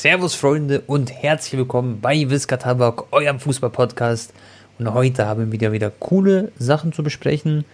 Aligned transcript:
Servus 0.00 0.34
Freunde 0.34 0.80
und 0.86 1.12
herzlich 1.12 1.58
willkommen 1.58 2.00
bei 2.00 2.30
Wiska 2.30 2.56
Tabak, 2.56 3.12
eurem 3.12 3.38
Fußball-Podcast. 3.38 4.32
Und 4.78 4.94
heute 4.94 5.26
haben 5.26 5.44
wir 5.44 5.52
wieder, 5.52 5.72
wieder 5.72 5.90
coole 5.90 6.52
Sachen 6.58 6.94
zu 6.94 7.02
besprechen. 7.02 7.66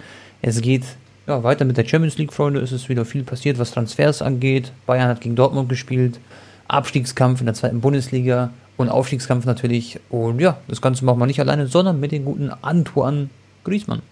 Es 0.42 0.60
geht 0.60 0.82
ja, 1.28 1.44
weiter 1.44 1.64
mit 1.64 1.76
der 1.76 1.86
Champions 1.86 2.18
League, 2.18 2.32
Freunde. 2.32 2.58
Es 2.58 2.72
ist 2.72 2.88
wieder 2.88 3.04
viel 3.04 3.22
passiert, 3.22 3.60
was 3.60 3.70
Transfers 3.70 4.22
angeht. 4.22 4.72
Bayern 4.86 5.06
hat 5.06 5.20
gegen 5.20 5.36
Dortmund 5.36 5.68
gespielt. 5.68 6.18
Abstiegskampf 6.66 7.38
in 7.38 7.46
der 7.46 7.54
zweiten 7.54 7.80
Bundesliga 7.80 8.50
und 8.76 8.88
Aufstiegskampf 8.88 9.44
natürlich. 9.44 10.00
Und 10.10 10.40
ja, 10.40 10.56
das 10.66 10.82
Ganze 10.82 11.04
machen 11.04 11.20
wir 11.20 11.26
nicht 11.26 11.38
alleine, 11.38 11.68
sondern 11.68 12.00
mit 12.00 12.10
dem 12.10 12.24
guten 12.24 12.50
Antoine 12.50 13.30
Griezmann. 13.62 14.02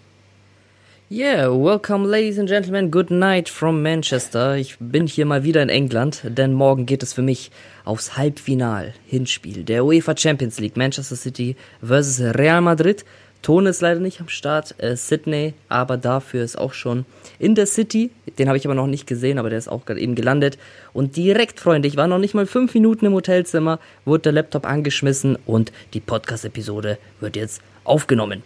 Yeah, 1.07 1.49
welcome 1.49 2.09
ladies 2.09 2.39
and 2.39 2.49
gentlemen, 2.49 2.89
good 2.89 3.11
night 3.11 3.47
from 3.47 3.83
Manchester. 3.83 4.55
Ich 4.55 4.77
bin 4.79 5.05
hier 5.05 5.27
mal 5.27 5.43
wieder 5.43 5.61
in 5.61 5.69
England, 5.69 6.23
denn 6.23 6.51
morgen 6.51 6.87
geht 6.87 7.03
es 7.03 7.13
für 7.13 7.21
mich 7.21 7.51
aufs 7.83 8.17
Halbfinal-Hinspiel 8.17 9.65
der 9.65 9.85
UEFA 9.85 10.17
Champions 10.17 10.59
League 10.59 10.75
Manchester 10.75 11.15
City 11.15 11.57
versus 11.79 12.19
Real 12.35 12.59
Madrid. 12.61 13.05
Ton 13.43 13.67
ist 13.67 13.81
leider 13.81 13.99
nicht 13.99 14.19
am 14.19 14.29
Start, 14.29 14.73
äh, 14.79 14.95
Sydney, 14.95 15.53
aber 15.69 15.97
dafür 15.97 16.43
ist 16.43 16.57
auch 16.57 16.73
schon 16.73 17.05
in 17.37 17.53
der 17.53 17.67
City. 17.67 18.09
Den 18.39 18.47
habe 18.47 18.57
ich 18.57 18.65
aber 18.65 18.73
noch 18.73 18.87
nicht 18.87 19.05
gesehen, 19.05 19.37
aber 19.37 19.51
der 19.51 19.59
ist 19.59 19.67
auch 19.67 19.85
gerade 19.85 19.99
eben 19.99 20.15
gelandet. 20.15 20.57
Und 20.91 21.17
direkt, 21.17 21.59
Freunde, 21.59 21.87
ich 21.87 21.97
war 21.97 22.07
noch 22.07 22.17
nicht 22.17 22.33
mal 22.33 22.47
fünf 22.47 22.73
Minuten 22.73 23.05
im 23.05 23.13
Hotelzimmer, 23.13 23.79
wurde 24.05 24.23
der 24.23 24.31
Laptop 24.31 24.65
angeschmissen 24.65 25.37
und 25.45 25.71
die 25.93 25.99
Podcast-Episode 25.99 26.97
wird 27.19 27.35
jetzt 27.35 27.61
aufgenommen. 27.83 28.41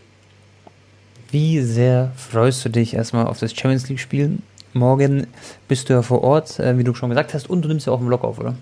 Wie 1.32 1.62
sehr 1.62 2.12
freust 2.16 2.66
du 2.66 2.70
dich 2.70 2.96
erstmal 2.96 3.28
auf 3.28 3.40
das 3.40 3.54
Champions 3.54 3.88
League-Spiel? 3.88 4.40
Morgen 4.74 5.28
bist 5.68 5.90
du 5.90 5.94
ja 5.94 6.02
vor 6.02 6.24
Ort, 6.24 6.60
äh, 6.60 6.78
wie 6.78 6.84
du 6.84 6.96
schon 6.96 7.10
gesagt 7.10 7.36
hast, 7.36 7.50
und 7.50 7.62
du 7.62 7.68
nimmst 7.68 7.86
ja 7.86 7.94
auch 7.94 8.00
einen 8.00 8.08
Vlog 8.08 8.24
auf, 8.24 8.40
oder? 8.40 8.56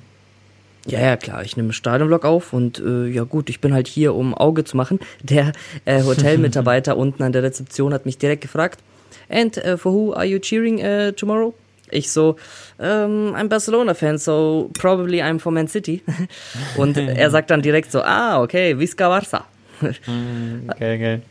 Ja, 0.86 1.00
ja, 1.00 1.16
klar. 1.16 1.44
Ich 1.44 1.56
nehme 1.56 1.68
einen 1.68 1.74
Stadionblock 1.74 2.26
auf 2.26 2.52
und 2.52 2.80
äh, 2.80 3.08
ja 3.08 3.24
gut, 3.24 3.50
ich 3.50 3.62
bin 3.62 3.74
halt 3.74 3.88
hier, 3.88 4.16
um 4.16 4.34
Auge 4.34 4.66
zu 4.66 4.76
machen. 4.76 5.00
Der 5.24 5.54
äh, 5.86 6.04
Hotelmitarbeiter 6.04 6.98
unten 6.98 7.24
an 7.24 7.32
der 7.32 7.44
Rezeption 7.44 7.94
hat 7.94 8.06
mich 8.06 8.18
direkt 8.18 8.42
gefragt, 8.42 8.82
and 9.30 9.58
uh, 9.58 9.78
for 9.78 9.94
who 9.94 10.14
are 10.14 10.26
you 10.26 10.40
cheering 10.40 10.80
uh, 10.80 11.12
tomorrow? 11.12 11.54
Ich 11.90 12.12
so, 12.12 12.36
um, 12.80 12.86
ähm, 12.86 13.34
I'm 13.34 13.48
Barcelona-Fan, 13.48 14.18
so 14.18 14.70
probably 14.78 15.22
I'm 15.22 15.40
for 15.40 15.54
Man 15.54 15.70
City. 15.70 16.04
und 16.78 16.98
er 16.98 17.30
sagt 17.32 17.50
dann 17.50 17.62
direkt 17.62 17.94
so, 17.94 18.02
ah, 18.02 18.42
okay, 18.42 18.78
Visca 18.78 19.08
Barça. 19.08 19.46
Hm, 19.80 20.70
okay, 20.70 20.98
geil. 20.98 21.22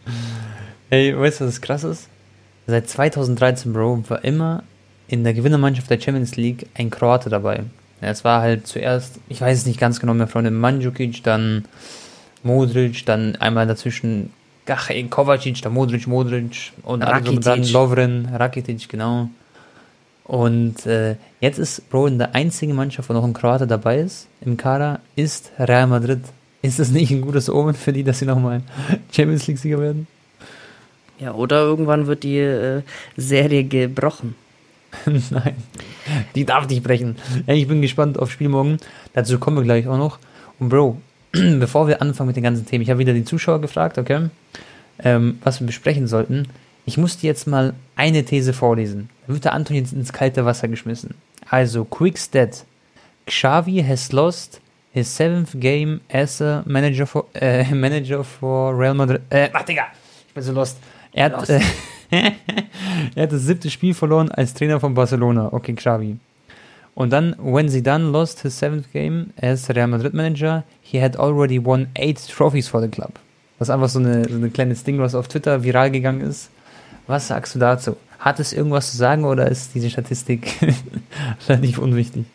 Hey, 0.89 1.19
weißt 1.19 1.41
du, 1.41 1.47
was 1.47 1.61
krass 1.61 1.83
ist? 1.83 2.09
Seit 2.69 2.89
2013, 2.89 3.73
Bro, 3.73 4.05
war 4.09 4.23
immer 4.23 4.63
in 5.09 5.25
der 5.25 5.35
Gewinnermannschaft 5.35 5.91
der 5.91 6.01
Champions 6.01 6.37
League 6.37 6.69
ein 6.75 6.91
Kroate 6.91 7.29
dabei. 7.29 7.65
Ja, 8.01 8.09
es 8.09 8.25
war 8.25 8.41
halt 8.41 8.67
zuerst, 8.69 9.19
ich 9.29 9.41
weiß 9.41 9.59
es 9.59 9.67
nicht 9.67 9.81
ganz 9.81 9.99
genau 9.99 10.15
mehr, 10.15 10.29
Freunde, 10.29 10.51
Mandzukic, 10.53 11.23
dann 11.25 11.65
Modric, 12.45 13.05
dann 13.05 13.35
einmal 13.37 13.67
dazwischen 13.67 14.31
ach, 14.69 14.91
Kovacic, 15.11 15.61
dann 15.63 15.73
Modric, 15.73 16.07
Modric 16.07 16.73
und 16.83 17.03
Rakitic. 17.03 17.41
dann 17.41 17.65
Lovren, 17.65 18.29
Rakitic, 18.33 18.89
genau. 18.89 19.29
Und 20.23 20.87
äh, 20.87 21.17
jetzt 21.41 21.59
ist, 21.59 21.89
Bro, 21.91 22.09
in 22.09 22.19
der 22.19 22.35
einzigen 22.35 22.75
Mannschaft, 22.75 23.09
wo 23.09 23.13
noch 23.13 23.25
ein 23.25 23.33
Kroate 23.33 23.67
dabei 23.67 24.01
ist, 24.01 24.29
im 24.41 24.57
Kader, 24.57 25.01
ist 25.17 25.51
Real 25.59 25.87
Madrid. 25.89 26.21
Ist 26.63 26.79
das 26.79 26.91
nicht 26.91 27.11
ein 27.11 27.23
gutes 27.23 27.49
Omen 27.49 27.75
für 27.75 27.93
die, 27.93 28.05
dass 28.05 28.21
sie 28.21 28.27
nochmal 28.27 28.63
Champions 29.13 29.47
League-Sieger 29.47 29.81
werden? 29.81 30.07
Ja, 31.19 31.33
oder 31.33 31.63
irgendwann 31.63 32.07
wird 32.07 32.23
die 32.23 32.39
äh, 32.39 32.83
Serie 33.17 33.65
gebrochen. 33.65 34.35
Nein, 35.07 35.57
die 36.35 36.45
darf 36.45 36.69
nicht 36.69 36.83
brechen. 36.83 37.17
Ich 37.47 37.67
bin 37.69 37.83
gespannt 37.83 38.19
auf 38.19 38.31
Spiel 38.31 38.49
morgen. 38.49 38.79
Dazu 39.13 39.39
kommen 39.39 39.57
wir 39.57 39.65
gleich 39.65 39.89
auch 39.89 39.99
noch. 39.99 40.19
Und 40.59 40.69
Bro, 40.69 41.01
bevor 41.33 41.89
wir 41.89 42.03
anfangen 42.03 42.29
mit 42.29 42.37
den 42.37 42.45
ganzen 42.45 42.67
Themen, 42.67 42.83
ich 42.83 42.91
habe 42.91 42.99
wieder 42.99 43.13
die 43.13 43.25
Zuschauer 43.25 43.61
gefragt, 43.61 43.99
okay, 43.99 44.29
ähm, 44.99 45.39
was 45.43 45.61
wir 45.61 45.67
besprechen 45.67 46.07
sollten. 46.07 46.49
Ich 46.85 46.99
muss 46.99 47.19
dir 47.19 47.27
jetzt 47.27 47.47
mal 47.47 47.75
eine 47.97 48.25
These 48.25 48.53
vorlesen. 48.53 49.11
Da 49.27 49.33
wird 49.35 49.45
der 49.45 49.55
Anton 49.55 49.77
jetzt 49.77 49.93
ins 49.93 50.13
kalte 50.13 50.45
Wasser 50.45 50.69
geschmissen. 50.69 51.15
Also, 51.51 51.85
quick 51.85 52.19
stat. 52.19 52.65
Xavi 53.27 53.83
has 53.83 54.13
lost 54.13 54.61
his 54.93 55.15
seventh 55.15 55.51
game 55.55 56.01
as 56.13 56.41
a 56.41 56.63
manager 56.65 57.07
for, 57.07 57.27
äh, 57.35 57.65
manager 57.75 58.23
for 58.23 58.79
Real 58.79 58.95
Madrid. 58.95 59.21
Äh, 59.31 59.51
ach, 59.53 59.65
Digga, 59.65 59.87
ich 60.29 60.35
bin 60.35 60.43
so 60.43 60.53
lost. 60.53 60.79
Er 61.17 61.33
hat, 61.33 61.49
äh, 61.49 61.61
er 62.11 63.23
hat 63.23 63.33
das 63.33 63.43
siebte 63.43 63.71
Spiel 63.71 63.95
verloren 63.95 64.31
als 64.31 64.53
Trainer 64.53 64.79
von 64.79 64.93
Barcelona. 64.95 65.51
Okay, 65.53 65.73
Xavi. 65.73 66.19
Und 66.95 67.11
dann, 67.11 67.35
when 67.39 67.69
Zidane 67.69 68.11
lost 68.11 68.43
his 68.43 68.59
seventh 68.59 68.93
game 68.93 69.31
as 69.41 69.69
Real 69.71 69.87
Madrid 69.87 70.15
manager, 70.15 70.63
he 70.83 71.03
had 71.03 71.17
already 71.17 71.63
won 71.63 71.89
eight 71.95 72.21
trophies 72.29 72.69
for 72.69 72.83
the 72.83 72.89
club. 72.89 73.13
Das 73.59 73.69
ist 73.69 73.75
einfach 73.75 73.89
so, 73.89 73.99
eine, 73.99 74.29
so 74.29 74.37
ein 74.37 74.53
kleines 74.53 74.85
Ding, 74.85 74.99
was 74.99 75.15
auf 75.15 75.29
Twitter 75.29 75.65
viral 75.65 75.91
gegangen 75.91 76.21
ist. 76.21 76.51
Was 77.07 77.29
sagst 77.29 77.55
du 77.55 77.59
dazu? 77.59 77.97
Hat 78.19 78.39
es 78.39 78.53
irgendwas 78.53 78.91
zu 78.91 78.99
sagen 78.99 79.25
oder 79.25 79.49
ist 79.51 79.75
diese 79.75 79.89
Statistik 79.89 80.55
relativ 81.49 81.79
unwichtig? 81.79 82.27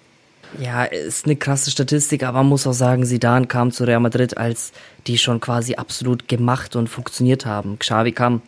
Ja, 0.59 0.83
ist 0.83 1.25
eine 1.25 1.35
krasse 1.35 1.69
Statistik, 1.69 2.23
aber 2.23 2.39
man 2.39 2.49
muss 2.49 2.65
auch 2.65 2.73
sagen, 2.73 3.05
Zidane 3.05 3.45
kam 3.45 3.71
zu 3.71 3.83
Real 3.83 3.99
Madrid, 3.99 4.37
als 4.37 4.73
die 5.07 5.17
schon 5.17 5.39
quasi 5.39 5.75
absolut 5.75 6.27
gemacht 6.27 6.75
und 6.75 6.87
funktioniert 6.87 7.45
haben. 7.45 7.77
Xavi 7.77 8.11
kam 8.11 8.41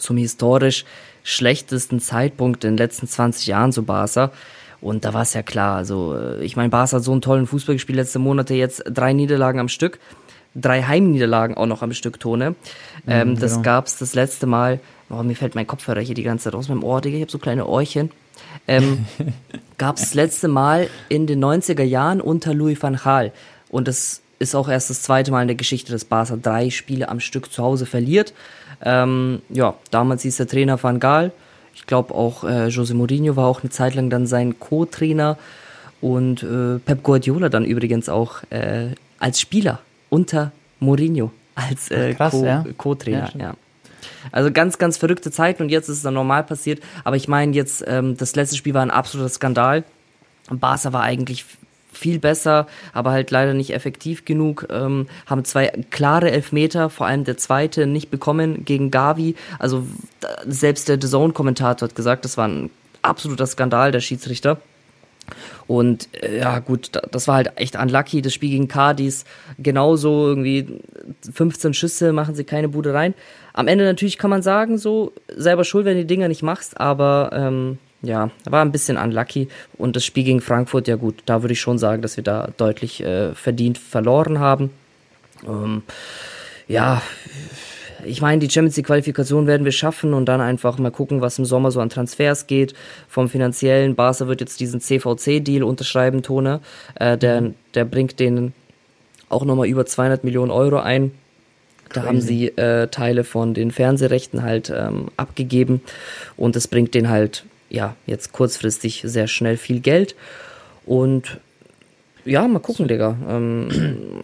zum 0.00 0.16
historisch 0.16 0.84
schlechtesten 1.22 2.00
Zeitpunkt 2.00 2.64
in 2.64 2.72
den 2.72 2.78
letzten 2.78 3.06
20 3.06 3.46
Jahren 3.46 3.72
zu 3.72 3.82
Barca. 3.82 4.32
Und 4.80 5.04
da 5.04 5.12
war 5.12 5.22
es 5.22 5.34
ja 5.34 5.42
klar. 5.42 5.76
Also, 5.76 6.16
äh, 6.16 6.42
ich 6.42 6.56
meine, 6.56 6.70
Barca 6.70 6.96
hat 6.96 7.04
so 7.04 7.12
einen 7.12 7.20
tollen 7.20 7.46
Fußball 7.46 7.74
gespielt, 7.74 7.96
letzte 7.96 8.18
Monate 8.18 8.54
jetzt 8.54 8.82
drei 8.86 9.12
Niederlagen 9.12 9.60
am 9.60 9.68
Stück. 9.68 9.98
Drei 10.54 10.82
Heimniederlagen 10.82 11.56
auch 11.56 11.66
noch 11.66 11.82
am 11.82 11.92
Stück, 11.92 12.18
Tone. 12.18 12.56
Ähm, 13.06 13.28
genau. 13.28 13.40
Das 13.40 13.62
gab's 13.62 13.98
das 13.98 14.14
letzte 14.14 14.46
Mal. 14.46 14.80
Oh, 15.08 15.22
mir 15.22 15.36
fällt 15.36 15.54
mein 15.54 15.66
Kopfhörer 15.66 16.00
hier 16.00 16.14
die 16.14 16.22
ganze 16.22 16.44
Zeit 16.44 16.54
aus 16.54 16.68
meinem 16.68 16.82
Ohr, 16.82 17.00
Digga. 17.00 17.16
Ich 17.16 17.22
habe 17.22 17.30
so 17.30 17.38
kleine 17.38 17.66
Ohrchen. 17.66 18.10
Ähm, 18.66 19.06
gab's 19.78 20.02
das 20.02 20.14
letzte 20.14 20.48
Mal 20.48 20.88
in 21.08 21.26
den 21.26 21.44
90er 21.44 21.82
Jahren 21.82 22.20
unter 22.20 22.54
Louis 22.54 22.82
van 22.82 22.96
Gaal. 22.96 23.32
Und 23.68 23.86
das 23.86 24.22
ist 24.40 24.56
auch 24.56 24.68
erst 24.68 24.90
das 24.90 25.02
zweite 25.02 25.30
Mal 25.30 25.42
in 25.42 25.48
der 25.48 25.56
Geschichte, 25.56 25.92
dass 25.92 26.04
Barca 26.04 26.36
drei 26.36 26.70
Spiele 26.70 27.08
am 27.08 27.20
Stück 27.20 27.52
zu 27.52 27.62
Hause 27.62 27.86
verliert. 27.86 28.32
Ähm, 28.82 29.42
ja, 29.48 29.74
damals 29.90 30.22
hieß 30.22 30.36
der 30.38 30.48
Trainer 30.48 30.82
Van 30.82 31.00
Gaal. 31.00 31.32
Ich 31.74 31.86
glaube 31.86 32.14
auch 32.14 32.44
äh, 32.44 32.68
Jose 32.68 32.94
Mourinho 32.94 33.36
war 33.36 33.46
auch 33.46 33.62
eine 33.62 33.70
Zeit 33.70 33.94
lang 33.94 34.10
dann 34.10 34.26
sein 34.26 34.58
Co-Trainer 34.58 35.38
und 36.00 36.42
äh, 36.42 36.78
Pep 36.78 37.02
Guardiola 37.02 37.48
dann 37.48 37.64
übrigens 37.64 38.08
auch 38.08 38.42
äh, 38.50 38.88
als 39.18 39.40
Spieler 39.40 39.80
unter 40.08 40.52
Mourinho 40.80 41.30
als 41.54 41.90
äh, 41.90 42.14
Co-Trainer. 42.76 43.30
Ja, 43.34 43.40
ja. 43.40 43.54
Also 44.32 44.50
ganz, 44.50 44.78
ganz 44.78 44.96
verrückte 44.96 45.30
Zeiten 45.30 45.62
und 45.62 45.68
jetzt 45.68 45.88
ist 45.88 45.98
es 45.98 46.02
dann 46.02 46.14
normal 46.14 46.44
passiert. 46.44 46.82
Aber 47.04 47.16
ich 47.16 47.28
meine 47.28 47.52
jetzt, 47.52 47.84
ähm, 47.86 48.16
das 48.16 48.34
letzte 48.34 48.56
Spiel 48.56 48.74
war 48.74 48.82
ein 48.82 48.90
absoluter 48.90 49.28
Skandal. 49.28 49.84
Barca 50.50 50.92
war 50.92 51.02
eigentlich 51.02 51.44
viel 52.00 52.18
besser, 52.18 52.66
aber 52.92 53.10
halt 53.12 53.30
leider 53.30 53.54
nicht 53.54 53.72
effektiv 53.72 54.24
genug. 54.24 54.66
Ähm, 54.70 55.06
haben 55.26 55.44
zwei 55.44 55.68
klare 55.90 56.30
Elfmeter, 56.30 56.90
vor 56.90 57.06
allem 57.06 57.24
der 57.24 57.36
zweite, 57.36 57.86
nicht 57.86 58.10
bekommen 58.10 58.64
gegen 58.64 58.90
Gavi. 58.90 59.36
Also 59.58 59.86
selbst 60.46 60.88
der 60.88 60.98
The 61.00 61.08
Zone-Kommentator 61.08 61.88
hat 61.88 61.94
gesagt, 61.94 62.24
das 62.24 62.36
war 62.36 62.48
ein 62.48 62.70
absoluter 63.02 63.46
Skandal, 63.46 63.92
der 63.92 64.00
Schiedsrichter. 64.00 64.58
Und 65.66 66.08
äh, 66.22 66.38
ja, 66.38 66.58
gut, 66.58 66.90
das 67.12 67.28
war 67.28 67.36
halt 67.36 67.52
echt 67.56 67.76
unlucky. 67.76 68.22
Das 68.22 68.34
Spiel 68.34 68.50
gegen 68.50 68.68
Cardis 68.68 69.24
genauso 69.58 70.26
irgendwie 70.26 70.80
15 71.32 71.74
Schüsse, 71.74 72.12
machen 72.12 72.34
sie 72.34 72.44
keine 72.44 72.68
Bude 72.68 72.92
rein. 72.94 73.14
Am 73.52 73.68
Ende 73.68 73.84
natürlich 73.84 74.18
kann 74.18 74.30
man 74.30 74.42
sagen, 74.42 74.78
so 74.78 75.12
selber 75.28 75.64
schuld, 75.64 75.84
wenn 75.84 75.94
du 75.94 76.00
die 76.02 76.06
Dinger 76.06 76.28
nicht 76.28 76.42
machst, 76.42 76.80
aber 76.80 77.30
ähm, 77.32 77.78
ja, 78.02 78.30
war 78.44 78.64
ein 78.64 78.72
bisschen 78.72 78.96
unlucky. 78.96 79.48
Und 79.76 79.96
das 79.96 80.04
Spiel 80.04 80.24
gegen 80.24 80.40
Frankfurt, 80.40 80.88
ja 80.88 80.96
gut, 80.96 81.22
da 81.26 81.42
würde 81.42 81.52
ich 81.52 81.60
schon 81.60 81.78
sagen, 81.78 82.02
dass 82.02 82.16
wir 82.16 82.24
da 82.24 82.50
deutlich 82.56 83.02
äh, 83.02 83.34
verdient 83.34 83.78
verloren 83.78 84.38
haben. 84.38 84.70
Ähm, 85.46 85.82
ja, 86.68 87.02
ich 88.04 88.22
meine, 88.22 88.38
die 88.40 88.50
Champions 88.50 88.76
League 88.76 88.86
Qualifikation 88.86 89.46
werden 89.46 89.64
wir 89.64 89.72
schaffen 89.72 90.14
und 90.14 90.26
dann 90.26 90.40
einfach 90.40 90.78
mal 90.78 90.90
gucken, 90.90 91.20
was 91.20 91.38
im 91.38 91.44
Sommer 91.44 91.70
so 91.70 91.80
an 91.80 91.90
Transfers 91.90 92.46
geht. 92.46 92.74
Vom 93.08 93.28
finanziellen, 93.28 93.94
Barca 93.94 94.26
wird 94.26 94.40
jetzt 94.40 94.60
diesen 94.60 94.80
CVC-Deal 94.80 95.62
unterschreiben, 95.62 96.22
Tone. 96.22 96.60
Äh, 96.94 97.18
der, 97.18 97.52
der 97.74 97.84
bringt 97.84 98.18
denen 98.20 98.54
auch 99.28 99.44
nochmal 99.44 99.68
über 99.68 99.86
200 99.86 100.24
Millionen 100.24 100.50
Euro 100.50 100.78
ein. 100.78 101.12
Da 101.92 102.04
haben 102.04 102.20
sie 102.20 102.48
äh, 102.48 102.86
Teile 102.86 103.24
von 103.24 103.52
den 103.52 103.72
Fernsehrechten 103.72 104.42
halt 104.42 104.72
ähm, 104.74 105.08
abgegeben 105.16 105.82
und 106.36 106.54
es 106.54 106.68
bringt 106.68 106.94
denen 106.94 107.08
halt 107.08 107.44
ja, 107.70 107.96
jetzt 108.06 108.32
kurzfristig 108.32 109.02
sehr 109.04 109.28
schnell 109.28 109.56
viel 109.56 109.80
Geld. 109.80 110.14
Und 110.84 111.38
ja, 112.24 112.46
mal 112.46 112.58
gucken, 112.58 112.88
Digga. 112.88 113.16
Ähm, 113.28 113.68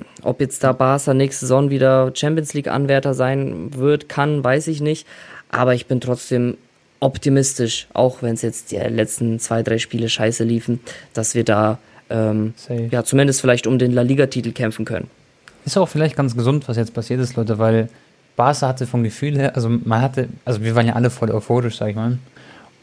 ob 0.23 0.41
jetzt 0.41 0.63
da 0.63 0.73
Barca 0.73 1.15
nächste 1.15 1.47
Saison 1.47 1.71
wieder 1.71 2.13
Champions 2.15 2.53
League-Anwärter 2.55 3.15
sein 3.15 3.71
wird, 3.75 4.09
kann, 4.09 4.45
weiß 4.45 4.67
ich 4.69 4.81
nicht. 4.81 5.07
Aber 5.49 5.75
ich 5.75 5.87
bin 5.87 6.01
trotzdem 6.01 6.57
optimistisch, 7.01 7.87
auch 7.93 8.23
wenn 8.23 8.35
es 8.35 8.43
jetzt 8.43 8.73
die 8.73 8.77
letzten 8.77 9.39
zwei, 9.39 9.63
drei 9.63 9.79
Spiele 9.79 10.09
scheiße 10.09 10.45
liefen, 10.45 10.81
dass 11.15 11.35
wir 11.35 11.45
da 11.45 11.79
ähm, 12.11 12.55
ja, 12.91 13.05
zumindest 13.05 13.41
vielleicht 13.41 13.67
um 13.67 13.79
den 13.79 13.93
La 13.93 14.03
Liga-Titel 14.03 14.53
kämpfen 14.53 14.85
können. 14.85 15.09
Ist 15.65 15.77
auch 15.77 15.89
vielleicht 15.89 16.17
ganz 16.17 16.37
gesund, 16.37 16.69
was 16.69 16.77
jetzt 16.77 16.95
passiert 16.95 17.21
ist, 17.21 17.37
Leute, 17.37 17.59
weil 17.59 17.89
Barca 18.37 18.69
hatte 18.69 18.87
vom 18.87 19.03
Gefühl 19.03 19.37
her, 19.37 19.57
also 19.57 19.69
man 19.69 20.01
hatte, 20.01 20.29
also 20.45 20.63
wir 20.63 20.75
waren 20.75 20.87
ja 20.87 20.93
alle 20.93 21.11
voll 21.11 21.31
euphorisch, 21.31 21.77
sag 21.79 21.89
ich 21.89 21.97
mal. 21.97 22.19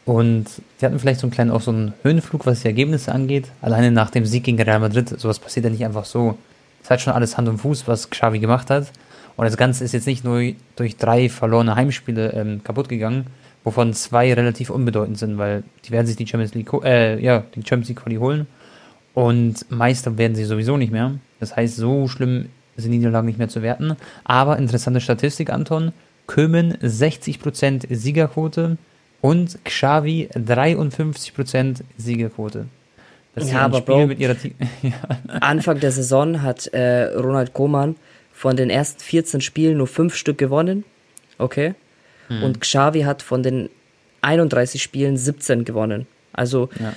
Und 0.04 0.46
die 0.80 0.86
hatten 0.86 0.98
vielleicht 0.98 1.20
so 1.20 1.26
einen 1.26 1.32
kleinen, 1.32 1.50
auch 1.50 1.62
so 1.62 1.70
einen 1.70 1.94
Höhenflug, 2.02 2.46
was 2.46 2.60
die 2.60 2.68
Ergebnisse 2.68 3.12
angeht. 3.12 3.46
Alleine 3.62 3.90
nach 3.90 4.10
dem 4.10 4.26
Sieg 4.26 4.44
gegen 4.44 4.60
Real 4.60 4.80
Madrid, 4.80 5.08
sowas 5.08 5.38
passiert 5.38 5.64
ja 5.64 5.70
nicht 5.70 5.84
einfach 5.84 6.04
so. 6.04 6.36
Es 6.82 6.90
hat 6.90 7.00
schon 7.00 7.14
alles 7.14 7.38
Hand 7.38 7.48
und 7.48 7.58
Fuß, 7.58 7.88
was 7.88 8.10
Xavi 8.10 8.38
gemacht 8.38 8.68
hat. 8.68 8.92
Und 9.36 9.46
das 9.46 9.56
Ganze 9.56 9.82
ist 9.82 9.92
jetzt 9.92 10.06
nicht 10.06 10.24
nur 10.24 10.52
durch 10.76 10.96
drei 10.96 11.28
verlorene 11.28 11.74
Heimspiele 11.74 12.32
ähm, 12.34 12.62
kaputt 12.62 12.88
gegangen, 12.88 13.26
wovon 13.64 13.94
zwei 13.94 14.32
relativ 14.32 14.70
unbedeutend 14.70 15.18
sind, 15.18 15.38
weil 15.38 15.64
die 15.84 15.90
werden 15.90 16.06
sich 16.06 16.16
die 16.16 16.26
Champions 16.26 16.54
League, 16.54 16.72
äh, 16.84 17.18
ja, 17.20 17.42
die 17.54 17.62
Champions 17.66 17.88
League 17.88 18.02
Quali 18.02 18.16
holen. 18.16 18.46
Und 19.14 19.70
Meister 19.70 20.18
werden 20.18 20.34
sie 20.34 20.44
sowieso 20.44 20.76
nicht 20.76 20.92
mehr. 20.92 21.12
Das 21.40 21.56
heißt, 21.56 21.76
so 21.76 22.08
schlimm 22.08 22.50
sind 22.76 22.90
Niederlagen 22.90 23.26
nicht 23.26 23.38
mehr 23.38 23.48
zu 23.48 23.62
werten. 23.62 23.96
Aber 24.24 24.58
interessante 24.58 25.00
Statistik, 25.00 25.50
Anton. 25.50 25.92
Kömen 26.26 26.74
60% 26.78 27.94
Siegerquote 27.94 28.78
und 29.24 29.64
Xavi 29.64 30.28
53% 30.34 31.80
Siegerquote. 31.96 32.66
Das 33.34 33.50
ja, 33.50 33.60
aber 33.62 33.80
Bro, 33.80 34.08
mit 34.08 34.18
ihrer 34.18 34.36
ja. 34.82 34.92
Anfang 35.40 35.80
der 35.80 35.92
Saison 35.92 36.42
hat 36.42 36.66
äh, 36.66 37.04
Ronald 37.04 37.54
Koeman 37.54 37.96
von 38.34 38.54
den 38.54 38.68
ersten 38.68 39.00
14 39.00 39.40
Spielen 39.40 39.78
nur 39.78 39.86
5 39.86 40.14
Stück 40.14 40.36
gewonnen. 40.36 40.84
Okay. 41.38 41.74
Hm. 42.28 42.42
Und 42.42 42.60
Xavi 42.60 43.00
hat 43.04 43.22
von 43.22 43.42
den 43.42 43.70
31 44.20 44.82
Spielen 44.82 45.16
17 45.16 45.64
gewonnen. 45.64 46.06
Also 46.34 46.68
ja 46.78 46.92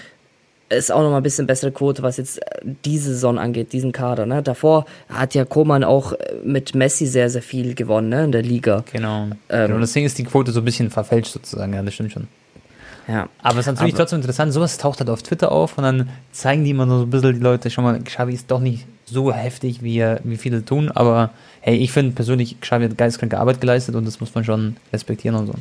ist 0.70 0.92
auch 0.92 1.02
noch 1.02 1.12
mal 1.12 1.18
ein 1.18 1.24
bisschen 1.24 1.48
bessere 1.48 1.72
Quote, 1.72 2.04
was 2.04 2.18
jetzt 2.18 2.42
äh, 2.42 2.62
diese 2.86 3.14
Saison 3.14 3.40
angeht, 3.40 3.74
diesen 3.74 3.92
Kader. 3.92 4.26
Ne? 4.26 4.44
Davor 4.44 4.86
hat 5.10 5.34
ja 5.34 5.46
Koman 5.46 5.84
auch 5.84 6.14
äh, 6.14 6.36
mit 6.44 6.76
Messi 6.76 7.06
sehr, 7.06 7.30
sehr 7.30 7.42
viel 7.42 7.74
gewonnen 7.74 8.10
ne? 8.10 8.26
in 8.26 8.32
der 8.32 8.42
Liga. 8.42 8.84
Genau. 8.92 9.28
Ähm, 9.50 9.68
genau. 9.68 9.80
Deswegen 9.80 10.06
ist 10.06 10.18
die 10.18 10.24
Quote 10.24 10.52
so 10.52 10.60
ein 10.60 10.66
bisschen 10.66 10.90
verfälscht 10.90 11.32
sozusagen, 11.32 11.74
ja, 11.74 11.82
das 11.82 11.94
stimmt 11.94 12.12
schon. 12.12 12.28
Ja. 13.08 13.30
Aber 13.42 13.60
es 13.60 13.68
ist 13.68 13.74
natürlich 13.74 13.94
aber, 13.94 14.04
trotzdem 14.04 14.18
interessant, 14.18 14.52
sowas 14.52 14.78
taucht 14.78 15.00
halt 15.00 15.10
auf 15.10 15.24
Twitter 15.24 15.52
auf 15.52 15.78
und 15.78 15.86
dann 15.86 16.10
zeigen 16.34 16.66
die 16.66 16.72
immer 16.72 16.88
so 16.88 17.04
ein 17.04 17.10
bisschen 17.10 17.36
die 17.36 17.40
Leute 17.40 17.70
schon 17.70 17.86
mal, 17.86 18.02
Xavi 18.02 18.34
ist 18.34 18.52
doch 18.52 18.60
nicht 18.60 18.86
so 19.06 19.32
heftig, 19.32 19.82
wie, 19.82 20.04
wie 20.24 20.36
viele 20.36 20.66
tun, 20.66 20.92
aber 20.92 21.30
hey, 21.62 21.78
ich 21.78 21.94
finde 21.94 22.14
persönlich, 22.14 22.60
Xavi 22.60 22.90
hat 22.90 22.98
geistkranke 22.98 23.40
Arbeit 23.40 23.62
geleistet 23.62 23.96
und 23.96 24.06
das 24.06 24.20
muss 24.20 24.36
man 24.36 24.44
schon 24.44 24.76
respektieren 24.92 25.38
und 25.38 25.48
so. 25.48 25.54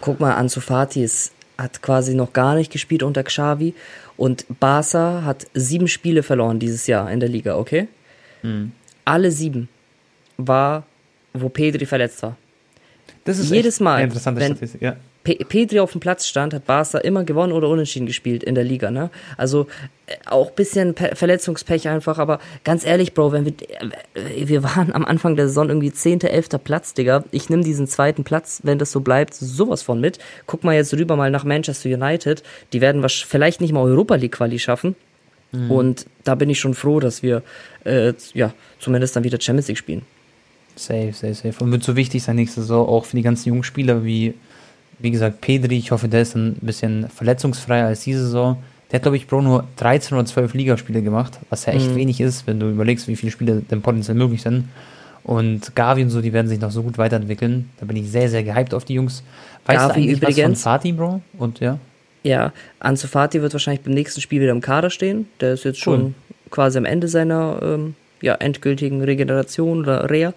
Guck 0.00 0.18
mal, 0.18 0.32
Ansu 0.32 0.60
Fati 0.60 1.02
ist, 1.02 1.32
hat 1.58 1.82
quasi 1.82 2.14
noch 2.14 2.32
gar 2.32 2.54
nicht 2.54 2.72
gespielt 2.72 3.02
unter 3.02 3.22
Xavi 3.22 3.74
und 4.18 4.44
Barca 4.60 5.22
hat 5.24 5.46
sieben 5.54 5.88
Spiele 5.88 6.22
verloren 6.22 6.58
dieses 6.58 6.86
Jahr 6.88 7.10
in 7.10 7.20
der 7.20 7.28
Liga, 7.28 7.56
okay? 7.56 7.86
Mhm. 8.42 8.72
Alle 9.04 9.30
sieben 9.30 9.68
war, 10.36 10.84
wo 11.32 11.48
Pedri 11.48 11.86
verletzt 11.86 12.22
war. 12.22 12.36
Das 13.24 13.38
ist 13.38 13.50
jedes 13.50 13.78
Mal, 13.80 14.02
interessante 14.02 14.40
wenn 14.40 14.56
Statistik, 14.56 14.82
ja. 14.82 14.96
Pedri 15.36 15.80
auf 15.80 15.92
dem 15.92 16.00
Platz 16.00 16.26
stand, 16.26 16.54
hat 16.54 16.66
Barca 16.66 16.98
immer 16.98 17.24
gewonnen 17.24 17.52
oder 17.52 17.68
unentschieden 17.68 18.06
gespielt 18.06 18.42
in 18.42 18.54
der 18.54 18.64
Liga. 18.64 18.90
Ne? 18.90 19.10
Also 19.36 19.66
äh, 20.06 20.14
auch 20.26 20.48
ein 20.48 20.54
bisschen 20.54 20.94
Verletzungspech 20.94 21.88
einfach, 21.88 22.18
aber 22.18 22.38
ganz 22.64 22.84
ehrlich, 22.84 23.14
Bro, 23.14 23.32
wenn 23.32 23.44
wir, 23.44 23.52
äh, 24.14 24.48
wir 24.48 24.62
waren 24.62 24.92
am 24.92 25.04
Anfang 25.04 25.36
der 25.36 25.48
Saison 25.48 25.68
irgendwie 25.68 25.92
10., 25.92 26.22
11. 26.22 26.48
Platz, 26.62 26.94
Digga. 26.94 27.24
Ich 27.30 27.50
nehme 27.50 27.62
diesen 27.62 27.86
zweiten 27.86 28.24
Platz, 28.24 28.60
wenn 28.64 28.78
das 28.78 28.92
so 28.92 29.00
bleibt, 29.00 29.34
sowas 29.34 29.82
von 29.82 30.00
mit. 30.00 30.18
Guck 30.46 30.64
mal 30.64 30.74
jetzt 30.74 30.94
rüber 30.94 31.16
mal 31.16 31.30
nach 31.30 31.44
Manchester 31.44 31.88
United. 31.88 32.42
Die 32.72 32.80
werden 32.80 33.06
vielleicht 33.08 33.60
nicht 33.60 33.72
mal 33.72 33.82
Europa 33.82 34.16
League 34.16 34.32
Quali 34.32 34.58
schaffen. 34.58 34.96
Mhm. 35.52 35.70
Und 35.70 36.06
da 36.24 36.34
bin 36.34 36.50
ich 36.50 36.60
schon 36.60 36.74
froh, 36.74 37.00
dass 37.00 37.22
wir 37.22 37.42
äh, 37.84 38.12
ja 38.34 38.52
zumindest 38.78 39.16
dann 39.16 39.24
wieder 39.24 39.40
Champions 39.40 39.68
League 39.68 39.78
spielen. 39.78 40.02
Safe, 40.76 41.12
safe, 41.12 41.34
safe. 41.34 41.64
Und 41.64 41.72
wird 41.72 41.82
so 41.82 41.96
wichtig 41.96 42.22
sein 42.22 42.36
nächste 42.36 42.60
Saison 42.60 42.86
auch 42.86 43.04
für 43.04 43.16
die 43.16 43.22
ganzen 43.22 43.48
jungen 43.48 43.64
Spieler 43.64 44.04
wie 44.04 44.34
wie 44.98 45.10
gesagt, 45.10 45.40
Pedri, 45.40 45.78
ich 45.78 45.90
hoffe, 45.90 46.08
der 46.08 46.22
ist 46.22 46.34
ein 46.34 46.56
bisschen 46.60 47.08
verletzungsfreier 47.08 47.86
als 47.86 48.02
diese 48.02 48.22
Saison. 48.24 48.56
Der 48.90 48.98
hat, 48.98 49.02
glaube 49.02 49.16
ich, 49.16 49.26
Bro 49.26 49.42
nur 49.42 49.64
13 49.76 50.16
oder 50.16 50.26
12 50.26 50.54
Ligaspiele 50.54 51.02
gemacht, 51.02 51.38
was 51.50 51.66
ja 51.66 51.74
echt 51.74 51.90
mhm. 51.90 51.96
wenig 51.96 52.20
ist, 52.20 52.46
wenn 52.46 52.58
du 52.58 52.70
überlegst, 52.70 53.06
wie 53.06 53.16
viele 53.16 53.30
Spiele 53.30 53.62
denn 53.70 53.82
potenziell 53.82 54.16
möglich 54.16 54.42
sind. 54.42 54.68
Und 55.24 55.74
Gavi 55.76 56.02
und 56.02 56.10
so, 56.10 56.22
die 56.22 56.32
werden 56.32 56.48
sich 56.48 56.58
noch 56.58 56.70
so 56.70 56.82
gut 56.82 56.96
weiterentwickeln. 56.96 57.68
Da 57.78 57.86
bin 57.86 57.96
ich 57.96 58.10
sehr, 58.10 58.30
sehr 58.30 58.42
gehypt 58.42 58.72
auf 58.72 58.84
die 58.84 58.94
Jungs. 58.94 59.22
Weißt 59.66 59.78
Gavi 59.78 59.88
du 59.88 59.94
eigentlich 59.94 60.16
übrigens, 60.16 60.38
was 60.38 60.62
von 60.62 60.72
Fati, 60.72 60.92
Bro? 60.92 61.20
Und 61.36 61.60
ja? 61.60 61.78
Ja, 62.22 62.52
Ansu 62.80 63.06
Fati 63.06 63.42
wird 63.42 63.52
wahrscheinlich 63.52 63.82
beim 63.82 63.94
nächsten 63.94 64.20
Spiel 64.20 64.40
wieder 64.40 64.52
im 64.52 64.62
Kader 64.62 64.90
stehen. 64.90 65.28
Der 65.40 65.52
ist 65.52 65.64
jetzt 65.64 65.80
schon 65.80 66.00
cool. 66.00 66.14
quasi 66.50 66.78
am 66.78 66.86
Ende 66.86 67.08
seiner 67.08 67.60
ähm, 67.62 67.94
ja, 68.22 68.34
endgültigen 68.36 69.02
Regeneration 69.02 69.80
oder 69.80 70.08
Reha. 70.10 70.32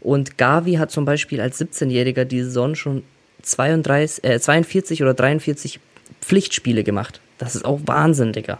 Und 0.00 0.38
Gavi 0.38 0.74
hat 0.74 0.90
zum 0.90 1.04
Beispiel 1.04 1.40
als 1.40 1.60
17-Jähriger 1.60 2.24
die 2.24 2.42
Saison 2.42 2.74
schon 2.74 3.02
32, 3.42 4.24
äh, 4.24 4.40
42 4.40 5.02
oder 5.02 5.14
43 5.14 5.80
Pflichtspiele 6.20 6.84
gemacht. 6.84 7.20
Das 7.38 7.56
ist 7.56 7.64
auch 7.64 7.80
Wahnsinn, 7.86 8.32
Digga. 8.32 8.58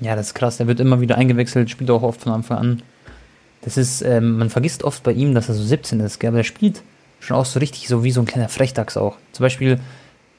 Ja, 0.00 0.16
das 0.16 0.28
ist 0.28 0.34
krass. 0.34 0.56
Der 0.58 0.66
wird 0.66 0.80
immer 0.80 1.00
wieder 1.00 1.16
eingewechselt, 1.16 1.70
spielt 1.70 1.90
auch 1.90 2.02
oft 2.02 2.22
von 2.22 2.32
Anfang 2.32 2.58
an. 2.58 2.82
Das 3.62 3.76
ist, 3.76 4.02
ähm, 4.02 4.38
man 4.38 4.50
vergisst 4.50 4.84
oft 4.84 5.02
bei 5.02 5.12
ihm, 5.12 5.34
dass 5.34 5.48
er 5.48 5.54
so 5.54 5.62
17 5.62 6.00
ist, 6.00 6.20
gell? 6.20 6.28
aber 6.28 6.38
er 6.38 6.44
spielt 6.44 6.82
schon 7.20 7.36
auch 7.36 7.44
so 7.44 7.58
richtig 7.58 7.88
so 7.88 8.04
wie 8.04 8.12
so 8.12 8.20
ein 8.20 8.26
kleiner 8.26 8.48
Frechdachs 8.48 8.96
auch. 8.96 9.16
Zum 9.32 9.44
Beispiel, 9.44 9.80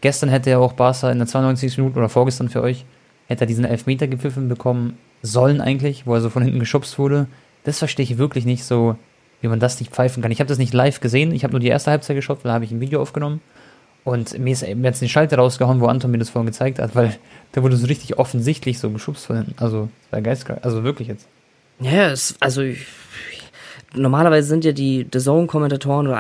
gestern 0.02 0.30
hätte 0.30 0.50
er 0.50 0.60
auch 0.60 0.74
Barca 0.74 1.12
in 1.12 1.18
der 1.18 1.28
92. 1.28 1.78
Minute 1.78 1.98
oder 1.98 2.10
vorgestern 2.10 2.50
für 2.50 2.62
euch, 2.62 2.86
hätte 3.28 3.44
er 3.44 3.48
diesen 3.48 3.66
Elfmeter 3.66 4.08
gepfiffen 4.08 4.48
bekommen 4.48 4.98
sollen 5.22 5.62
eigentlich, 5.62 6.06
wo 6.06 6.14
er 6.14 6.22
so 6.22 6.30
von 6.30 6.44
hinten 6.44 6.60
geschubst 6.60 7.00
wurde. 7.00 7.28
Das 7.64 7.80
verstehe 7.80 8.04
ich 8.04 8.18
wirklich 8.18 8.46
nicht 8.46 8.64
so 8.64 8.96
wie 9.42 9.48
man 9.48 9.60
das 9.60 9.80
nicht 9.80 9.92
pfeifen 9.92 10.22
kann. 10.22 10.32
Ich 10.32 10.40
habe 10.40 10.48
das 10.48 10.58
nicht 10.58 10.74
live 10.74 11.00
gesehen, 11.00 11.32
ich 11.32 11.44
habe 11.44 11.52
nur 11.52 11.60
die 11.60 11.68
erste 11.68 11.92
Halbzeit 11.92 12.16
geschaut, 12.16 12.40
weil 12.44 12.50
da 12.50 12.54
habe 12.54 12.66
ich 12.66 12.72
ein 12.72 12.80
Video 12.80 13.02
aufgenommen. 13.02 13.42
Und 14.04 14.40
mir 14.40 14.54
ist 14.54 14.62
mir 14.62 14.88
jetzt 14.88 15.02
die 15.02 15.10
Schalter 15.10 15.38
rausgehauen, 15.38 15.82
wo 15.82 15.88
Anton 15.88 16.12
mir 16.12 16.18
das 16.18 16.30
vorhin 16.30 16.46
gezeigt 16.46 16.80
hat, 16.80 16.96
weil 16.96 17.18
da 17.52 17.62
wurde 17.62 17.76
so 17.76 17.88
richtig 17.88 18.18
offensichtlich 18.18 18.80
so 18.80 18.90
geschubst 18.90 19.26
von 19.26 19.36
hinten. 19.36 19.56
Also, 19.58 19.90
das 20.04 20.12
war 20.14 20.22
geistkrank. 20.22 20.60
Also 20.64 20.84
wirklich 20.84 21.10
jetzt. 21.10 21.28
Ja, 21.80 22.12
es, 22.12 22.36
also 22.40 22.62
ich, 22.62 22.86
normalerweise 23.94 24.48
sind 24.48 24.64
ja 24.64 24.72
die 24.72 25.06
The 25.12 25.20
Zone-Kommentatoren 25.20 26.08
oder 26.08 26.18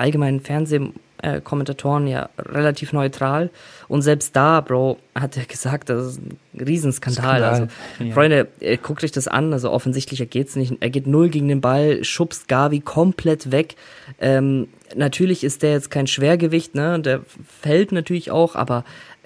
allgemeinen 1.17 1.47
Fernsehkommentatoren 1.47 2.07
ja 2.07 2.29
relativ 2.37 2.93
neutral. 2.93 3.49
Und 3.87 4.01
selbst 4.01 4.35
da, 4.35 4.61
Bro, 4.61 4.97
hat 5.15 5.37
er 5.37 5.45
gesagt, 5.45 5.89
das 5.89 6.07
ist 6.07 6.19
ein 6.19 6.37
Riesenskandal. 6.59 7.39
Skandal. 7.39 7.43
Also, 7.43 7.67
ja. 8.03 8.13
Freunde, 8.13 8.47
äh, 8.59 8.77
guckt 8.77 9.03
euch 9.03 9.11
das 9.11 9.27
an. 9.27 9.53
Also 9.53 9.71
offensichtlicher 9.71 10.25
geht's 10.25 10.55
nicht. 10.55 10.73
Er 10.79 10.89
geht 10.89 11.07
null 11.07 11.29
gegen 11.29 11.47
den 11.47 11.61
Ball, 11.61 12.03
schubst 12.03 12.47
Gavi 12.47 12.79
komplett 12.79 13.51
weg. 13.51 13.75
Ähm, 14.19 14.67
natürlich 14.95 15.43
ist 15.43 15.63
der 15.63 15.71
jetzt 15.71 15.91
kein 15.91 16.07
Schwergewicht, 16.07 16.75
ne? 16.75 16.99
Der 16.99 17.21
fällt 17.61 17.91
natürlich 17.91 18.31
auch, 18.31 18.55
aber 18.55 18.83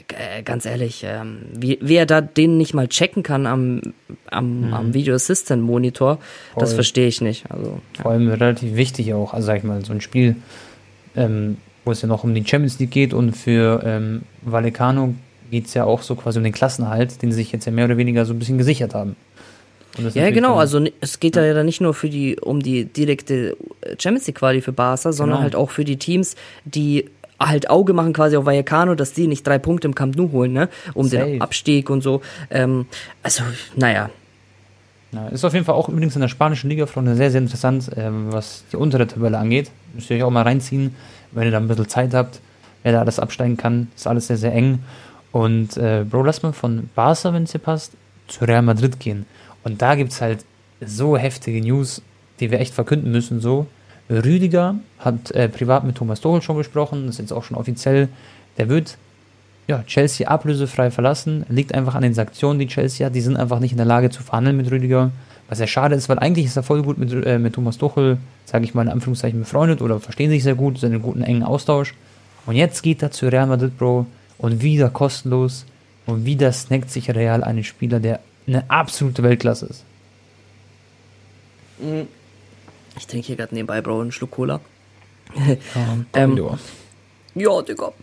äh, 0.07 0.43
ganz 0.43 0.65
ehrlich, 0.65 1.03
ähm, 1.05 1.39
wie, 1.53 1.77
wie 1.81 1.95
er 1.95 2.05
da 2.05 2.21
den 2.21 2.57
nicht 2.57 2.74
mal 2.74 2.88
checken 2.88 3.24
kann 3.24 3.45
am, 3.45 3.81
am, 4.29 4.67
mhm. 4.67 4.74
am 4.74 4.93
Video 4.93 5.15
Assistant 5.15 5.63
Monitor, 5.63 6.17
Voll. 6.53 6.62
das 6.62 6.74
verstehe 6.74 7.07
ich 7.07 7.21
nicht. 7.21 7.50
Also. 7.50 7.79
Vor 8.01 8.12
allem 8.12 8.27
relativ 8.27 8.75
wichtig 8.75 9.13
auch, 9.13 9.33
also 9.33 9.45
sag 9.45 9.57
ich 9.57 9.63
mal, 9.63 9.83
so 9.86 9.93
ein 9.93 10.01
Spiel, 10.01 10.36
ähm, 11.15 11.57
wo 11.85 11.91
es 11.91 12.01
ja 12.01 12.07
noch 12.07 12.23
um 12.23 12.33
die 12.33 12.45
Champions 12.45 12.79
League 12.79 12.91
geht 12.91 13.13
und 13.13 13.35
für 13.35 13.81
ähm, 13.83 14.21
Vallecano 14.41 15.13
geht 15.50 15.67
es 15.67 15.73
ja 15.73 15.83
auch 15.83 16.01
so 16.01 16.15
quasi 16.15 16.38
um 16.38 16.43
den 16.43 16.53
Klassenhalt, 16.53 17.21
den 17.21 17.31
sie 17.31 17.38
sich 17.38 17.51
jetzt 17.51 17.65
ja 17.65 17.71
mehr 17.71 17.85
oder 17.85 17.97
weniger 17.97 18.25
so 18.25 18.33
ein 18.33 18.39
bisschen 18.39 18.57
gesichert 18.57 18.93
haben. 18.93 19.15
Ja, 20.13 20.29
genau, 20.29 20.55
also 20.55 20.85
es 21.01 21.19
geht 21.19 21.35
ja. 21.35 21.53
da 21.53 21.63
nicht 21.63 21.81
nur 21.81 21.93
für 21.93 22.09
die, 22.09 22.39
um 22.39 22.61
die 22.61 22.85
direkte 22.85 23.57
Champions 24.00 24.25
League 24.27 24.38
Quali 24.38 24.61
für 24.61 24.71
Barca, 24.71 25.11
sondern 25.11 25.39
genau. 25.39 25.43
halt 25.43 25.55
auch 25.55 25.69
für 25.69 25.83
die 25.83 25.97
Teams, 25.97 26.35
die 26.63 27.09
halt 27.39 27.69
Auge 27.69 27.93
machen 27.93 28.13
quasi 28.13 28.38
auf 28.38 28.45
Vallecano, 28.45 28.95
dass 28.95 29.13
die 29.13 29.27
nicht 29.27 29.45
drei 29.45 29.59
Punkte 29.59 29.88
im 29.88 29.95
Camp 29.95 30.15
Nou 30.15 30.31
holen, 30.31 30.53
ne? 30.53 30.69
Um 30.93 31.07
Safe. 31.07 31.25
den 31.25 31.41
Abstieg 31.41 31.89
und 31.89 32.01
so. 32.01 32.21
Ähm, 32.50 32.85
also, 33.23 33.43
naja. 33.75 34.09
Ja, 35.13 35.27
ist 35.27 35.43
auf 35.43 35.53
jeden 35.53 35.65
Fall 35.65 35.75
auch 35.75 35.89
übrigens 35.89 36.15
in 36.15 36.21
der 36.21 36.29
spanischen 36.29 36.69
Liga 36.69 36.85
Freunde 36.85 37.15
sehr, 37.15 37.31
sehr 37.31 37.41
interessant, 37.41 37.91
ähm, 37.97 38.27
was 38.31 38.63
die 38.71 38.77
untere 38.77 39.07
Tabelle 39.07 39.37
angeht. 39.37 39.69
Müsst 39.93 40.09
ihr 40.09 40.17
euch 40.17 40.23
auch 40.23 40.31
mal 40.31 40.43
reinziehen, 40.43 40.95
wenn 41.31 41.45
ihr 41.45 41.51
da 41.51 41.57
ein 41.57 41.67
bisschen 41.67 41.89
Zeit 41.89 42.13
habt, 42.13 42.39
wer 42.83 42.93
da 42.93 43.01
alles 43.01 43.19
absteigen 43.19 43.57
kann. 43.57 43.89
Ist 43.95 44.07
alles 44.07 44.27
sehr, 44.27 44.37
sehr 44.37 44.53
eng. 44.53 44.79
Und 45.31 45.75
äh, 45.77 46.05
Bro, 46.09 46.23
lass 46.23 46.43
mal 46.43 46.53
von 46.53 46.89
Barca, 46.95 47.33
wenn 47.33 47.43
es 47.43 47.51
dir 47.51 47.59
passt, 47.59 47.93
zu 48.27 48.45
Real 48.45 48.61
Madrid 48.61 48.99
gehen. 48.99 49.25
Und 49.63 49.81
da 49.81 49.95
gibt 49.95 50.13
es 50.13 50.21
halt 50.21 50.45
so 50.79 51.17
heftige 51.17 51.61
News, 51.61 52.01
die 52.39 52.49
wir 52.49 52.59
echt 52.59 52.73
verkünden 52.73 53.11
müssen, 53.11 53.41
so. 53.41 53.67
Rüdiger 54.09 54.75
hat 54.99 55.31
äh, 55.31 55.47
privat 55.47 55.85
mit 55.85 55.95
Thomas 55.95 56.19
Tuchel 56.19 56.41
schon 56.41 56.57
gesprochen, 56.57 57.05
das 57.05 57.15
ist 57.15 57.19
jetzt 57.19 57.33
auch 57.33 57.43
schon 57.43 57.55
offiziell. 57.55 58.09
Der 58.57 58.67
wird 58.67 58.97
ja, 59.67 59.83
Chelsea 59.83 60.27
ablösefrei 60.27 60.91
verlassen. 60.91 61.45
Liegt 61.49 61.73
einfach 61.73 61.95
an 61.95 62.01
den 62.01 62.13
Sanktionen, 62.13 62.59
die 62.59 62.67
Chelsea 62.67 63.05
hat. 63.05 63.15
Die 63.15 63.21
sind 63.21 63.37
einfach 63.37 63.59
nicht 63.59 63.71
in 63.71 63.77
der 63.77 63.85
Lage 63.85 64.09
zu 64.09 64.23
verhandeln 64.23 64.57
mit 64.57 64.69
Rüdiger. 64.69 65.11
Was 65.47 65.57
sehr 65.57 65.67
schade 65.67 65.95
ist, 65.95 66.07
weil 66.07 66.19
eigentlich 66.19 66.45
ist 66.45 66.55
er 66.55 66.63
voll 66.63 66.81
gut 66.81 66.97
mit, 66.97 67.11
äh, 67.25 67.37
mit 67.37 67.53
Thomas 67.53 67.77
Tuchel, 67.77 68.17
sage 68.45 68.63
ich 68.63 68.73
mal 68.73 68.83
in 68.83 68.89
Anführungszeichen, 68.89 69.39
befreundet 69.39 69.81
oder 69.81 69.99
verstehen 69.99 70.29
sich 70.29 70.43
sehr 70.43 70.55
gut, 70.55 70.79
sind 70.79 70.93
in 70.93 71.01
guten, 71.01 71.23
engen 71.23 71.43
Austausch. 71.43 71.93
Und 72.45 72.55
jetzt 72.55 72.81
geht 72.81 73.03
er 73.03 73.11
zu 73.11 73.27
Real 73.27 73.47
Madrid, 73.47 73.77
Bro, 73.77 74.05
und 74.37 74.61
wieder 74.61 74.89
kostenlos. 74.89 75.65
Und 76.05 76.25
wieder 76.25 76.51
snackt 76.51 76.89
sich 76.89 77.09
Real 77.13 77.43
einen 77.43 77.63
Spieler, 77.63 77.99
der 77.99 78.21
eine 78.47 78.69
absolute 78.69 79.23
Weltklasse 79.23 79.67
ist. 79.67 79.83
Ich 82.97 83.07
trinke 83.07 83.27
hier 83.27 83.35
gerade 83.35 83.53
nebenbei, 83.53 83.81
Bro, 83.81 84.01
einen 84.01 84.11
Schluck 84.11 84.31
Cola. 84.31 84.59
Ja, 85.35 85.55
Ähm. 86.13 86.57
Ja, 87.35 87.61
Digga. 87.61 87.93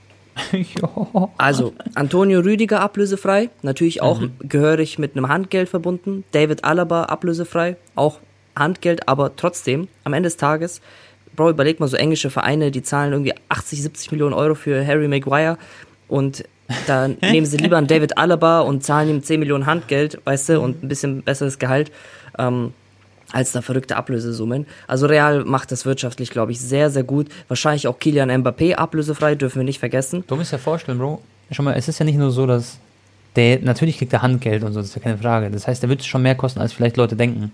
Also, 1.38 1.74
Antonio 1.94 2.40
Rüdiger 2.40 2.80
ablösefrei, 2.80 3.50
natürlich 3.62 4.02
auch 4.02 4.20
Mhm. 4.20 4.32
gehörig 4.40 4.98
mit 4.98 5.16
einem 5.16 5.28
Handgeld 5.28 5.68
verbunden. 5.68 6.24
David 6.32 6.64
Alaba 6.64 7.04
ablösefrei, 7.04 7.76
auch 7.94 8.18
Handgeld, 8.56 9.08
aber 9.08 9.36
trotzdem, 9.36 9.88
am 10.04 10.12
Ende 10.12 10.28
des 10.28 10.36
Tages, 10.36 10.80
Bro, 11.36 11.50
überleg 11.50 11.78
mal 11.78 11.86
so 11.86 11.96
englische 11.96 12.30
Vereine, 12.30 12.70
die 12.72 12.82
zahlen 12.82 13.12
irgendwie 13.12 13.34
80, 13.48 13.82
70 13.82 14.10
Millionen 14.10 14.34
Euro 14.34 14.54
für 14.56 14.84
Harry 14.84 15.06
Maguire 15.06 15.56
und 16.08 16.42
da 16.88 17.06
nehmen 17.20 17.46
sie 17.46 17.56
lieber 17.58 17.76
einen 17.76 17.86
David 17.86 18.18
Alaba 18.18 18.60
und 18.60 18.82
zahlen 18.82 19.08
ihm 19.08 19.22
10 19.22 19.38
Millionen 19.38 19.66
Handgeld, 19.66 20.20
weißt 20.24 20.48
du, 20.50 20.60
und 20.60 20.82
ein 20.82 20.88
bisschen 20.88 21.22
besseres 21.22 21.58
Gehalt. 21.60 21.92
Ähm, 22.38 22.72
als 23.32 23.52
da 23.52 23.62
verrückte 23.62 23.96
Ablösesummen. 23.96 24.66
Also 24.86 25.06
Real 25.06 25.44
macht 25.44 25.72
das 25.72 25.84
wirtschaftlich, 25.84 26.30
glaube 26.30 26.52
ich, 26.52 26.60
sehr, 26.60 26.90
sehr 26.90 27.02
gut. 27.02 27.28
Wahrscheinlich 27.48 27.86
auch 27.88 27.98
Kilian 27.98 28.30
Mbappé 28.30 28.74
ablösefrei, 28.74 29.34
dürfen 29.34 29.56
wir 29.60 29.64
nicht 29.64 29.78
vergessen. 29.78 30.24
Du 30.26 30.36
musst 30.36 30.52
dir 30.52 30.58
vorstellen, 30.58 30.98
Bro, 30.98 31.22
schau 31.50 31.62
mal, 31.62 31.74
es 31.74 31.88
ist 31.88 31.98
ja 31.98 32.04
nicht 32.04 32.18
nur 32.18 32.30
so, 32.30 32.46
dass 32.46 32.78
der, 33.36 33.60
natürlich 33.60 33.98
kriegt 33.98 34.12
er 34.12 34.22
Handgeld 34.22 34.64
und 34.64 34.72
so, 34.72 34.80
das 34.80 34.88
ist 34.88 34.96
ja 34.96 35.02
keine 35.02 35.18
Frage. 35.18 35.50
Das 35.50 35.66
heißt, 35.66 35.82
der 35.82 35.90
wird 35.90 36.04
schon 36.04 36.22
mehr 36.22 36.34
kosten, 36.34 36.60
als 36.60 36.72
vielleicht 36.72 36.96
Leute 36.96 37.16
denken. 37.16 37.52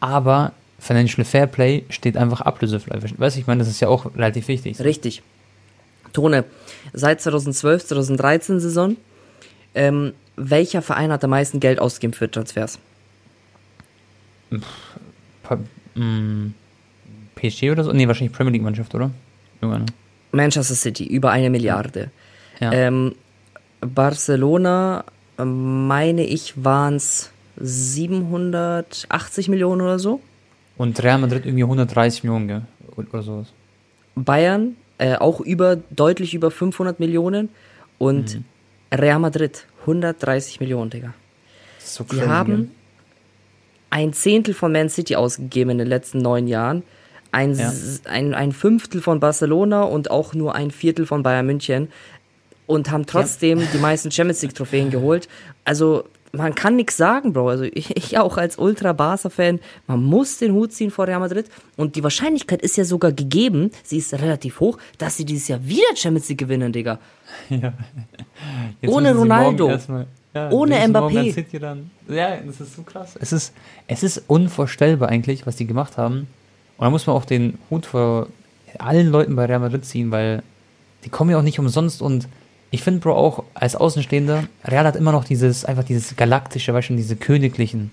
Aber 0.00 0.52
Financial 0.78 1.24
Fairplay 1.24 1.84
steht 1.88 2.16
einfach 2.16 2.40
ablösefrei. 2.42 3.00
Weißt 3.02 3.36
du, 3.36 3.40
ich 3.40 3.46
meine, 3.46 3.58
das 3.58 3.68
ist 3.68 3.80
ja 3.80 3.88
auch 3.88 4.14
relativ 4.14 4.48
wichtig. 4.48 4.78
Richtig. 4.80 5.22
Tone, 6.12 6.44
seit 6.92 7.20
2012, 7.20 7.86
2013 7.86 8.60
Saison, 8.60 8.96
ähm, 9.74 10.12
welcher 10.36 10.82
Verein 10.82 11.10
hat 11.10 11.24
am 11.24 11.30
meisten 11.30 11.60
Geld 11.60 11.80
ausgegeben 11.80 12.12
für 12.12 12.30
Transfers? 12.30 12.78
Pa- 15.48 15.58
mm, 16.00 16.52
PSG 17.36 17.70
oder 17.70 17.84
so? 17.84 17.92
Nee, 17.92 18.06
wahrscheinlich 18.06 18.36
Premier 18.36 18.52
League 18.52 18.62
Mannschaft, 18.62 18.94
oder? 18.94 19.10
Irgendwann. 19.60 19.86
Manchester 20.32 20.74
City, 20.74 21.04
über 21.06 21.30
eine 21.30 21.48
Milliarde. 21.50 22.10
Ja. 22.60 22.72
Ähm, 22.72 23.14
Barcelona, 23.80 25.04
meine 25.38 26.24
ich, 26.24 26.62
waren 26.62 26.96
es 26.96 27.30
780 27.56 29.48
Millionen 29.48 29.80
oder 29.80 29.98
so. 29.98 30.20
Und 30.76 31.02
Real 31.02 31.18
Madrid 31.18 31.46
irgendwie 31.46 31.64
130 31.64 32.24
Millionen, 32.24 32.48
gell? 32.48 32.62
Oder 32.96 33.22
sowas. 33.22 33.48
Bayern 34.14 34.76
äh, 34.98 35.16
auch 35.16 35.40
über 35.40 35.76
deutlich 35.76 36.34
über 36.34 36.50
500 36.50 37.00
Millionen 37.00 37.48
und 37.98 38.34
Mhm. 38.34 38.44
Real 38.92 39.18
Madrid 39.18 39.66
130 39.82 40.60
Millionen, 40.60 40.90
Digga. 40.90 41.14
So 41.78 42.04
Die 42.04 42.16
crazy, 42.16 42.26
haben 42.26 42.46
gell? 42.50 42.68
Ein 43.90 44.12
Zehntel 44.12 44.54
von 44.54 44.72
Man 44.72 44.88
City 44.88 45.16
ausgegeben 45.16 45.70
in 45.70 45.78
den 45.78 45.86
letzten 45.88 46.18
neun 46.18 46.46
Jahren, 46.46 46.82
ein, 47.32 47.54
Ja. 47.54 47.72
Ein, 48.04 48.34
ein 48.34 48.52
Fünftel 48.52 49.00
von 49.02 49.20
Barcelona 49.20 49.82
und 49.82 50.10
auch 50.10 50.34
nur 50.34 50.54
ein 50.54 50.70
Viertel 50.70 51.06
von 51.06 51.22
Bayern 51.22 51.46
München 51.46 51.88
und 52.66 52.90
haben 52.90 53.06
trotzdem 53.06 53.62
die 53.72 53.78
meisten 53.78 54.10
Champions 54.10 54.42
League 54.42 54.54
Trophäen 54.54 54.90
geholt. 54.90 55.28
Also 55.64 56.04
man 56.32 56.54
kann 56.54 56.76
nichts 56.76 56.96
sagen, 56.98 57.32
Bro. 57.32 57.48
Also 57.48 57.64
ich, 57.64 57.90
ich 57.96 58.18
auch 58.18 58.36
als 58.36 58.58
Ultra 58.58 58.92
Barca 58.92 59.30
Fan, 59.30 59.60
man 59.86 60.02
muss 60.02 60.38
den 60.38 60.52
Hut 60.52 60.72
ziehen 60.72 60.90
vor 60.90 61.06
Real 61.06 61.20
Madrid 61.20 61.46
und 61.76 61.96
die 61.96 62.02
Wahrscheinlichkeit 62.02 62.60
ist 62.62 62.76
ja 62.76 62.84
sogar 62.84 63.12
gegeben, 63.12 63.70
sie 63.84 63.98
ist 63.98 64.12
relativ 64.14 64.60
hoch, 64.60 64.78
dass 64.98 65.16
sie 65.16 65.24
dieses 65.24 65.48
Jahr 65.48 65.64
wieder 65.66 65.96
Champions 65.96 66.28
League 66.28 66.38
gewinnen, 66.38 66.72
Digga. 66.72 66.98
Ja. 67.50 67.72
Ohne 68.86 69.14
Ronaldo. 69.14 69.68
erstmal- 69.68 70.06
ja, 70.34 70.50
Ohne 70.50 70.76
Mbappé. 70.76 71.62
ran. 71.62 71.90
Ja, 72.08 72.36
das 72.36 72.60
ist 72.60 72.76
so 72.76 72.82
krass. 72.82 73.16
Es 73.20 73.32
ist, 73.32 73.54
es 73.86 74.02
ist 74.02 74.22
unvorstellbar 74.26 75.08
eigentlich, 75.08 75.46
was 75.46 75.56
die 75.56 75.66
gemacht 75.66 75.96
haben. 75.96 76.28
Und 76.76 76.84
da 76.84 76.90
muss 76.90 77.06
man 77.06 77.16
auch 77.16 77.24
den 77.24 77.58
Hut 77.70 77.86
vor 77.86 78.28
allen 78.78 79.08
Leuten 79.08 79.34
bei 79.36 79.46
Real 79.46 79.60
Madrid 79.60 79.84
ziehen, 79.84 80.10
weil 80.10 80.42
die 81.04 81.10
kommen 81.10 81.30
ja 81.30 81.38
auch 81.38 81.42
nicht 81.42 81.58
umsonst 81.58 82.02
und 82.02 82.28
ich 82.70 82.82
finde, 82.82 83.00
Bro, 83.00 83.14
auch 83.14 83.44
als 83.54 83.76
Außenstehender, 83.76 84.44
Real 84.64 84.84
hat 84.84 84.96
immer 84.96 85.12
noch 85.12 85.24
dieses, 85.24 85.64
einfach 85.64 85.84
dieses 85.84 86.16
galaktische, 86.16 86.74
weißt 86.74 86.90
du, 86.90 86.96
diese 86.96 87.16
königlichen. 87.16 87.92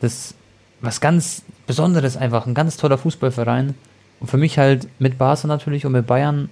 Das, 0.00 0.34
was 0.80 1.00
ganz 1.00 1.42
Besonderes 1.66 2.16
einfach, 2.16 2.46
ein 2.46 2.54
ganz 2.54 2.76
toller 2.78 2.96
Fußballverein. 2.96 3.74
Und 4.20 4.30
für 4.30 4.38
mich 4.38 4.58
halt 4.58 4.88
mit 4.98 5.18
Barca 5.18 5.46
natürlich 5.46 5.84
und 5.84 5.92
mit 5.92 6.06
Bayern 6.06 6.48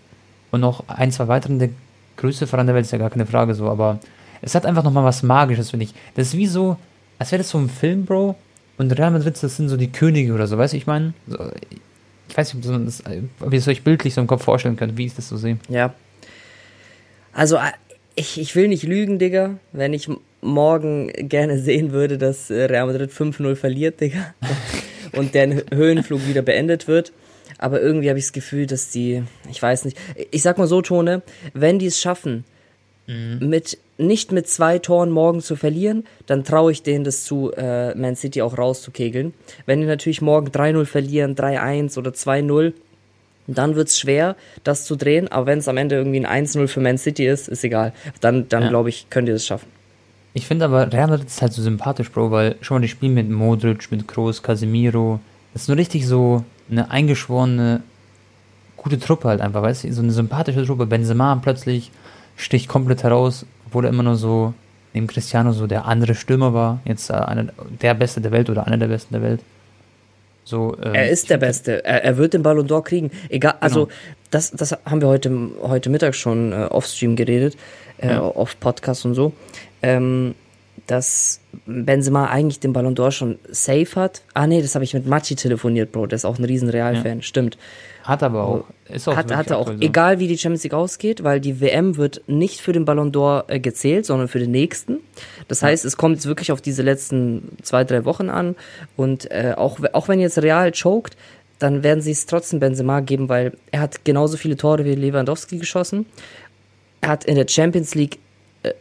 und 0.50 0.61
noch 0.61 0.88
ein, 0.88 1.11
zwei 1.11 1.28
weiteren 1.28 1.59
der 1.59 1.71
größte 2.16 2.47
Verein 2.47 2.66
der 2.66 2.75
Welt 2.75 2.85
ist 2.85 2.93
ja 2.93 2.99
gar 2.99 3.11
keine 3.11 3.26
Frage 3.26 3.54
so, 3.54 3.71
aber 3.71 3.99
es 4.44 4.54
hat 4.54 4.66
einfach 4.66 4.82
nochmal 4.84 5.04
was 5.04 5.22
Magisches, 5.22 5.70
finde 5.70 5.84
ich. 5.84 5.94
Das 6.14 6.28
ist 6.28 6.36
wie 6.36 6.46
so, 6.46 6.76
als 7.18 7.32
wäre 7.32 7.40
das 7.40 7.50
so 7.50 7.58
ein 7.58 7.68
Film, 7.68 8.04
Bro, 8.04 8.36
und 8.76 8.90
Real 8.98 9.10
Madrid, 9.10 9.36
das 9.40 9.56
sind 9.56 9.68
so 9.68 9.76
die 9.76 9.90
Könige 9.92 10.32
oder 10.34 10.46
so, 10.46 10.58
weißt 10.58 10.72
du, 10.72 10.76
ich 10.76 10.86
meine? 10.86 11.14
So, 11.26 11.38
ich 12.28 12.36
weiß 12.36 12.54
nicht, 12.54 12.66
ob 12.68 12.84
das- 12.84 13.02
ob 13.40 13.52
ihr 13.52 13.58
es 13.58 13.68
euch 13.68 13.82
bildlich 13.82 14.14
so 14.14 14.20
im 14.20 14.26
Kopf 14.26 14.42
vorstellen 14.44 14.76
könnt, 14.76 14.96
wie 14.96 15.06
ich 15.06 15.14
das 15.14 15.28
so 15.28 15.36
sehe. 15.36 15.58
Ja. 15.68 15.94
Also, 17.32 17.56
äh, 17.56 17.60
ich, 18.16 18.38
ich 18.40 18.54
will 18.54 18.68
nicht 18.68 18.84
lügen, 18.84 19.18
Digga, 19.18 19.56
wenn 19.72 19.92
ich 19.92 20.08
morgen 20.40 21.08
gerne 21.28 21.58
sehen 21.58 21.92
würde, 21.92 22.18
dass 22.18 22.50
äh, 22.50 22.64
Real 22.64 22.86
Madrid 22.86 23.10
5-0 23.10 23.56
verliert, 23.56 24.00
Digga, 24.00 24.34
und 25.12 25.34
der 25.34 25.62
Höhenflug 25.72 26.26
wieder 26.28 26.42
beendet 26.42 26.86
wird. 26.86 27.12
Aber 27.58 27.80
irgendwie 27.80 28.08
habe 28.08 28.18
ich 28.18 28.24
das 28.26 28.32
Gefühl, 28.32 28.66
dass 28.66 28.90
die, 28.90 29.22
ich 29.50 29.60
weiß 29.62 29.84
nicht, 29.84 29.96
ich 30.30 30.42
sag 30.42 30.58
mal 30.58 30.66
so, 30.66 30.82
Tone, 30.82 31.22
wenn 31.54 31.78
die 31.78 31.86
es 31.86 32.00
schaffen, 32.00 32.44
mit 33.06 33.78
nicht 33.99 34.32
mit 34.32 34.49
zwei 34.49 34.78
Toren 34.78 35.11
morgen 35.11 35.40
zu 35.40 35.56
verlieren, 35.56 36.04
dann 36.26 36.42
traue 36.42 36.73
ich 36.73 36.82
denen 36.82 37.04
das 37.04 37.25
zu, 37.25 37.52
äh, 37.52 37.94
Man 37.94 38.16
City 38.16 38.42
auch 38.42 38.56
rauszukegeln. 38.58 39.34
Wenn 39.66 39.80
die 39.80 39.87
natürlich 39.87 40.20
morgen 40.23 40.49
3-0 40.49 40.84
verlieren, 40.87 41.37
3-1 41.37 41.96
oder 41.99 42.11
2-0, 42.12 42.73
dann 43.46 43.76
wird's 43.76 43.99
schwer, 43.99 44.37
das 44.64 44.84
zu 44.87 44.96
drehen. 44.96 45.28
Aber 45.30 45.46
wenn 45.46 45.58
es 45.58 45.68
am 45.68 45.76
Ende 45.76 45.96
irgendwie 45.96 46.25
ein 46.25 46.46
1-0 46.46 46.66
für 46.66 46.80
Man 46.80 46.99
City 46.99 47.26
ist, 47.26 47.49
ist 47.49 47.62
egal. 47.62 47.92
Dann, 48.20 48.49
dann 48.49 48.64
Ja. 48.64 48.68
glaube 48.70 48.88
ich, 48.88 49.06
könnt 49.11 49.28
ihr 49.28 49.34
das 49.34 49.44
schaffen. 49.46 49.68
Ich 50.32 50.46
finde 50.46 50.64
aber, 50.64 50.92
Real 50.92 51.06
Madrid 51.08 51.28
ist 51.28 51.42
halt 51.42 51.52
so 51.52 51.62
sympathisch, 51.62 52.11
Bro, 52.11 52.30
weil 52.32 52.56
schon 52.62 52.76
mal 52.76 52.80
die 52.80 52.88
spielen 52.88 53.14
mit 53.14 53.30
Modric, 53.30 53.92
mit 53.92 54.08
Kroos, 54.08 54.42
Casemiro. 54.42 55.20
Das 55.52 55.62
ist 55.62 55.68
nur 55.68 55.76
richtig 55.76 56.06
so 56.08 56.42
eine 56.68 56.90
eingeschworene, 56.90 57.82
gute 58.76 58.99
Truppe 58.99 59.28
halt 59.28 59.40
einfach, 59.40 59.62
weißt 59.62 59.84
du? 59.84 59.92
So 59.92 60.02
eine 60.02 60.11
sympathische 60.11 60.64
Truppe. 60.66 60.87
Benzema 60.87 61.37
plötzlich 61.37 61.92
sticht 62.36 62.68
komplett 62.68 63.02
heraus, 63.02 63.46
obwohl 63.66 63.84
er 63.84 63.90
immer 63.90 64.02
nur 64.02 64.16
so 64.16 64.54
neben 64.92 65.06
Cristiano 65.06 65.52
so 65.52 65.66
der 65.66 65.86
andere 65.86 66.14
Stürmer 66.14 66.54
war. 66.54 66.80
Jetzt 66.84 67.10
äh, 67.10 67.14
einer, 67.14 67.46
der 67.82 67.94
Beste 67.94 68.20
der 68.20 68.30
Welt 68.32 68.48
oder 68.50 68.66
einer 68.66 68.76
der 68.76 68.88
Besten 68.88 69.14
der 69.14 69.22
Welt. 69.22 69.40
So, 70.44 70.76
ähm, 70.82 70.94
Er 70.94 71.08
ist 71.10 71.30
der 71.30 71.38
Beste. 71.38 71.84
Er, 71.84 72.04
er 72.04 72.16
wird 72.18 72.34
den 72.34 72.42
Ballon 72.42 72.66
d'Or 72.68 72.82
kriegen. 72.84 73.10
Egal, 73.30 73.54
also 73.60 73.88
das, 74.30 74.50
das 74.50 74.72
haben 74.84 75.00
wir 75.00 75.08
heute, 75.08 75.30
heute 75.62 75.88
Mittag 75.90 76.14
schon 76.14 76.52
äh, 76.52 76.66
off-Stream 76.66 77.16
geredet, 77.16 77.56
äh, 77.98 78.08
Ja. 78.08 78.20
auf 78.20 78.58
Podcast 78.60 79.04
und 79.06 79.14
so, 79.14 79.32
ähm, 79.82 80.34
dass 80.86 81.40
Benzema 81.66 82.26
eigentlich 82.26 82.60
den 82.60 82.74
Ballon 82.74 82.94
d'Or 82.94 83.10
schon 83.10 83.38
safe 83.50 83.88
hat. 83.96 84.20
Ah 84.34 84.46
nee, 84.46 84.60
das 84.60 84.74
habe 84.74 84.84
ich 84.84 84.92
mit 84.92 85.06
Machi 85.06 85.34
telefoniert, 85.34 85.92
Bro. 85.92 86.06
Der 86.08 86.16
ist 86.16 86.26
auch 86.26 86.38
ein 86.38 86.44
riesen 86.44 86.68
Real-Fan. 86.68 87.22
Stimmt. 87.22 87.56
Hat 88.04 88.23
aber 88.23 88.44
auch. 88.44 88.64
Ist 88.90 89.08
auch 89.08 89.16
Hat, 89.16 89.34
hat 89.34 89.50
er 89.50 89.56
auch. 89.56 89.66
so. 89.66 89.75
Egal 89.80 90.18
wie 90.18 90.28
die 90.28 90.37
Champions 90.37 90.62
League 90.62 90.75
ausgeht, 90.75 91.25
weil 91.25 91.40
die 91.40 91.62
WM 91.62 91.96
wird 91.96 92.23
nicht 92.26 92.61
für 92.61 92.75
den 92.75 92.84
Ballon 92.84 93.12
d'Or 93.12 93.44
äh, 93.49 93.58
gezählt, 93.58 94.04
sondern 94.04 94.28
für 94.28 94.38
den 94.38 94.50
nächsten. 94.50 94.99
Das 95.49 95.62
heißt, 95.62 95.87
es 95.87 95.96
kommt 95.96 96.16
jetzt 96.16 96.26
wirklich 96.26 96.52
auf 96.52 96.61
diese 96.61 96.82
letzten 96.82 97.56
zwei, 97.62 97.82
drei 97.84 98.04
Wochen 98.04 98.28
an. 98.28 98.56
Und 98.96 99.30
äh, 99.30 99.54
auch, 99.56 99.78
auch 99.94 100.08
wenn 100.08 100.20
jetzt 100.20 100.37
Real 100.42 100.70
choked, 100.70 101.16
dann 101.58 101.82
werden 101.82 102.02
sie 102.02 102.11
es 102.11 102.26
trotzdem 102.26 102.61
Benzema 102.61 103.00
geben, 103.00 103.30
weil 103.30 103.52
er 103.70 103.80
hat 103.80 104.04
genauso 104.04 104.37
viele 104.37 104.58
Tore 104.58 104.84
wie 104.84 104.94
Lewandowski 104.94 105.56
geschossen. 105.56 106.04
Er 107.00 107.08
hat 107.08 107.25
in 107.25 107.37
der 107.37 107.49
Champions 107.49 107.94
League, 107.94 108.18
äh, 108.64 108.73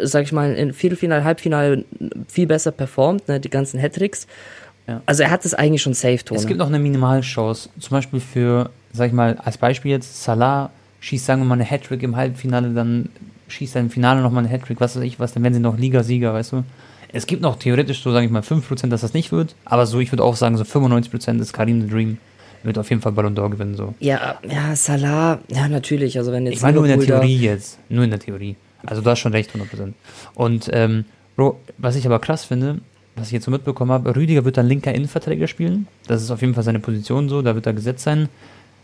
sag 0.00 0.22
ich 0.22 0.32
mal, 0.32 0.54
in 0.54 0.72
Viertelfinale, 0.72 1.22
Halbfinale 1.22 1.84
viel 2.28 2.46
besser 2.46 2.72
performt, 2.72 3.28
ne, 3.28 3.40
die 3.40 3.50
ganzen 3.50 3.80
Hattricks. 3.80 4.26
Ja. 4.86 5.00
Also 5.06 5.22
er 5.22 5.30
hat 5.30 5.44
es 5.44 5.54
eigentlich 5.54 5.82
schon 5.82 5.94
safe, 5.94 6.24
Tone. 6.24 6.38
Es 6.38 6.46
gibt 6.46 6.58
noch 6.58 6.68
eine 6.68 6.78
Minimalchance. 6.78 7.70
Zum 7.78 7.90
Beispiel 7.90 8.20
für, 8.20 8.70
sag 8.92 9.08
ich 9.08 9.12
mal, 9.12 9.36
als 9.42 9.56
Beispiel 9.58 9.90
jetzt, 9.90 10.22
Salah 10.22 10.70
schießt, 11.00 11.24
sagen 11.26 11.42
wir 11.42 11.46
mal, 11.46 11.54
eine 11.54 11.64
Hattrick 11.64 12.02
im 12.02 12.16
Halbfinale, 12.16 12.70
dann 12.70 13.08
schießt 13.48 13.76
er 13.76 13.82
im 13.82 13.90
Finale 13.90 14.20
nochmal 14.20 14.44
eine 14.44 14.52
Hattrick, 14.52 14.80
was 14.80 14.96
weiß 14.96 15.02
ich 15.02 15.20
was, 15.20 15.32
dann 15.32 15.42
werden 15.42 15.54
sie 15.54 15.60
noch 15.60 15.78
Ligasieger, 15.78 16.32
weißt 16.32 16.52
du? 16.52 16.64
Es 17.12 17.26
gibt 17.26 17.42
noch 17.42 17.56
theoretisch 17.58 18.02
so, 18.02 18.10
sage 18.12 18.26
ich 18.26 18.32
mal, 18.32 18.42
5%, 18.42 18.88
dass 18.88 19.02
das 19.02 19.14
nicht 19.14 19.30
wird, 19.30 19.54
aber 19.64 19.86
so, 19.86 20.00
ich 20.00 20.10
würde 20.10 20.24
auch 20.24 20.34
sagen, 20.34 20.56
so 20.56 20.64
95% 20.64 21.40
ist 21.40 21.52
Karim 21.52 21.82
the 21.82 21.88
Dream. 21.88 22.18
Wird 22.64 22.78
auf 22.78 22.88
jeden 22.88 23.02
Fall 23.02 23.12
Ballon 23.12 23.36
d'Or 23.36 23.50
gewinnen, 23.50 23.74
so. 23.74 23.94
Ja, 24.00 24.38
ja, 24.50 24.74
Salah, 24.74 25.38
ja, 25.48 25.68
natürlich. 25.68 26.16
Also, 26.16 26.32
wenn 26.32 26.46
jetzt 26.46 26.56
Ich 26.56 26.62
meine 26.62 26.76
nur 26.78 26.86
in 26.86 26.98
der 26.98 27.06
Theorie 27.06 27.36
jetzt. 27.36 27.78
Nur 27.90 28.04
in 28.04 28.10
der 28.10 28.18
Theorie. 28.18 28.56
Also 28.86 29.02
du 29.02 29.10
hast 29.10 29.18
schon 29.18 29.32
recht, 29.32 29.50
100%. 29.54 29.92
Und, 30.34 30.70
ähm, 30.72 31.04
Bro, 31.36 31.60
was 31.76 31.94
ich 31.94 32.06
aber 32.06 32.20
krass 32.20 32.44
finde, 32.44 32.80
was 33.16 33.28
ich 33.28 33.32
jetzt 33.32 33.44
so 33.44 33.50
mitbekommen 33.50 33.92
habe, 33.92 34.14
Rüdiger 34.14 34.44
wird 34.44 34.56
dann 34.56 34.66
linker 34.66 34.94
Innenverteidiger 34.94 35.46
spielen. 35.46 35.86
Das 36.06 36.22
ist 36.22 36.30
auf 36.30 36.40
jeden 36.40 36.54
Fall 36.54 36.64
seine 36.64 36.80
Position 36.80 37.28
so, 37.28 37.42
da 37.42 37.54
wird 37.54 37.66
er 37.66 37.72
gesetzt 37.72 38.04
sein. 38.04 38.28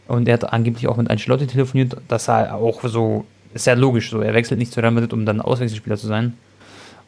Und 0.07 0.29
er 0.29 0.35
hat 0.35 0.53
angeblich 0.53 0.89
auch 0.89 0.97
mit 0.97 1.11
Ancelotti 1.11 1.47
telefoniert, 1.47 1.97
dass 2.09 2.29
er 2.29 2.55
auch 2.55 2.83
so, 2.85 3.25
ist 3.55 3.67
ja 3.67 3.75
logisch 3.75 4.11
so, 4.11 4.21
er 4.21 4.35
wechselt 4.35 4.59
nicht 4.59 4.73
zu 4.73 4.81
Real 4.81 4.93
Madrid, 4.93 5.13
um 5.13 5.27
dann 5.27 5.41
Auswechselspieler 5.41 5.97
zu 5.97 6.07
sein. 6.07 6.35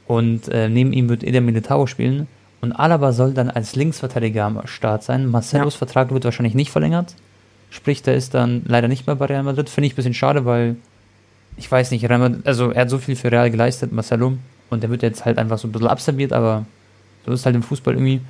Und 0.07 0.49
äh, 0.49 0.69
neben 0.69 0.93
ihm 0.93 1.09
wird 1.09 1.25
Eder 1.25 1.41
Militao 1.41 1.87
spielen. 1.87 2.27
Und 2.61 2.73
Alaba 2.73 3.13
soll 3.13 3.35
dann 3.35 3.51
als 3.51 3.75
Linksverteidiger 3.75 4.45
am 4.45 4.67
Start 4.67 5.03
sein. 5.03 5.27
Marcelos 5.27 5.75
ja. 5.75 5.79
Vertrag 5.79 6.13
wird 6.13 6.25
wahrscheinlich 6.25 6.55
nicht 6.55 6.71
verlängert. 6.71 7.15
Sprich, 7.71 8.03
der 8.03 8.15
ist 8.15 8.35
dann 8.35 8.63
leider 8.67 8.87
nicht 8.87 9.07
mehr 9.07 9.17
bei 9.17 9.27
Real 9.27 9.43
Madrid. 9.43 9.69
Finde 9.69 9.87
ich 9.87 9.95
ein 9.95 9.97
bisschen 9.97 10.15
schade, 10.15 10.45
weil 10.45 10.77
ich 11.57 11.71
weiß 11.71 11.91
nicht, 11.91 12.09
also 12.45 12.71
er 12.71 12.83
hat 12.83 12.91
so 12.91 12.99
viel 12.99 13.17
für 13.17 13.33
Real 13.33 13.51
geleistet, 13.51 13.93
Marcelo. 13.93 14.35
Und 14.71 14.83
der 14.83 14.91
wird 14.91 15.03
jetzt 15.03 15.25
halt 15.25 15.39
einfach 15.39 15.59
so 15.59 15.69
ein 15.69 15.73
bisschen 15.73 15.89
abserviert, 15.89 16.33
aber 16.33 16.67
so 17.27 17.33
ist 17.33 17.47
halt 17.47 17.57
im 17.57 17.63
Fußball 17.63 17.95
irgendwie. 17.95 18.21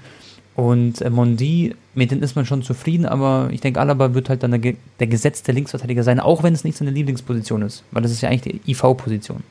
Und 0.54 1.00
äh, 1.00 1.08
Mondi, 1.08 1.74
mit 1.94 2.10
dem 2.10 2.22
ist 2.22 2.36
man 2.36 2.44
schon 2.44 2.62
zufrieden, 2.62 3.06
aber 3.06 3.48
ich 3.50 3.60
denke, 3.60 3.80
Alaba 3.80 4.12
wird 4.14 4.28
halt 4.28 4.42
dann 4.42 4.60
der, 4.60 4.74
der 5.00 5.06
gesetzte 5.06 5.52
Linksverteidiger 5.52 6.02
sein, 6.02 6.20
auch 6.20 6.42
wenn 6.42 6.52
es 6.52 6.64
nicht 6.64 6.76
seine 6.76 6.90
Lieblingsposition 6.90 7.62
ist, 7.62 7.84
weil 7.90 8.02
das 8.02 8.12
ist 8.12 8.20
ja 8.20 8.28
eigentlich 8.28 8.60
die 8.64 8.70
IV-Position. 8.72 9.42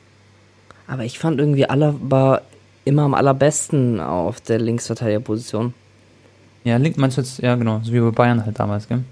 Aber 0.86 1.04
ich 1.04 1.18
fand 1.18 1.40
irgendwie 1.40 1.68
Alaba 1.68 2.42
immer 2.84 3.02
am 3.02 3.14
allerbesten 3.14 4.00
auf 4.00 4.40
der 4.40 4.58
Linksverteidigerposition. 4.58 5.74
Ja, 6.64 6.76
Link 6.76 6.96
meinst 6.98 7.16
du 7.16 7.22
jetzt, 7.22 7.38
ja 7.40 7.56
genau, 7.56 7.80
so 7.82 7.92
wie 7.92 8.00
bei 8.00 8.10
Bayern 8.10 8.44
halt 8.44 8.58
damals, 8.58 8.88
gell? 8.88 9.02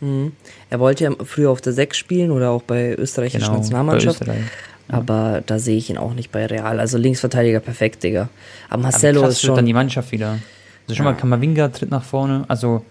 Mhm. 0.00 0.32
Er 0.70 0.80
wollte 0.80 1.04
ja 1.04 1.10
früher 1.24 1.50
auf 1.50 1.60
der 1.60 1.72
6 1.72 1.96
spielen 1.96 2.30
oder 2.30 2.50
auch 2.50 2.62
bei 2.62 2.94
österreichischer 2.94 3.46
genau, 3.46 3.58
Nationalmannschaft. 3.58 4.20
Bei 4.20 4.26
Österreich. 4.26 4.50
Aber 4.88 5.42
da 5.44 5.58
sehe 5.58 5.76
ich 5.76 5.90
ihn 5.90 5.98
auch 5.98 6.14
nicht 6.14 6.30
bei 6.30 6.46
Real. 6.46 6.78
Also 6.78 6.96
Linksverteidiger 6.98 7.60
perfekt, 7.60 8.04
Digga. 8.04 8.28
Aber 8.68 8.82
Marcelo 8.82 9.20
Aber 9.20 9.30
ist 9.30 9.40
schon. 9.40 9.56
dann 9.56 9.66
die 9.66 9.72
Mannschaft 9.72 10.12
wieder. 10.12 10.38
Also 10.84 10.94
schon 10.94 11.06
ja. 11.06 11.12
mal 11.12 11.18
Kamavinga 11.18 11.68
tritt 11.68 11.90
nach 11.90 12.04
vorne. 12.04 12.44
Also 12.48 12.84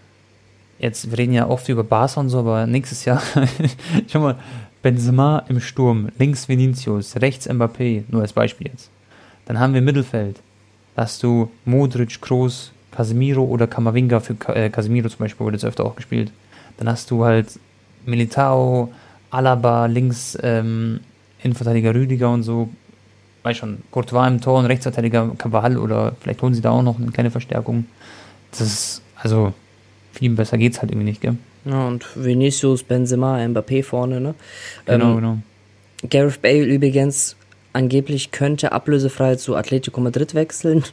jetzt, 0.79 1.09
wir 1.09 1.17
reden 1.17 1.33
ja 1.33 1.47
oft 1.47 1.67
über 1.69 1.83
Barca 1.83 2.19
und 2.19 2.29
so, 2.29 2.39
aber 2.39 2.67
nächstes 2.67 3.05
Jahr, 3.05 3.21
schon 4.07 4.21
mal, 4.21 4.35
Benzema 4.81 5.43
im 5.49 5.59
Sturm, 5.59 6.09
links 6.19 6.47
Vinicius, 6.47 7.15
rechts 7.15 7.49
Mbappé, 7.49 8.03
nur 8.09 8.21
als 8.21 8.33
Beispiel 8.33 8.67
jetzt. 8.67 8.91
Dann 9.45 9.59
haben 9.59 9.73
wir 9.73 9.81
Mittelfeld. 9.81 10.41
Da 10.95 11.03
hast 11.03 11.23
du 11.23 11.49
Modric, 11.65 12.21
Kroos, 12.21 12.71
Casemiro 12.91 13.43
oder 13.43 13.65
Kamavinga 13.65 14.19
für 14.19 14.35
äh, 14.53 14.69
Casemiro 14.69 15.09
zum 15.09 15.19
Beispiel, 15.19 15.43
wurde 15.43 15.55
jetzt 15.55 15.65
öfter 15.65 15.85
auch 15.85 15.95
gespielt. 15.95 16.31
Dann 16.77 16.87
hast 16.87 17.09
du 17.09 17.25
halt 17.25 17.47
Militao, 18.05 18.91
Alaba, 19.31 19.87
links 19.87 20.37
ähm, 20.43 20.99
Innenverteidiger 21.45 21.93
Rüdiger 21.93 22.31
und 22.31 22.43
so. 22.43 22.69
Weiß 23.43 23.57
schon, 23.57 23.77
Courtois 23.91 24.27
im 24.27 24.41
Tor 24.41 24.59
und 24.59 24.65
Rechtsverteidiger 24.65 25.31
Cavall 25.37 25.77
oder 25.77 26.15
vielleicht 26.19 26.41
holen 26.41 26.55
sie 26.55 26.61
da 26.61 26.71
auch 26.71 26.81
noch 26.81 26.99
eine 26.99 27.11
kleine 27.11 27.29
Verstärkung. 27.29 27.85
Das 28.51 28.61
ist, 28.61 29.01
also, 29.15 29.53
viel 30.13 30.31
besser 30.31 30.57
geht's 30.57 30.81
halt 30.81 30.91
irgendwie 30.91 31.05
nicht, 31.05 31.21
gell? 31.21 31.37
Ja, 31.65 31.87
und 31.87 32.05
Vinicius, 32.15 32.83
Benzema, 32.83 33.37
Mbappé 33.37 33.83
vorne, 33.83 34.19
ne? 34.19 34.35
Genau, 34.85 35.11
ähm, 35.11 35.15
genau. 35.15 35.37
Gareth 36.09 36.41
Bale 36.41 36.63
übrigens 36.63 37.35
angeblich 37.73 38.31
könnte 38.31 38.71
ablösefrei 38.71 39.35
zu 39.35 39.55
Atletico 39.55 40.01
Madrid 40.01 40.33
wechseln. 40.33 40.83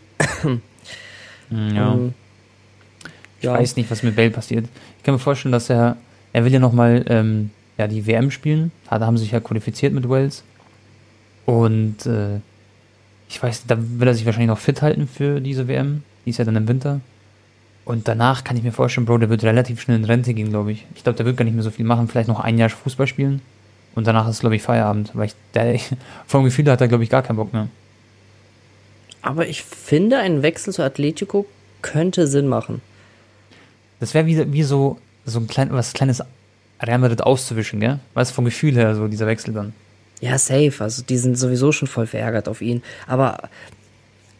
ja. 1.50 1.94
Ähm, 1.94 2.14
ich 3.38 3.46
ja. 3.46 3.54
weiß 3.54 3.76
nicht, 3.76 3.90
was 3.90 4.02
mit 4.02 4.14
Bale 4.14 4.30
passiert. 4.30 4.66
Ich 4.98 5.04
kann 5.04 5.14
mir 5.14 5.18
vorstellen, 5.18 5.52
dass 5.52 5.70
er, 5.70 5.96
er 6.32 6.44
will 6.44 6.52
ja 6.52 6.58
nochmal 6.58 7.04
ähm, 7.08 7.50
ja, 7.78 7.86
die 7.86 8.06
WM 8.06 8.30
spielen. 8.30 8.72
Da 8.88 9.00
haben 9.00 9.16
sie 9.16 9.24
sich 9.24 9.32
ja 9.32 9.40
qualifiziert 9.40 9.92
mit 9.92 10.08
Wales. 10.08 10.44
Und 11.46 12.06
äh, 12.06 12.40
ich 13.28 13.42
weiß, 13.42 13.64
da 13.66 13.76
will 13.78 14.08
er 14.08 14.14
sich 14.14 14.26
wahrscheinlich 14.26 14.48
noch 14.48 14.58
fit 14.58 14.82
halten 14.82 15.08
für 15.08 15.40
diese 15.40 15.68
WM. 15.68 16.04
Die 16.24 16.30
ist 16.30 16.38
ja 16.38 16.44
dann 16.44 16.56
im 16.56 16.68
Winter. 16.68 17.00
Und 17.84 18.06
danach 18.06 18.44
kann 18.44 18.56
ich 18.56 18.62
mir 18.62 18.72
vorstellen, 18.72 19.06
Bro, 19.06 19.18
der 19.18 19.30
wird 19.30 19.42
relativ 19.42 19.80
schnell 19.80 19.96
in 19.96 20.04
Rente 20.04 20.34
gehen, 20.34 20.50
glaube 20.50 20.72
ich. 20.72 20.86
Ich 20.94 21.02
glaube, 21.02 21.16
der 21.16 21.26
wird 21.26 21.36
gar 21.36 21.44
nicht 21.44 21.54
mehr 21.54 21.64
so 21.64 21.70
viel 21.70 21.84
machen. 21.84 22.08
Vielleicht 22.08 22.28
noch 22.28 22.40
ein 22.40 22.58
Jahr 22.58 22.68
Fußball 22.68 23.06
spielen. 23.06 23.42
Und 23.94 24.06
danach 24.06 24.28
ist, 24.28 24.40
glaube 24.40 24.56
ich, 24.56 24.62
Feierabend. 24.62 25.10
Weil 25.14 25.26
ich, 25.26 25.34
der, 25.54 25.78
vom 26.26 26.44
Gefühl 26.44 26.70
hat 26.70 26.80
er, 26.80 26.88
glaube 26.88 27.04
ich, 27.04 27.10
gar 27.10 27.22
keinen 27.22 27.36
Bock 27.36 27.52
mehr. 27.52 27.68
Aber 29.20 29.46
ich 29.46 29.62
finde, 29.62 30.18
ein 30.18 30.42
Wechsel 30.42 30.72
zu 30.72 30.82
Atletico 30.82 31.46
könnte 31.80 32.26
Sinn 32.26 32.48
machen. 32.48 32.82
Das 34.00 34.14
wäre 34.14 34.26
wie, 34.26 34.52
wie 34.52 34.62
so, 34.62 34.98
so 35.24 35.38
ein 35.38 35.46
klein, 35.46 35.72
was 35.72 35.92
kleines 35.92 36.22
Real 36.82 36.98
Madrid 36.98 37.22
auszuwischen, 37.22 37.80
gell? 37.80 37.98
Weißt 38.14 38.30
du, 38.30 38.34
vom 38.34 38.44
Gefühl 38.44 38.74
her, 38.74 38.94
so 38.94 39.06
dieser 39.08 39.26
Wechsel 39.26 39.54
dann. 39.54 39.72
Ja, 40.20 40.38
safe. 40.38 40.72
Also 40.78 41.02
die 41.02 41.18
sind 41.18 41.36
sowieso 41.38 41.72
schon 41.72 41.88
voll 41.88 42.06
verärgert 42.06 42.48
auf 42.48 42.60
ihn. 42.62 42.82
Aber 43.06 43.48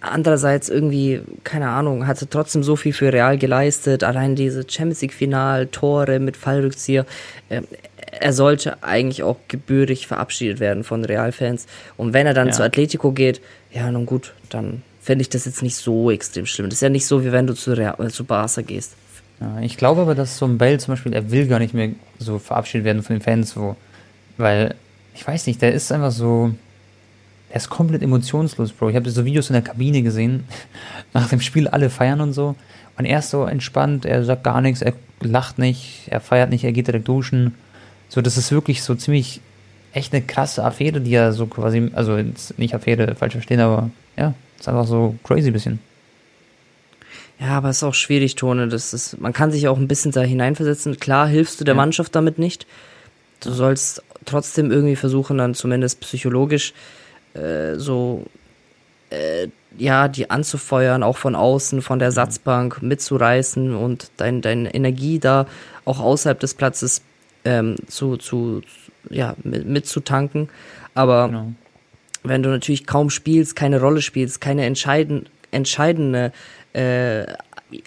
andererseits 0.00 0.68
irgendwie, 0.68 1.22
keine 1.44 1.68
Ahnung, 1.68 2.06
hatte 2.06 2.28
trotzdem 2.28 2.62
so 2.62 2.76
viel 2.76 2.92
für 2.92 3.12
Real 3.12 3.38
geleistet. 3.38 4.04
Allein 4.04 4.36
diese 4.36 4.64
Champions 4.68 5.02
League 5.02 5.12
Final, 5.12 5.66
Tore 5.66 6.18
mit 6.20 6.36
Fallrückzieher. 6.36 7.06
Ähm, 7.50 7.66
er 8.20 8.32
sollte 8.32 8.82
eigentlich 8.82 9.22
auch 9.22 9.38
gebührig 9.48 10.06
verabschiedet 10.06 10.60
werden 10.60 10.84
von 10.84 11.04
Real-Fans. 11.04 11.66
Und 11.96 12.12
wenn 12.12 12.26
er 12.26 12.34
dann 12.34 12.48
ja. 12.48 12.52
zu 12.52 12.62
Atletico 12.62 13.12
geht, 13.12 13.40
ja, 13.72 13.90
nun 13.90 14.06
gut, 14.06 14.34
dann 14.50 14.82
fände 15.00 15.22
ich 15.22 15.30
das 15.30 15.46
jetzt 15.46 15.62
nicht 15.62 15.76
so 15.76 16.10
extrem 16.10 16.46
schlimm. 16.46 16.68
Das 16.68 16.76
ist 16.76 16.82
ja 16.82 16.90
nicht 16.90 17.06
so, 17.06 17.24
wie 17.24 17.32
wenn 17.32 17.46
du 17.46 17.54
zu, 17.54 17.72
Real, 17.72 17.96
äh, 17.98 18.08
zu 18.08 18.24
Barca 18.24 18.60
gehst. 18.60 18.94
Ja, 19.42 19.60
ich 19.60 19.76
glaube 19.76 20.02
aber, 20.02 20.14
dass 20.14 20.38
so 20.38 20.46
ein 20.46 20.56
Bell 20.56 20.78
zum 20.78 20.92
Beispiel, 20.92 21.12
er 21.12 21.32
will 21.32 21.48
gar 21.48 21.58
nicht 21.58 21.74
mehr 21.74 21.90
so 22.18 22.38
verabschiedet 22.38 22.84
werden 22.84 23.02
von 23.02 23.16
den 23.16 23.22
Fans, 23.22 23.56
wo, 23.56 23.74
weil, 24.36 24.76
ich 25.14 25.26
weiß 25.26 25.48
nicht, 25.48 25.60
der 25.60 25.72
ist 25.72 25.90
einfach 25.90 26.12
so, 26.12 26.54
der 27.48 27.56
ist 27.56 27.68
komplett 27.68 28.02
emotionslos, 28.02 28.72
Bro. 28.72 28.90
Ich 28.90 28.96
habe 28.96 29.10
so 29.10 29.24
Videos 29.24 29.50
in 29.50 29.54
der 29.54 29.62
Kabine 29.62 30.02
gesehen, 30.02 30.44
nach 31.12 31.28
dem 31.28 31.40
Spiel 31.40 31.66
alle 31.66 31.90
feiern 31.90 32.20
und 32.20 32.34
so. 32.34 32.54
Und 32.96 33.04
er 33.04 33.18
ist 33.18 33.30
so 33.30 33.44
entspannt, 33.44 34.04
er 34.04 34.24
sagt 34.24 34.44
gar 34.44 34.60
nichts, 34.60 34.80
er 34.80 34.92
lacht 35.20 35.58
nicht, 35.58 36.06
er 36.06 36.20
feiert 36.20 36.50
nicht, 36.50 36.62
er 36.62 36.72
geht 36.72 36.86
direkt 36.86 37.08
duschen. 37.08 37.54
So, 38.08 38.20
das 38.20 38.36
ist 38.36 38.52
wirklich 38.52 38.84
so 38.84 38.94
ziemlich 38.94 39.40
echt 39.92 40.12
eine 40.12 40.22
krasse 40.22 40.62
Affäre, 40.62 41.00
die 41.00 41.14
er 41.14 41.32
so 41.32 41.46
quasi, 41.46 41.90
also 41.94 42.16
nicht 42.58 42.74
Affäre, 42.74 43.16
falsch 43.16 43.32
verstehen, 43.32 43.60
aber 43.60 43.90
ja, 44.16 44.34
ist 44.58 44.68
einfach 44.68 44.86
so 44.86 45.16
crazy 45.24 45.50
bisschen. 45.50 45.80
Ja, 47.42 47.56
aber 47.56 47.70
es 47.70 47.78
ist 47.78 47.82
auch 47.82 47.94
schwierig, 47.94 48.36
Tone. 48.36 48.68
Das 48.68 48.94
ist, 48.94 49.20
man 49.20 49.32
kann 49.32 49.50
sich 49.50 49.66
auch 49.66 49.76
ein 49.76 49.88
bisschen 49.88 50.12
da 50.12 50.20
hineinversetzen. 50.22 51.00
Klar 51.00 51.26
hilfst 51.26 51.60
du 51.60 51.64
der 51.64 51.74
ja. 51.74 51.76
Mannschaft 51.76 52.14
damit 52.14 52.38
nicht. 52.38 52.66
Du 53.40 53.50
sollst 53.50 54.02
trotzdem 54.24 54.70
irgendwie 54.70 54.94
versuchen, 54.94 55.38
dann 55.38 55.54
zumindest 55.54 56.00
psychologisch 56.00 56.72
äh, 57.34 57.74
so 57.76 58.24
äh, 59.10 59.48
ja, 59.76 60.06
die 60.06 60.30
anzufeuern, 60.30 61.02
auch 61.02 61.16
von 61.16 61.34
außen, 61.34 61.82
von 61.82 61.98
der 61.98 62.10
mhm. 62.10 62.14
Satzbank 62.14 62.80
mitzureißen 62.80 63.74
und 63.74 64.12
dein, 64.18 64.40
deine 64.40 64.72
Energie 64.72 65.18
da 65.18 65.46
auch 65.84 65.98
außerhalb 65.98 66.38
des 66.38 66.54
Platzes 66.54 67.02
ähm, 67.44 67.74
zu, 67.88 68.18
zu, 68.18 68.62
ja, 69.10 69.34
mit, 69.42 69.66
mitzutanken. 69.66 70.48
Aber 70.94 71.26
genau. 71.26 71.52
wenn 72.22 72.44
du 72.44 72.50
natürlich 72.50 72.86
kaum 72.86 73.10
spielst, 73.10 73.56
keine 73.56 73.80
Rolle 73.80 74.00
spielst, 74.00 74.40
keine 74.40 74.64
entscheiden, 74.64 75.28
entscheidende 75.50 76.32
äh, 76.72 77.26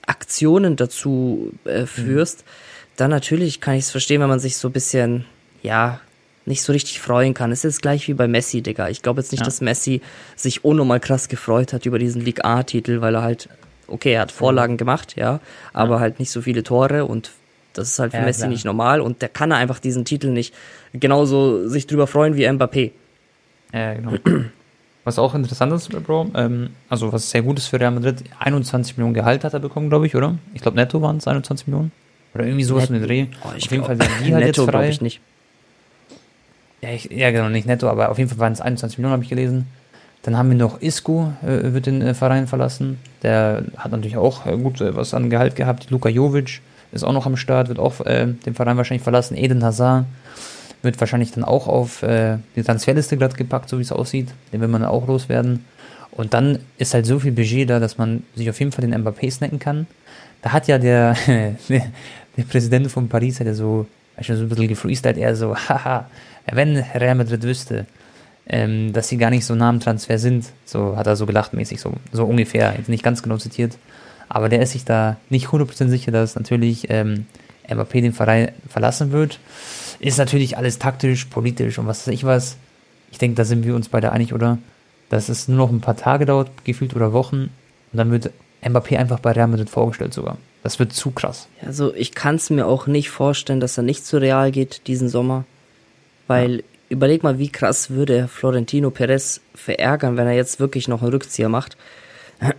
Aktionen 0.08 0.76
dazu 0.76 1.52
äh, 1.66 1.86
führst, 1.86 2.40
mhm. 2.40 2.50
dann 2.98 3.12
natürlich 3.12 3.62
kann 3.62 3.76
ich 3.76 3.86
es 3.86 3.92
verstehen, 3.92 4.22
wenn 4.22 4.30
man 4.30 4.40
sich 4.40 4.58
so 4.58 4.70
ein 4.70 4.74
bisschen, 4.74 5.26
ja, 5.64 6.00
nicht 6.46 6.62
so 6.62 6.74
richtig 6.74 7.00
freuen 7.00 7.34
kann. 7.34 7.52
Es 7.52 7.66
ist 7.66 7.82
gleich 7.82 8.08
wie 8.08 8.14
bei 8.14 8.28
Messi, 8.28 8.62
Digga. 8.62 8.90
Ich 8.90 9.02
glaube 9.02 9.22
jetzt 9.22 9.32
nicht, 9.32 9.42
ja. 9.42 9.46
dass 9.46 9.62
Messi 9.62 10.02
sich 10.36 10.64
unnormal 10.64 11.00
krass 11.00 11.28
gefreut 11.28 11.74
hat 11.74 11.86
über 11.86 11.98
diesen 11.98 12.22
League 12.22 12.46
A-Titel, 12.46 13.02
weil 13.02 13.16
er 13.16 13.24
halt, 13.24 13.50
okay, 13.88 14.14
er 14.14 14.22
hat 14.22 14.32
Vorlagen 14.32 14.78
gemacht, 14.78 15.16
ja, 15.16 15.40
aber 15.74 15.96
ja. 15.96 16.00
halt 16.02 16.20
nicht 16.20 16.32
so 16.32 16.42
viele 16.42 16.64
Tore 16.64 17.06
und 17.06 17.32
das 17.74 17.90
ist 17.90 18.00
halt 18.00 18.12
für 18.12 18.20
ja, 18.20 18.26
Messi 18.26 18.42
klar. 18.42 18.50
nicht 18.50 18.66
normal 18.66 19.02
und 19.02 19.22
der 19.22 19.30
kann 19.30 19.52
einfach 19.52 19.80
diesen 19.80 20.06
Titel 20.06 20.30
nicht 20.30 20.54
genauso 20.94 21.68
sich 21.68 21.88
drüber 21.88 22.08
freuen 22.08 22.36
wie 22.38 22.48
Mbappé. 22.48 22.92
Ja, 23.74 23.94
genau. 23.96 24.14
Was 25.06 25.20
auch 25.20 25.36
interessant 25.36 25.72
ist, 25.72 25.90
Bro, 25.90 26.32
ähm, 26.34 26.72
also 26.90 27.14
was 27.14 27.30
sehr 27.30 27.44
gut 27.44 27.60
ist 27.60 27.68
für 27.68 27.80
Real 27.80 27.92
Madrid, 27.92 28.24
21 28.40 28.98
Millionen 28.98 29.14
Gehalt 29.14 29.44
hat 29.44 29.54
er 29.54 29.60
bekommen, 29.60 29.90
glaube 29.90 30.08
ich, 30.08 30.16
oder? 30.16 30.36
Ich 30.56 30.62
glaube, 30.62 30.78
netto 30.78 31.00
waren 31.00 31.18
es 31.18 31.28
21 31.28 31.68
Millionen. 31.68 31.92
Oder 32.34 32.46
irgendwie 32.46 32.64
sowas 32.64 32.90
Net 32.90 33.02
in 33.02 33.08
den 33.08 33.08
Dreh. 33.08 33.26
Oh, 33.44 33.50
auf 33.56 33.72
jeden 33.72 33.84
Fall 33.86 33.98
sind 33.98 34.10
die 34.26 34.34
halt 34.34 34.46
netto, 34.46 34.64
jetzt 34.64 34.72
frei. 34.72 34.90
ich 34.90 35.02
nicht. 35.02 35.22
Ja, 36.82 36.90
ich, 36.90 37.06
ja, 37.12 37.30
genau, 37.30 37.50
nicht 37.50 37.68
netto, 37.68 37.88
aber 37.88 38.10
auf 38.10 38.18
jeden 38.18 38.30
Fall 38.32 38.40
waren 38.40 38.54
es 38.54 38.62
21 38.62 38.98
Millionen, 38.98 39.14
habe 39.14 39.24
ich 39.24 39.30
gelesen. 39.30 39.68
Dann 40.24 40.38
haben 40.38 40.50
wir 40.50 40.58
noch 40.58 40.82
Isco, 40.82 41.32
äh, 41.44 41.72
wird 41.72 41.86
den 41.86 42.02
äh, 42.02 42.16
Verein 42.16 42.48
verlassen. 42.48 42.98
Der 43.22 43.64
hat 43.78 43.92
natürlich 43.92 44.18
auch 44.18 44.48
äh, 44.48 44.58
gut 44.58 44.82
äh, 44.82 44.96
was 44.96 45.14
an 45.14 45.30
Gehalt 45.30 45.56
gehabt. 45.56 45.92
Luka 45.92 46.10
Jovic 46.10 46.62
ist 46.92 47.04
auch 47.04 47.14
noch 47.14 47.28
am 47.28 47.38
Start, 47.38 47.68
wird 47.68 47.78
auch 47.78 48.02
äh, 48.02 48.26
den 48.26 48.56
Verein 48.56 48.76
wahrscheinlich 48.76 49.04
verlassen. 49.04 49.38
Eden 49.38 49.64
Hazard 49.64 50.06
wird 50.86 50.98
wahrscheinlich 51.02 51.32
dann 51.32 51.44
auch 51.44 51.68
auf 51.68 52.02
äh, 52.04 52.38
die 52.56 52.64
Transferliste 52.64 53.18
glatt 53.18 53.36
gepackt, 53.36 53.68
so 53.68 53.78
wie 53.78 53.82
es 53.82 53.92
aussieht. 53.92 54.30
Den 54.54 54.62
will 54.62 54.70
man 54.70 54.86
auch 54.86 55.08
loswerden. 55.08 55.66
Und 56.12 56.34
dann 56.34 56.60
ist 56.78 56.94
halt 56.94 57.06
so 57.06 57.20
viel 57.20 57.34
Budget 57.34 57.70
da, 57.70 57.80
dass 57.80 57.98
man 57.98 58.24
sich 58.36 58.50
auf 58.50 58.58
jeden 58.60 58.72
Fall 58.72 58.88
den 58.88 58.96
Mbappé 58.96 59.30
snacken 59.30 59.60
kann. 59.60 59.86
Da 60.42 60.54
hat 60.54 60.68
ja 60.68 60.78
der, 60.78 61.18
der 61.68 62.44
Präsident 62.50 62.90
von 62.90 63.10
Paris, 63.10 63.40
hat 63.42 63.48
ja 63.48 63.54
so, 63.54 63.86
so 64.22 64.34
ein 64.34 64.48
bisschen 64.48 64.68
gefreestylt, 64.70 65.18
er 65.18 65.36
so, 65.36 65.56
haha, 65.70 66.10
wenn 66.52 66.78
Real 66.78 67.16
Madrid 67.16 67.44
wüsste, 67.44 67.86
ähm, 68.48 68.94
dass 68.94 69.10
sie 69.10 69.18
gar 69.18 69.32
nicht 69.32 69.46
so 69.46 69.56
nah 69.56 69.70
am 69.70 69.80
Transfer 69.80 70.18
sind, 70.20 70.46
so 70.64 70.96
hat 70.96 71.08
er 71.08 71.16
so 71.16 71.26
gelacht 71.26 71.54
mäßig, 71.54 71.82
so, 71.82 71.94
so 72.12 72.26
ungefähr, 72.26 72.76
jetzt 72.78 72.90
nicht 72.90 73.04
ganz 73.04 73.24
genau 73.24 73.38
zitiert, 73.38 73.78
aber 74.30 74.48
der 74.48 74.62
ist 74.62 74.72
sich 74.72 74.86
da 74.86 75.18
nicht 75.30 75.48
100% 75.48 75.90
sicher, 75.90 76.12
dass 76.12 76.36
natürlich 76.36 76.90
ähm, 76.90 77.26
Mbappé 77.68 78.02
den 78.02 78.14
Verein 78.14 78.52
verlassen 78.70 79.12
wird. 79.12 79.40
Ist 80.00 80.18
natürlich 80.18 80.58
alles 80.58 80.80
taktisch, 80.80 81.26
politisch 81.26 81.80
und 81.80 81.88
was 81.88 82.08
weiß 82.08 82.14
ich 82.14 82.24
was. 82.24 82.58
Ich 83.12 83.18
denke, 83.18 83.36
da 83.36 83.46
sind 83.46 83.64
wir 83.66 83.76
uns 83.76 83.90
beide 83.90 84.12
einig, 84.12 84.34
oder? 84.34 84.58
dass 85.10 85.30
es 85.30 85.48
nur 85.48 85.58
noch 85.58 85.72
ein 85.72 85.82
paar 85.82 85.98
Tage 85.98 86.26
dauert, 86.26 86.50
gefühlt 86.66 86.96
oder 86.96 87.14
Wochen, 87.14 87.50
und 87.92 87.98
dann 87.98 88.12
wird 88.12 88.32
Mbappé 88.62 88.98
einfach 88.98 89.20
bei 89.20 89.32
Real 89.32 89.48
Madrid 89.48 89.70
vorgestellt 89.70 90.14
sogar. 90.14 90.38
Das 90.64 90.80
wird 90.80 90.94
zu 90.94 91.12
krass. 91.12 91.48
Also 91.64 91.94
ich 91.94 92.14
kann 92.14 92.36
es 92.36 92.50
mir 92.50 92.66
auch 92.66 92.88
nicht 92.88 93.10
vorstellen, 93.10 93.60
dass 93.60 93.78
er 93.78 93.84
nicht 93.84 94.06
zu 94.06 94.18
Real 94.18 94.52
geht 94.52 94.88
diesen 94.88 95.08
Sommer. 95.08 95.46
Weil 96.28 96.58
ja. 96.58 96.64
überleg 96.90 97.22
mal, 97.22 97.38
wie 97.38 97.50
krass 97.50 97.92
würde 97.92 98.28
Florentino 98.28 98.90
Perez 98.90 99.42
verärgern, 99.54 100.18
wenn 100.18 100.26
er 100.26 100.34
jetzt 100.34 100.60
wirklich 100.60 100.88
noch 100.88 101.04
einen 101.04 101.12
Rückzieher 101.12 101.50
macht. 101.50 101.78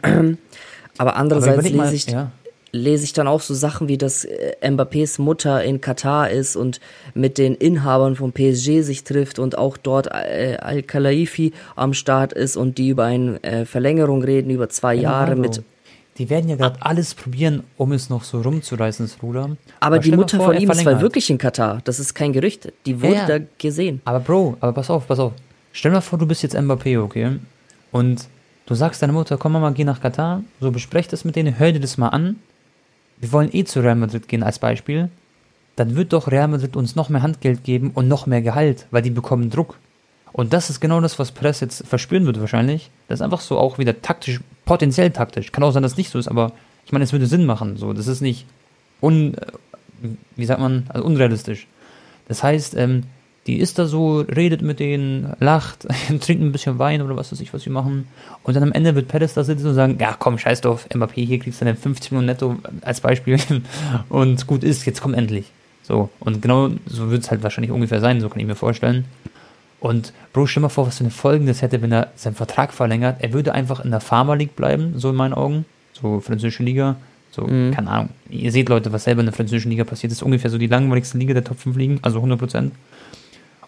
Aber 0.98 1.16
andererseits 1.16 1.66
Aber 1.66 1.68
lese, 1.68 1.94
ich, 1.94 2.06
ja. 2.06 2.30
Lese 2.72 3.04
ich 3.04 3.12
dann 3.12 3.28
auch 3.28 3.40
so 3.40 3.54
Sachen 3.54 3.88
wie, 3.88 3.98
dass 3.98 4.24
äh, 4.24 4.54
Mbappés 4.62 5.20
Mutter 5.20 5.62
in 5.64 5.80
Katar 5.80 6.30
ist 6.30 6.56
und 6.56 6.80
mit 7.14 7.38
den 7.38 7.54
Inhabern 7.54 8.16
von 8.16 8.32
PSG 8.32 8.82
sich 8.82 9.04
trifft 9.04 9.38
und 9.38 9.56
auch 9.56 9.76
dort 9.76 10.08
äh, 10.08 10.56
Al-Khalaifi 10.60 11.52
am 11.74 11.94
Start 11.94 12.32
ist 12.32 12.56
und 12.56 12.78
die 12.78 12.88
über 12.88 13.04
eine 13.04 13.42
äh, 13.42 13.64
Verlängerung 13.64 14.22
reden, 14.22 14.50
über 14.50 14.68
zwei 14.68 14.94
ja, 14.94 15.02
Jahre 15.02 15.36
mit 15.36 15.62
die 16.18 16.30
werden 16.30 16.48
ja 16.48 16.56
gerade 16.56 16.80
alles 16.80 17.14
probieren, 17.14 17.62
um 17.76 17.92
es 17.92 18.08
noch 18.08 18.24
so 18.24 18.40
rumzureißen, 18.40 19.06
das 19.06 19.22
Ruder. 19.22 19.42
Aber, 19.44 19.58
aber 19.80 19.98
die 19.98 20.12
Mutter 20.12 20.38
vor, 20.38 20.46
von 20.46 20.56
ihm 20.56 20.70
ist 20.70 20.84
wirklich 20.84 21.28
in 21.28 21.36
Katar. 21.36 21.80
Das 21.84 22.00
ist 22.00 22.14
kein 22.14 22.32
Gerücht. 22.32 22.72
Die 22.86 23.02
wurde 23.02 23.14
ja, 23.14 23.28
ja. 23.28 23.38
da 23.38 23.44
gesehen. 23.58 24.00
Aber 24.06 24.20
Bro, 24.20 24.56
aber 24.60 24.72
pass 24.72 24.88
auf, 24.88 25.06
pass 25.06 25.18
auf. 25.18 25.32
Stell 25.72 25.90
dir 25.90 25.96
mal 25.96 26.00
vor, 26.00 26.18
du 26.18 26.26
bist 26.26 26.42
jetzt 26.42 26.56
Mbappé, 26.56 26.98
okay? 27.02 27.38
Und 27.92 28.28
du 28.64 28.74
sagst 28.74 29.02
deiner 29.02 29.12
Mutter, 29.12 29.36
komm 29.36 29.52
mal, 29.52 29.72
geh 29.74 29.84
nach 29.84 30.00
Katar. 30.00 30.42
So 30.58 30.70
besprech 30.70 31.06
das 31.06 31.26
mit 31.26 31.36
denen, 31.36 31.58
hör 31.58 31.70
dir 31.72 31.80
das 31.80 31.98
mal 31.98 32.08
an. 32.08 32.36
Wir 33.18 33.32
wollen 33.32 33.50
eh 33.52 33.64
zu 33.64 33.80
Real 33.80 33.96
Madrid 33.96 34.28
gehen 34.28 34.42
als 34.42 34.58
Beispiel. 34.58 35.10
Dann 35.76 35.94
wird 35.94 36.12
doch 36.12 36.28
Real 36.28 36.48
Madrid 36.48 36.76
uns 36.76 36.96
noch 36.96 37.08
mehr 37.08 37.22
Handgeld 37.22 37.64
geben 37.64 37.90
und 37.94 38.08
noch 38.08 38.26
mehr 38.26 38.42
Gehalt, 38.42 38.86
weil 38.90 39.02
die 39.02 39.10
bekommen 39.10 39.50
Druck. 39.50 39.78
Und 40.32 40.52
das 40.52 40.68
ist 40.70 40.80
genau 40.80 41.00
das, 41.00 41.18
was 41.18 41.32
Press 41.32 41.60
jetzt 41.60 41.86
verspüren 41.86 42.26
wird 42.26 42.40
wahrscheinlich. 42.40 42.90
Das 43.08 43.20
ist 43.20 43.24
einfach 43.24 43.40
so 43.40 43.58
auch 43.58 43.78
wieder 43.78 44.02
taktisch, 44.02 44.40
potenziell 44.64 45.10
taktisch. 45.10 45.52
Kann 45.52 45.64
auch 45.64 45.70
sein, 45.70 45.82
dass 45.82 45.92
es 45.92 45.98
nicht 45.98 46.10
so 46.10 46.18
ist, 46.18 46.28
aber 46.28 46.52
ich 46.84 46.92
meine, 46.92 47.04
es 47.04 47.12
würde 47.12 47.26
Sinn 47.26 47.46
machen. 47.46 47.76
So, 47.76 47.92
das 47.92 48.06
ist 48.06 48.20
nicht 48.20 48.46
un, 49.00 49.34
äh, 49.34 50.08
wie 50.36 50.44
sagt 50.44 50.60
man, 50.60 50.84
also 50.88 51.06
unrealistisch. 51.06 51.66
Das 52.28 52.42
heißt, 52.42 52.76
ähm, 52.76 53.04
die 53.46 53.58
ist 53.58 53.78
da 53.78 53.86
so, 53.86 54.20
redet 54.20 54.62
mit 54.62 54.80
denen, 54.80 55.32
lacht, 55.38 55.86
trinkt 56.20 56.42
ein 56.42 56.52
bisschen 56.52 56.78
Wein 56.78 57.02
oder 57.02 57.16
was 57.16 57.32
weiß 57.32 57.40
ich, 57.40 57.54
was 57.54 57.62
sie 57.62 57.70
machen. 57.70 58.08
Und 58.42 58.54
dann 58.54 58.62
am 58.62 58.72
Ende 58.72 58.94
wird 58.94 59.08
Perez 59.08 59.34
da 59.34 59.44
sitzen 59.44 59.68
und 59.68 59.74
sagen, 59.74 59.98
ja 60.00 60.16
komm, 60.18 60.38
scheiß 60.38 60.60
drauf, 60.60 60.86
Mbappé, 60.92 61.24
hier 61.24 61.38
kriegst 61.38 61.60
du 61.60 61.64
deine 61.64 61.76
50 61.76 62.12
Millionen 62.12 62.26
netto 62.26 62.56
als 62.82 63.00
Beispiel. 63.00 63.38
und 64.08 64.46
gut 64.46 64.64
ist, 64.64 64.84
jetzt 64.84 65.00
komm 65.00 65.14
endlich. 65.14 65.50
So, 65.82 66.10
und 66.18 66.42
genau 66.42 66.70
so 66.86 67.10
wird 67.10 67.22
es 67.22 67.30
halt 67.30 67.42
wahrscheinlich 67.44 67.70
ungefähr 67.70 68.00
sein, 68.00 68.20
so 68.20 68.28
kann 68.28 68.40
ich 68.40 68.46
mir 68.46 68.56
vorstellen. 68.56 69.04
Und 69.78 70.12
Bro, 70.32 70.46
stell 70.46 70.62
mal 70.62 70.68
vor, 70.68 70.86
was 70.86 70.98
für 70.98 71.04
eine 71.04 71.10
Folge 71.10 71.46
das 71.46 71.62
hätte, 71.62 71.80
wenn 71.82 71.92
er 71.92 72.10
seinen 72.16 72.34
Vertrag 72.34 72.72
verlängert. 72.72 73.18
Er 73.20 73.32
würde 73.32 73.52
einfach 73.52 73.84
in 73.84 73.90
der 73.90 74.00
Pharma 74.00 74.34
League 74.34 74.56
bleiben, 74.56 74.94
so 74.96 75.10
in 75.10 75.16
meinen 75.16 75.34
Augen. 75.34 75.64
So 75.92 76.20
französische 76.20 76.64
Liga. 76.64 76.96
So, 77.30 77.46
mhm. 77.46 77.72
keine 77.72 77.90
Ahnung. 77.90 78.08
Ihr 78.30 78.50
seht, 78.50 78.68
Leute, 78.68 78.92
was 78.92 79.04
selber 79.04 79.20
in 79.20 79.26
der 79.26 79.34
französischen 79.34 79.70
Liga 79.70 79.84
passiert. 79.84 80.10
Das 80.10 80.18
ist 80.18 80.22
ungefähr 80.22 80.50
so 80.50 80.58
die 80.58 80.66
langweiligste 80.66 81.18
Liga 81.18 81.34
der 81.34 81.44
Top 81.44 81.58
5 81.58 81.76
Ligen, 81.76 81.98
also 82.02 82.18
100 82.18 82.38
Prozent. 82.38 82.72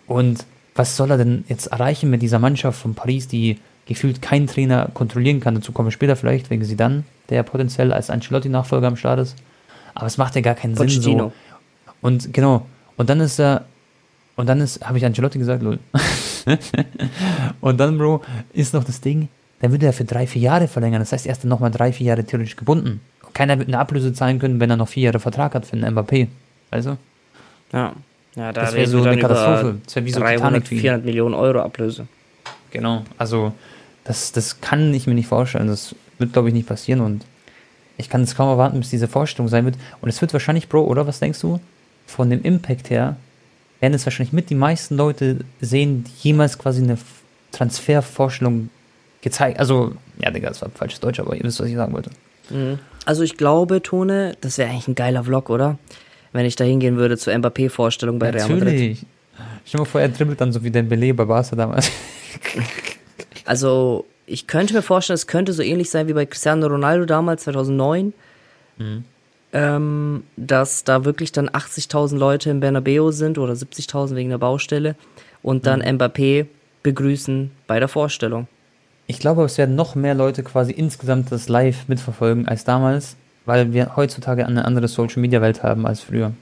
Und 0.08 0.44
was 0.74 0.96
soll 0.96 1.12
er 1.12 1.18
denn 1.18 1.44
jetzt 1.48 1.68
erreichen 1.68 2.10
mit 2.10 2.22
dieser 2.22 2.40
Mannschaft 2.40 2.80
von 2.80 2.94
Paris, 2.94 3.28
die 3.28 3.58
gefühlt 3.86 4.20
kein 4.20 4.46
Trainer 4.46 4.90
kontrollieren 4.92 5.40
kann? 5.40 5.54
Dazu 5.54 5.70
komme 5.70 5.90
ich 5.90 5.94
später 5.94 6.16
vielleicht, 6.16 6.50
wegen 6.50 6.64
sie 6.64 6.76
dann, 6.76 7.04
der 7.28 7.44
potenziell 7.44 7.92
als 7.92 8.10
Ancelotti-Nachfolger 8.10 8.88
am 8.88 8.96
Start 8.96 9.20
ist. 9.20 9.36
Aber 9.94 10.06
es 10.06 10.18
macht 10.18 10.34
ja 10.34 10.40
gar 10.40 10.54
keinen 10.54 10.74
Pochettino. 10.74 11.02
Sinn 11.02 11.18
so. 11.18 11.32
Und 12.00 12.32
genau. 12.32 12.66
Und 12.96 13.08
dann 13.08 13.20
ist 13.20 13.38
er 13.38 13.64
und 14.38 14.46
dann 14.46 14.60
ist, 14.60 14.86
habe 14.86 14.98
ich 14.98 15.04
Ancelotti 15.04 15.36
gesagt, 15.36 15.64
lol. 15.64 15.80
und 17.60 17.80
dann, 17.80 17.98
Bro, 17.98 18.22
ist 18.52 18.72
noch 18.72 18.84
das 18.84 19.00
Ding, 19.00 19.26
dann 19.60 19.72
würde 19.72 19.86
er 19.86 19.92
für 19.92 20.04
drei, 20.04 20.28
vier 20.28 20.42
Jahre 20.42 20.68
verlängern. 20.68 21.00
Das 21.00 21.10
heißt, 21.10 21.26
er 21.26 21.32
ist 21.32 21.42
dann 21.42 21.48
nochmal 21.48 21.72
drei, 21.72 21.92
vier 21.92 22.06
Jahre 22.06 22.22
theoretisch 22.22 22.54
gebunden. 22.54 23.00
Keiner 23.34 23.58
wird 23.58 23.66
eine 23.66 23.80
Ablöse 23.80 24.12
zahlen 24.12 24.38
können, 24.38 24.60
wenn 24.60 24.70
er 24.70 24.76
noch 24.76 24.88
vier 24.88 25.04
Jahre 25.04 25.18
Vertrag 25.18 25.56
hat 25.56 25.66
für 25.66 25.72
einen 25.72 25.92
Mbappé. 25.92 26.28
Also? 26.70 26.96
Ja. 27.72 27.94
Ja, 28.38 28.52
da 28.52 28.62
das 28.62 28.74
wäre 28.74 28.86
so 28.86 29.02
eine 29.02 29.18
Katastrophe. 29.18 29.78
Das 29.84 29.96
wäre 29.96 30.06
wie 30.06 30.12
so 30.12 30.20
300, 30.20 30.68
400 30.68 31.04
Millionen 31.04 31.34
Euro 31.34 31.60
Ablöse. 31.60 32.06
Genau. 32.70 33.02
Also, 33.16 33.52
das, 34.04 34.30
das 34.30 34.60
kann 34.60 34.94
ich 34.94 35.06
mir 35.08 35.14
nicht 35.14 35.26
vorstellen. 35.26 35.66
Das 35.66 35.94
wird, 36.18 36.32
glaube 36.32 36.48
ich, 36.48 36.54
nicht 36.54 36.68
passieren 36.68 37.00
und 37.00 37.24
ich 37.96 38.08
kann 38.08 38.22
es 38.22 38.36
kaum 38.36 38.48
erwarten, 38.48 38.78
bis 38.78 38.90
diese 38.90 39.08
Vorstellung 39.08 39.48
sein 39.48 39.64
wird. 39.64 39.74
Und 40.00 40.08
es 40.08 40.20
wird 40.20 40.32
wahrscheinlich, 40.32 40.68
Bro, 40.68 40.84
oder 40.84 41.06
was 41.08 41.18
denkst 41.18 41.40
du? 41.40 41.58
Von 42.06 42.30
dem 42.30 42.42
Impact 42.42 42.90
her 42.90 43.16
werden 43.80 43.94
es 43.94 44.06
wahrscheinlich 44.06 44.32
mit 44.32 44.50
die 44.50 44.54
meisten 44.54 44.96
Leute 44.96 45.40
sehen, 45.60 46.04
die 46.04 46.28
jemals 46.28 46.58
quasi 46.58 46.80
eine 46.80 46.96
Transfervorstellung 47.50 48.70
gezeigt. 49.20 49.58
Also, 49.58 49.94
ja, 50.22 50.30
Digga, 50.30 50.48
das 50.48 50.62
war 50.62 50.70
falsches 50.70 51.00
Deutsch, 51.00 51.18
aber 51.18 51.34
ihr 51.34 51.42
wisst, 51.42 51.58
was 51.58 51.66
ich 51.66 51.74
sagen 51.74 51.92
wollte. 51.92 52.10
Mhm. 52.50 52.78
Also 53.04 53.22
ich 53.22 53.36
glaube, 53.36 53.82
Tone, 53.82 54.36
das 54.40 54.58
wäre 54.58 54.70
eigentlich 54.70 54.88
ein 54.88 54.94
geiler 54.94 55.24
Vlog, 55.24 55.50
oder? 55.50 55.78
Wenn 56.32 56.44
ich 56.44 56.56
da 56.56 56.64
hingehen 56.64 56.96
würde 56.96 57.16
zur 57.16 57.32
Mbappé-Vorstellung 57.34 58.18
bei 58.18 58.30
Real 58.30 58.48
Madrid. 58.48 58.64
Natürlich. 58.64 59.06
Stell 59.64 59.78
dir 59.78 59.82
mal 59.82 59.84
vor, 59.84 60.00
er 60.00 60.08
dribbelt 60.08 60.40
dann 60.40 60.52
so 60.52 60.62
wie 60.62 60.70
Dembele 60.70 61.14
bei 61.14 61.24
Barca 61.24 61.56
damals. 61.56 61.90
also, 63.44 64.04
ich 64.26 64.46
könnte 64.46 64.74
mir 64.74 64.82
vorstellen, 64.82 65.14
es 65.14 65.26
könnte 65.26 65.52
so 65.52 65.62
ähnlich 65.62 65.90
sein 65.90 66.08
wie 66.08 66.12
bei 66.12 66.26
Cristiano 66.26 66.66
Ronaldo 66.66 67.06
damals, 67.06 67.44
2009. 67.44 68.12
Mhm 68.78 69.04
ähm, 69.52 70.24
dass 70.36 70.84
da 70.84 71.04
wirklich 71.04 71.32
dann 71.32 71.48
80.000 71.48 72.16
Leute 72.16 72.50
im 72.50 72.60
Bernabeu 72.60 73.10
sind 73.12 73.38
oder 73.38 73.54
70.000 73.54 74.14
wegen 74.14 74.30
der 74.30 74.38
Baustelle 74.38 74.94
und 75.42 75.66
dann 75.66 75.80
mhm. 75.80 75.96
Mbappé 75.96 76.46
begrüßen 76.82 77.50
bei 77.66 77.78
der 77.80 77.88
Vorstellung. 77.88 78.46
Ich 79.06 79.18
glaube, 79.18 79.42
es 79.44 79.56
werden 79.56 79.74
noch 79.74 79.94
mehr 79.94 80.14
Leute 80.14 80.42
quasi 80.42 80.72
insgesamt 80.72 81.32
das 81.32 81.48
live 81.48 81.88
mitverfolgen 81.88 82.46
als 82.46 82.64
damals, 82.64 83.16
weil 83.48 83.72
wir 83.72 83.96
heutzutage 83.96 84.46
eine 84.46 84.64
andere 84.64 84.86
Social-Media-Welt 84.86 85.62
haben 85.62 85.86
als 85.86 86.00
früher. 86.00 86.32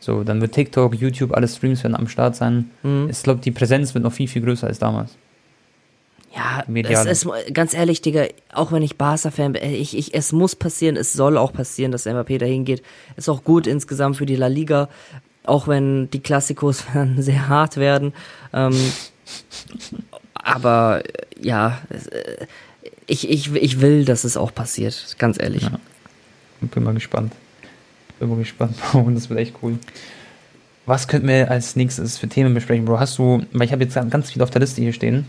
So, 0.00 0.24
dann 0.24 0.40
wird 0.40 0.52
TikTok, 0.52 0.94
YouTube, 0.94 1.34
alle 1.34 1.46
Streams 1.46 1.84
werden 1.84 1.94
am 1.94 2.08
Start 2.08 2.36
sein. 2.36 2.70
Mhm. 2.82 3.08
Ich 3.10 3.22
glaube, 3.22 3.40
die 3.40 3.50
Präsenz 3.50 3.94
wird 3.94 4.02
noch 4.02 4.12
viel, 4.12 4.28
viel 4.28 4.42
größer 4.42 4.66
als 4.66 4.78
damals. 4.78 5.12
Ja, 6.34 6.64
es 6.66 7.24
ist 7.24 7.28
ganz 7.52 7.74
ehrlich, 7.74 8.02
Digga, 8.02 8.24
auch 8.52 8.72
wenn 8.72 8.82
ich 8.82 8.98
Barca-Fan 8.98 9.52
bin, 9.52 9.62
ich, 9.62 9.96
ich, 9.96 10.14
es 10.14 10.32
muss 10.32 10.56
passieren, 10.56 10.96
es 10.96 11.12
soll 11.12 11.38
auch 11.38 11.52
passieren, 11.52 11.92
dass 11.92 12.06
Mbappé 12.06 12.38
dahin 12.38 12.64
geht. 12.64 12.82
Ist 13.16 13.28
auch 13.28 13.44
gut 13.44 13.68
insgesamt 13.68 14.16
für 14.16 14.26
die 14.26 14.34
La 14.34 14.48
Liga, 14.48 14.88
auch 15.44 15.68
wenn 15.68 16.10
die 16.10 16.20
Klassikos 16.20 16.84
sehr 17.18 17.48
hart 17.48 17.76
werden. 17.76 18.14
Ähm, 18.52 18.74
aber 20.34 21.02
ja, 21.40 21.78
äh, 21.90 22.46
ich, 23.06 23.30
ich, 23.30 23.54
ich 23.54 23.80
will, 23.80 24.04
dass 24.04 24.24
es 24.24 24.36
auch 24.36 24.52
passiert, 24.52 25.16
ganz 25.18 25.40
ehrlich. 25.40 25.62
Ja. 25.62 25.78
Bin 26.66 26.82
mal 26.82 26.94
gespannt. 26.94 27.32
Bin 28.18 28.28
mal 28.28 28.38
gespannt, 28.38 28.76
Bro, 28.92 29.10
das 29.10 29.28
wird 29.28 29.40
echt 29.40 29.56
cool. 29.62 29.78
Was 30.86 31.08
könnten 31.08 31.28
wir 31.28 31.50
als 31.50 31.76
nächstes 31.76 32.18
für 32.18 32.28
Themen 32.28 32.52
besprechen, 32.54 32.84
Bro? 32.84 33.00
Hast 33.00 33.18
du, 33.18 33.44
weil 33.52 33.66
ich 33.66 33.72
habe 33.72 33.84
jetzt 33.84 33.94
ganz 33.94 34.30
viel 34.30 34.42
auf 34.42 34.50
der 34.50 34.60
Liste 34.60 34.82
hier 34.82 34.92
stehen. 34.92 35.26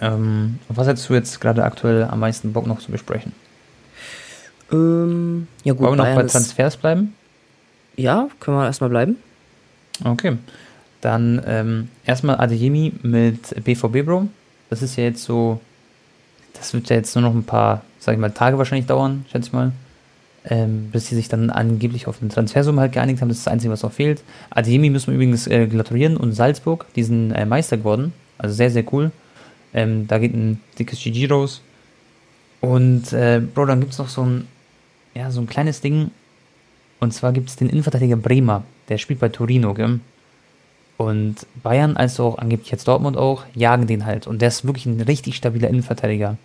Ähm, 0.00 0.58
was 0.68 0.86
hättest 0.86 1.08
du 1.08 1.14
jetzt 1.14 1.40
gerade 1.40 1.64
aktuell 1.64 2.04
am 2.04 2.20
meisten 2.20 2.52
Bock 2.52 2.66
noch 2.66 2.80
zu 2.80 2.92
besprechen? 2.92 3.32
Ähm, 4.72 5.46
ja 5.62 5.72
gut, 5.72 5.82
Wollen 5.82 5.98
wir 5.98 6.04
noch 6.04 6.14
bei 6.14 6.24
Transfers 6.24 6.76
bleiben? 6.76 7.14
Ja, 7.96 8.28
können 8.40 8.56
wir 8.56 8.66
erstmal 8.66 8.90
bleiben. 8.90 9.16
Okay. 10.02 10.36
Dann 11.00 11.42
ähm, 11.46 11.88
erstmal 12.04 12.40
Adeyemi 12.40 12.92
mit 13.02 13.64
BVB 13.64 14.04
Bro. 14.04 14.28
Das 14.70 14.82
ist 14.82 14.96
ja 14.96 15.04
jetzt 15.04 15.22
so, 15.22 15.60
das 16.54 16.74
wird 16.74 16.88
ja 16.90 16.96
jetzt 16.96 17.14
nur 17.14 17.22
noch 17.22 17.34
ein 17.34 17.44
paar, 17.44 17.82
sag 17.98 18.14
ich 18.14 18.18
mal, 18.18 18.30
Tage 18.30 18.58
wahrscheinlich 18.58 18.86
dauern, 18.86 19.24
schätze 19.30 19.48
ich 19.48 19.52
mal. 19.52 19.72
Ähm, 20.46 20.90
bis 20.92 21.06
sie 21.06 21.14
sich 21.14 21.28
dann 21.28 21.48
angeblich 21.48 22.06
auf 22.06 22.18
den 22.18 22.28
Transfersumme 22.28 22.80
halt 22.80 22.92
geeinigt 22.92 23.22
haben. 23.22 23.28
Das 23.28 23.38
ist 23.38 23.46
das 23.46 23.52
Einzige, 23.52 23.72
was 23.72 23.82
noch 23.82 23.92
fehlt. 23.92 24.22
Adeyemi 24.50 24.90
müssen 24.90 25.06
wir 25.08 25.14
übrigens 25.14 25.46
äh, 25.46 25.66
gratulieren 25.66 26.18
und 26.18 26.32
Salzburg, 26.32 26.84
die 26.96 27.02
sind 27.02 27.32
äh, 27.32 27.46
Meister 27.46 27.78
geworden. 27.78 28.12
Also 28.36 28.54
sehr, 28.54 28.70
sehr 28.70 28.84
cool. 28.92 29.10
Ähm, 29.72 30.06
da 30.06 30.18
geht 30.18 30.34
ein 30.34 30.60
dickes 30.78 31.00
GG 31.00 31.28
raus. 31.30 31.62
Und, 32.60 33.12
äh, 33.12 33.40
Bro, 33.40 33.66
dann 33.66 33.80
gibt 33.80 33.92
es 33.92 33.98
noch 33.98 34.08
so 34.08 34.22
ein, 34.22 34.46
ja, 35.14 35.30
so 35.30 35.40
ein 35.40 35.46
kleines 35.46 35.80
Ding. 35.80 36.10
Und 37.00 37.12
zwar 37.12 37.32
gibt 37.32 37.48
es 37.48 37.56
den 37.56 37.68
Innenverteidiger 37.68 38.16
Bremer. 38.16 38.64
Der 38.88 38.98
spielt 38.98 39.20
bei 39.20 39.28
Torino, 39.28 39.74
gell? 39.74 40.00
Und 40.96 41.46
Bayern, 41.62 41.96
als 41.96 42.20
auch 42.20 42.38
angeblich 42.38 42.70
jetzt 42.70 42.86
Dortmund 42.86 43.16
auch, 43.16 43.44
jagen 43.54 43.86
den 43.86 44.06
halt. 44.06 44.26
Und 44.26 44.40
der 44.40 44.48
ist 44.48 44.64
wirklich 44.64 44.86
ein 44.86 45.00
richtig 45.00 45.36
stabiler 45.36 45.68
Innenverteidiger. 45.68 46.36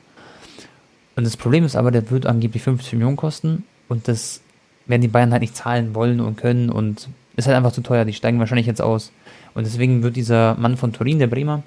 Und 1.16 1.26
das 1.26 1.38
Problem 1.38 1.66
ist 1.66 1.76
aber, 1.76 1.92
der 1.92 2.10
wird 2.10 2.26
angeblich 2.26 2.64
50 2.64 2.94
Millionen 2.94 3.18
kosten. 3.18 3.64
Und 3.90 4.08
das 4.08 4.40
werden 4.86 5.02
die 5.02 5.10
Bayern 5.10 5.32
halt 5.32 5.42
nicht 5.42 5.58
zahlen 5.58 5.94
wollen 5.94 6.22
und 6.22 6.38
können. 6.38 6.70
Und 6.70 7.10
ist 7.36 7.48
halt 7.48 7.58
einfach 7.58 7.74
zu 7.74 7.82
teuer. 7.82 8.06
Die 8.06 8.14
steigen 8.14 8.40
wahrscheinlich 8.40 8.68
jetzt 8.68 8.82
aus. 8.82 9.12
Und 9.54 9.66
deswegen 9.66 10.04
wird 10.04 10.16
dieser 10.16 10.56
Mann 10.56 10.78
von 10.78 10.94
Turin, 10.94 11.20
der 11.20 11.28
Bremer, 11.28 11.64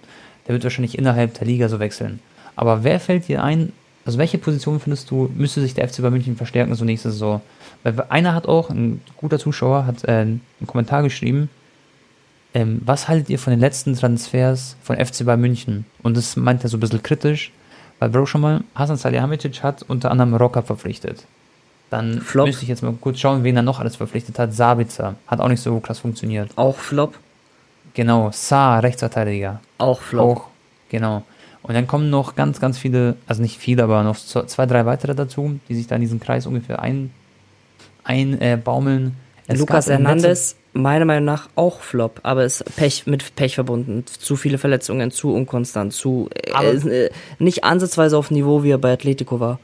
der 0.47 0.55
wird 0.55 0.65
wahrscheinlich 0.65 0.97
innerhalb 0.97 1.35
der 1.35 1.47
Liga 1.47 1.69
so 1.69 1.79
wechseln. 1.79 2.21
Aber 2.57 2.85
wer 2.85 3.01
fällt 3.01 3.29
dir 3.29 3.43
ein, 3.43 3.73
also 4.05 4.19
welche 4.19 4.39
Position 4.39 4.81
findest 4.81 5.11
du, 5.11 5.31
müsste 5.35 5.61
sich 5.61 5.75
der 5.75 5.89
FC 5.89 6.03
bei 6.03 6.11
München 6.11 6.37
verstärken 6.37 6.75
so 6.75 6.85
nächste 6.85 7.11
Saison? 7.11 7.41
Weil 7.83 8.01
einer 8.09 8.35
hat 8.35 8.47
auch, 8.47 8.71
ein 8.71 9.01
guter 9.17 9.39
Zuschauer, 9.39 9.87
hat 9.87 10.05
äh, 10.05 10.13
einen 10.13 10.41
Kommentar 10.67 11.03
geschrieben, 11.03 11.49
Ähm, 12.55 12.83
was 12.85 13.09
haltet 13.09 13.31
ihr 13.31 13.39
von 13.39 13.53
den 13.53 13.61
letzten 13.61 13.95
Transfers 13.95 14.77
von 14.83 14.97
FC 14.97 15.25
Bayern 15.25 15.41
München? 15.41 15.87
Und 16.03 16.17
das 16.17 16.37
meint 16.37 16.63
er 16.63 16.69
so 16.69 16.77
ein 16.77 16.81
bisschen 16.81 17.03
kritisch, 17.03 17.51
weil 17.99 18.11
Bro 18.11 18.27
schon 18.27 18.43
mal, 18.43 18.63
Hasan 18.75 18.99
Salihamidzic 18.99 19.63
hat 19.63 19.83
unter 19.89 20.11
anderem 20.11 20.35
Rocker 20.35 20.63
verpflichtet. 20.63 21.27
Dann 21.93 22.23
Flop. 22.23 22.47
müsste 22.47 22.63
ich 22.63 22.71
jetzt 22.71 22.83
mal 22.83 22.95
kurz 22.99 23.19
schauen, 23.19 23.45
wen 23.45 23.55
er 23.55 23.61
noch 23.63 23.79
alles 23.79 23.97
verpflichtet 23.97 24.39
hat. 24.39 24.55
Sabitzer 24.55 25.17
hat 25.27 25.41
auch 25.41 25.49
nicht 25.49 25.61
so 25.61 25.79
krass 25.79 25.99
funktioniert. 25.99 26.51
Auch 26.57 26.79
Flop. 26.79 27.19
Genau, 27.93 28.31
Saar, 28.33 28.83
Rechtsverteidiger. 28.83 29.61
Auch 29.77 30.01
Flop. 30.01 30.25
Auch, 30.25 30.45
genau. 30.89 31.23
Und 31.63 31.75
dann 31.75 31.87
kommen 31.87 32.09
noch 32.09 32.35
ganz, 32.35 32.61
ganz 32.61 32.79
viele, 32.79 33.17
also 33.27 33.43
nicht 33.43 33.59
viele, 33.59 33.83
aber 33.83 34.03
noch 34.05 34.17
zwei, 34.17 34.65
drei 34.65 34.87
weitere 34.87 35.15
dazu, 35.15 35.61
die 35.69 35.75
sich 35.75 35.87
da 35.87 35.97
in 35.97 36.01
diesen 36.01 36.19
Kreis 36.19 36.47
ungefähr 36.47 36.81
ein, 36.81 37.11
ein 38.05 38.41
äh, 38.41 38.57
baumeln. 38.57 39.15
Es 39.47 39.59
Lukas 39.59 39.87
Hernandez, 39.89 40.57
meiner 40.73 41.05
Meinung 41.05 41.27
nach 41.27 41.51
auch 41.57 41.81
Flop, 41.81 42.21
aber 42.23 42.47
ist 42.47 42.65
Pech 42.77 43.07
mit 43.07 43.37
Pech 43.37 43.57
verbunden. 43.57 44.07
Zu 44.07 44.37
viele 44.37 44.57
Verletzungen, 44.57 45.11
zu 45.11 45.35
unkonstant, 45.35 45.93
zu 45.93 46.31
äh, 46.33 46.71
äh, 46.71 47.11
nicht 47.39 47.65
ansatzweise 47.65 48.17
auf 48.17 48.29
dem 48.29 48.39
Niveau, 48.39 48.63
wie 48.63 48.71
er 48.71 48.79
bei 48.79 48.95
Atletico 48.95 49.41
war. 49.41 49.59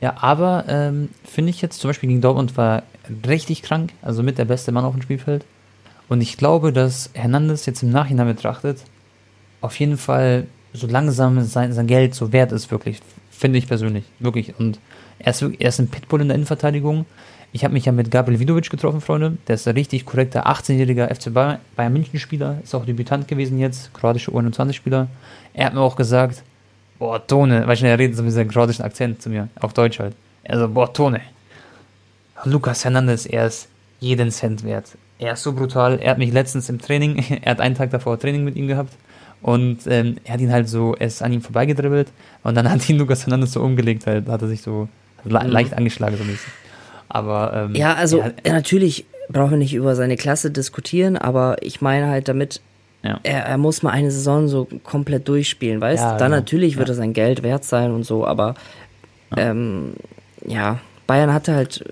Ja, 0.00 0.14
aber 0.20 0.64
ähm, 0.68 1.08
finde 1.24 1.50
ich 1.50 1.60
jetzt 1.60 1.80
zum 1.80 1.88
Beispiel 1.88 2.08
gegen 2.08 2.20
Dortmund 2.20 2.56
war 2.56 2.84
richtig 3.26 3.62
krank, 3.62 3.92
also 4.02 4.22
mit 4.22 4.38
der 4.38 4.44
beste 4.44 4.70
Mann 4.70 4.84
auf 4.84 4.94
dem 4.94 5.02
Spielfeld. 5.02 5.44
Und 6.08 6.20
ich 6.20 6.36
glaube, 6.36 6.72
dass 6.72 7.10
Hernandez 7.14 7.66
jetzt 7.66 7.82
im 7.82 7.90
Nachhinein 7.90 8.26
betrachtet, 8.26 8.84
auf 9.60 9.78
jeden 9.78 9.96
Fall 9.98 10.46
so 10.72 10.86
langsam 10.86 11.42
sein, 11.42 11.72
sein 11.72 11.86
Geld 11.86 12.14
so 12.14 12.32
wert 12.32 12.52
ist, 12.52 12.70
wirklich. 12.70 13.00
Finde 13.30 13.58
ich 13.58 13.68
persönlich. 13.68 14.04
Wirklich. 14.18 14.58
Und 14.58 14.78
er 15.18 15.30
ist, 15.30 15.42
er 15.42 15.68
ist 15.68 15.80
ein 15.80 15.88
Pitbull 15.88 16.20
in 16.20 16.28
der 16.28 16.34
Innenverteidigung. 16.36 17.06
Ich 17.52 17.64
habe 17.64 17.72
mich 17.72 17.86
ja 17.86 17.92
mit 17.92 18.10
Gabriel 18.10 18.40
Vidovic 18.40 18.68
getroffen, 18.68 19.00
Freunde. 19.00 19.38
Der 19.46 19.54
ist 19.54 19.66
ein 19.66 19.74
richtig 19.74 20.04
korrekter 20.04 20.46
18-jähriger 20.46 21.12
FC 21.14 21.32
Bayern, 21.32 21.92
München-Spieler. 21.92 22.58
Ist 22.62 22.74
auch 22.74 22.84
Debütant 22.84 23.26
gewesen 23.26 23.58
jetzt, 23.58 23.92
kroatische 23.94 24.32
U21-Spieler. 24.32 25.08
Er 25.54 25.66
hat 25.66 25.74
mir 25.74 25.80
auch 25.80 25.96
gesagt, 25.96 26.42
boah, 26.98 27.24
Tone, 27.26 27.66
weil 27.66 27.74
ich 27.74 27.82
er 27.82 27.98
redet 27.98 28.16
so 28.16 28.22
mit 28.22 28.32
seinem 28.32 28.48
kroatischen 28.50 28.84
Akzent 28.84 29.22
zu 29.22 29.30
mir, 29.30 29.48
auf 29.60 29.72
Deutsch 29.72 29.98
halt. 29.98 30.14
Er 30.44 30.58
so, 30.58 30.68
boah, 30.68 30.92
Tone. 30.92 31.20
Lukas 32.44 32.84
Hernandez, 32.84 33.26
er 33.26 33.46
ist 33.46 33.68
jeden 34.00 34.30
Cent 34.30 34.64
wert. 34.64 34.86
Er 35.18 35.32
ist 35.32 35.42
so 35.42 35.52
brutal. 35.52 35.98
Er 36.00 36.12
hat 36.12 36.18
mich 36.18 36.32
letztens 36.32 36.68
im 36.68 36.80
Training, 36.80 37.18
er 37.42 37.50
hat 37.50 37.60
einen 37.60 37.74
Tag 37.74 37.90
davor 37.90 38.18
Training 38.18 38.44
mit 38.44 38.56
ihm 38.56 38.68
gehabt 38.68 38.92
und 39.42 39.78
ähm, 39.86 40.16
er 40.24 40.34
hat 40.34 40.40
ihn 40.40 40.52
halt 40.52 40.68
so, 40.68 40.94
er 40.94 41.06
ist 41.08 41.22
an 41.22 41.32
ihm 41.32 41.42
vorbeigedribbelt 41.42 42.08
und 42.44 42.56
dann 42.56 42.70
hat 42.70 42.88
ihn 42.88 42.98
Lukas 42.98 43.22
Hernandez 43.26 43.52
so 43.52 43.60
umgelegt, 43.62 44.06
halt, 44.06 44.28
hat 44.28 44.42
er 44.42 44.48
sich 44.48 44.62
so 44.62 44.88
le 45.24 45.40
Mhm. 45.42 45.50
leicht 45.50 45.74
angeschlagen 45.74 46.16
so 46.16 46.24
mäßig. 46.24 46.46
Aber 47.08 47.52
ähm, 47.54 47.74
Ja, 47.74 47.94
also 47.94 48.18
ja, 48.18 48.32
natürlich 48.52 49.06
brauchen 49.30 49.52
wir 49.52 49.58
nicht 49.58 49.74
über 49.74 49.96
seine 49.96 50.16
Klasse 50.16 50.50
diskutieren, 50.50 51.16
aber 51.16 51.56
ich 51.60 51.80
meine 51.80 52.06
halt 52.08 52.28
damit, 52.28 52.60
ja. 53.02 53.20
er, 53.22 53.44
er 53.44 53.58
muss 53.58 53.82
mal 53.82 53.90
eine 53.90 54.10
Saison 54.10 54.48
so 54.48 54.66
komplett 54.84 55.28
durchspielen, 55.28 55.80
weißt 55.80 56.02
Ja, 56.02 56.10
Dann 56.18 56.30
genau. 56.30 56.40
natürlich 56.40 56.76
wird 56.76 56.88
Ja. 56.88 56.94
er 56.94 56.96
sein 56.96 57.12
Geld 57.12 57.42
wert 57.42 57.64
sein 57.64 57.92
und 57.92 58.04
so, 58.04 58.26
aber 58.26 58.54
ähm, 59.36 59.92
ja, 60.46 60.78
Bayern 61.06 61.32
hatte 61.32 61.54
halt 61.54 61.84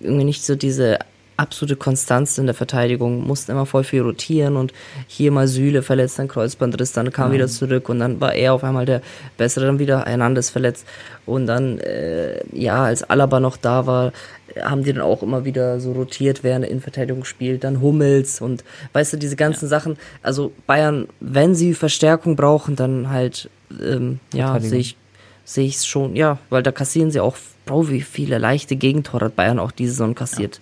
irgendwie 0.00 0.24
nicht 0.24 0.44
so 0.44 0.54
diese 0.56 0.98
absolute 1.42 1.76
Konstanz 1.76 2.38
in 2.38 2.46
der 2.46 2.54
Verteidigung, 2.54 3.26
mussten 3.26 3.52
immer 3.52 3.66
voll 3.66 3.84
viel 3.84 4.02
rotieren 4.02 4.56
und 4.56 4.72
hier 5.06 5.30
mal 5.32 5.46
Süle 5.48 5.82
verletzt, 5.82 6.18
dann 6.18 6.28
Kreuzbandriss, 6.28 6.92
dann 6.92 7.12
kam 7.12 7.32
wieder 7.32 7.48
zurück 7.48 7.88
und 7.88 7.98
dann 7.98 8.20
war 8.20 8.34
er 8.34 8.54
auf 8.54 8.64
einmal 8.64 8.86
der 8.86 9.02
Bessere, 9.36 9.66
dann 9.66 9.78
wieder 9.78 10.04
Hernandez 10.04 10.50
verletzt. 10.50 10.86
Und 11.26 11.46
dann, 11.46 11.78
äh, 11.78 12.40
ja, 12.52 12.84
als 12.84 13.02
Alaba 13.02 13.40
noch 13.40 13.56
da 13.56 13.86
war, 13.86 14.12
haben 14.60 14.84
die 14.84 14.92
dann 14.92 15.02
auch 15.02 15.22
immer 15.22 15.44
wieder 15.44 15.80
so 15.80 15.92
rotiert, 15.92 16.42
wer 16.42 16.56
in 16.56 16.62
der 16.62 16.70
Innenverteidigung 16.70 17.24
spielt, 17.24 17.64
dann 17.64 17.80
Hummels 17.80 18.40
und 18.40 18.64
weißt 18.92 19.14
du, 19.14 19.16
diese 19.16 19.36
ganzen 19.36 19.68
Sachen, 19.68 19.96
also 20.22 20.52
Bayern, 20.66 21.08
wenn 21.20 21.54
sie 21.54 21.74
Verstärkung 21.74 22.36
brauchen, 22.36 22.76
dann 22.76 23.10
halt, 23.10 23.50
ähm, 23.70 24.20
ja, 24.32 24.52
Verteidigung. 24.52 24.70
sehe 24.70 24.80
ich 24.80 24.96
sehe 25.44 25.66
ich 25.66 25.76
es 25.76 25.86
schon, 25.86 26.16
ja, 26.16 26.38
weil 26.50 26.62
da 26.62 26.72
kassieren 26.72 27.10
sie 27.10 27.20
auch, 27.20 27.36
Bro, 27.64 27.90
wie 27.90 28.00
viele 28.00 28.38
leichte 28.38 28.74
Gegentore 28.76 29.26
hat 29.26 29.36
Bayern 29.36 29.58
auch 29.58 29.70
diese 29.70 29.92
Saison 29.92 30.14
kassiert. 30.14 30.60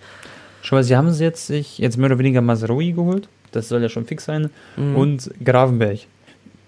Schau 0.61 0.75
mal, 0.75 0.83
sie 0.83 0.95
haben 0.95 1.11
sie 1.11 1.23
jetzt 1.23 1.47
sich 1.47 1.77
jetzt 1.77 1.97
mehr 1.97 2.07
oder 2.07 2.19
weniger 2.19 2.41
Masroi 2.41 2.91
geholt. 2.91 3.27
Das 3.51 3.67
soll 3.67 3.81
ja 3.81 3.89
schon 3.89 4.05
fix 4.05 4.25
sein. 4.25 4.49
Mhm. 4.77 4.95
Und 4.95 5.31
Gravenberg. 5.43 5.99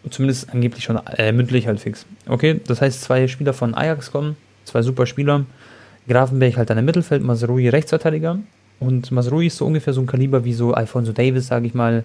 Zumindest 0.10 0.50
angeblich 0.54 0.84
schon 0.84 1.00
äh, 1.18 1.32
mündlich 1.32 1.68
halt 1.68 1.80
fix. 1.80 2.06
Okay, 2.28 2.60
das 2.68 2.82
heißt, 2.82 3.02
zwei 3.02 3.28
Spieler 3.28 3.54
von 3.54 3.74
Ajax 3.74 4.12
kommen, 4.12 4.36
zwei 4.66 4.82
super 4.82 5.06
Spieler. 5.06 5.46
Gravenberg 6.10 6.58
halt 6.58 6.70
dann 6.70 6.78
im 6.78 6.86
Mittelfeld, 6.86 7.24
Masrui 7.24 7.70
Rechtsverteidiger. 7.70 8.40
Und 8.82 9.12
Masrui 9.12 9.48
ist 9.48 9.58
so 9.58 9.66
ungefähr 9.66 9.94
so 9.94 10.02
ein 10.02 10.08
Kaliber 10.08 10.44
wie 10.44 10.54
so 10.54 10.74
Alfonso 10.74 11.14
Davis, 11.14 11.48
sage 11.48 11.68
ich 11.68 11.74
mal. 11.74 12.04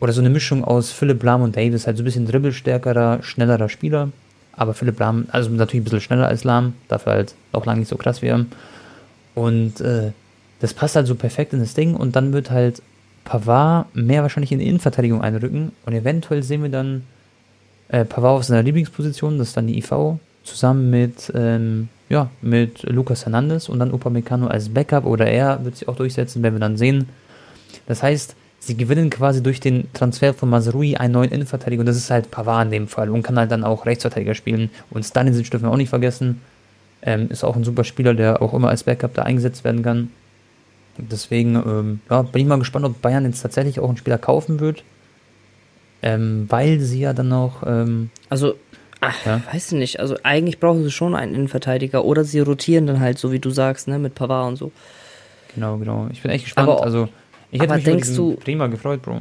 Oder 0.00 0.12
so 0.12 0.20
eine 0.20 0.30
Mischung 0.30 0.64
aus 0.64 0.90
Philipp 0.90 1.22
Lahm 1.22 1.42
und 1.42 1.54
Davis, 1.54 1.86
halt 1.86 1.98
so 1.98 2.02
ein 2.02 2.06
bisschen 2.06 2.26
dribbelstärkerer, 2.26 3.22
schnellerer 3.22 3.68
Spieler. 3.68 4.08
Aber 4.54 4.72
Philipp 4.72 4.98
Lahm, 4.98 5.26
also 5.30 5.50
natürlich 5.50 5.82
ein 5.82 5.84
bisschen 5.84 6.00
schneller 6.00 6.28
als 6.28 6.44
Lahm, 6.44 6.74
dafür 6.88 7.12
halt 7.12 7.34
auch 7.52 7.66
lange 7.66 7.80
nicht 7.80 7.88
so 7.88 7.96
krass 7.96 8.22
wie 8.22 8.26
er. 8.28 8.46
Und 9.34 9.80
äh, 9.80 10.12
das 10.62 10.74
passt 10.74 10.94
halt 10.94 11.08
so 11.08 11.16
perfekt 11.16 11.52
in 11.52 11.58
das 11.58 11.74
Ding 11.74 11.96
und 11.96 12.14
dann 12.14 12.32
wird 12.32 12.52
halt 12.52 12.82
Pavard 13.24 13.94
mehr 13.96 14.22
wahrscheinlich 14.22 14.52
in 14.52 14.60
die 14.60 14.68
Innenverteidigung 14.68 15.20
einrücken 15.20 15.72
und 15.84 15.92
eventuell 15.92 16.44
sehen 16.44 16.62
wir 16.62 16.70
dann 16.70 17.02
äh, 17.88 18.04
Pavard 18.04 18.38
auf 18.38 18.44
seiner 18.44 18.62
Lieblingsposition, 18.62 19.38
das 19.38 19.48
ist 19.48 19.56
dann 19.56 19.66
die 19.66 19.76
IV, 19.78 20.18
zusammen 20.44 20.88
mit, 20.88 21.32
ähm, 21.34 21.88
ja, 22.08 22.30
mit 22.42 22.84
Lucas 22.84 23.24
Hernandez 23.24 23.68
und 23.68 23.80
dann 23.80 23.92
Upamecano 23.92 24.46
als 24.46 24.68
Backup 24.68 25.04
oder 25.04 25.26
er 25.26 25.64
wird 25.64 25.76
sich 25.76 25.88
auch 25.88 25.96
durchsetzen, 25.96 26.44
werden 26.44 26.54
wir 26.54 26.60
dann 26.60 26.76
sehen. 26.76 27.08
Das 27.88 28.04
heißt, 28.04 28.36
sie 28.60 28.76
gewinnen 28.76 29.10
quasi 29.10 29.42
durch 29.42 29.58
den 29.58 29.92
Transfer 29.94 30.32
von 30.32 30.48
Mazrui 30.48 30.94
einen 30.94 31.14
neuen 31.14 31.32
Innenverteidiger 31.32 31.80
und 31.80 31.86
das 31.86 31.96
ist 31.96 32.12
halt 32.12 32.30
Pavard 32.30 32.66
in 32.66 32.70
dem 32.70 32.86
Fall 32.86 33.10
und 33.10 33.24
kann 33.24 33.36
halt 33.36 33.50
dann 33.50 33.64
auch 33.64 33.84
Rechtsverteidiger 33.84 34.36
spielen 34.36 34.70
und 34.90 35.02
Stanisic 35.04 35.50
dürfen 35.50 35.64
wir 35.64 35.72
auch 35.72 35.76
nicht 35.76 35.90
vergessen. 35.90 36.40
Ähm, 37.02 37.30
ist 37.30 37.42
auch 37.42 37.56
ein 37.56 37.64
super 37.64 37.82
Spieler, 37.82 38.14
der 38.14 38.40
auch 38.42 38.54
immer 38.54 38.68
als 38.68 38.84
Backup 38.84 39.14
da 39.14 39.22
eingesetzt 39.22 39.64
werden 39.64 39.82
kann. 39.82 40.10
Deswegen 40.98 41.54
ähm, 41.56 42.00
ja, 42.10 42.22
bin 42.22 42.42
ich 42.42 42.48
mal 42.48 42.58
gespannt, 42.58 42.84
ob 42.84 43.00
Bayern 43.00 43.24
jetzt 43.24 43.40
tatsächlich 43.42 43.80
auch 43.80 43.88
einen 43.88 43.96
Spieler 43.96 44.18
kaufen 44.18 44.60
wird. 44.60 44.84
Ähm, 46.02 46.46
weil 46.48 46.80
sie 46.80 47.00
ja 47.00 47.12
dann 47.12 47.28
noch. 47.28 47.62
Ähm, 47.66 48.10
Also, 48.28 48.54
ach, 49.00 49.24
Ja. 49.24 49.40
weiß 49.52 49.72
ich 49.72 49.78
nicht, 49.78 50.00
also 50.00 50.16
eigentlich 50.24 50.58
brauchen 50.58 50.82
sie 50.82 50.90
schon 50.90 51.14
einen 51.14 51.34
Innenverteidiger 51.34 52.04
oder 52.04 52.24
sie 52.24 52.40
rotieren 52.40 52.86
dann 52.86 53.00
halt, 53.00 53.18
so 53.18 53.30
wie 53.32 53.38
du 53.38 53.50
sagst, 53.50 53.86
ne, 53.88 53.98
mit 53.98 54.14
Pavard 54.14 54.48
und 54.48 54.56
so. 54.56 54.72
genau, 55.54 55.76
genau. 55.78 56.08
Ich 56.12 56.22
bin 56.22 56.30
echt 56.30 56.44
gespannt. 56.44 56.68
Aber- 56.68 56.82
also, 56.82 57.08
ich 57.50 57.60
hätte 57.60 57.70
aber 57.70 57.76
mich 57.76 57.84
denkst 57.84 58.14
du- 58.16 58.34
prima 58.36 58.66
gefreut, 58.66 59.00
Bro. 59.02 59.20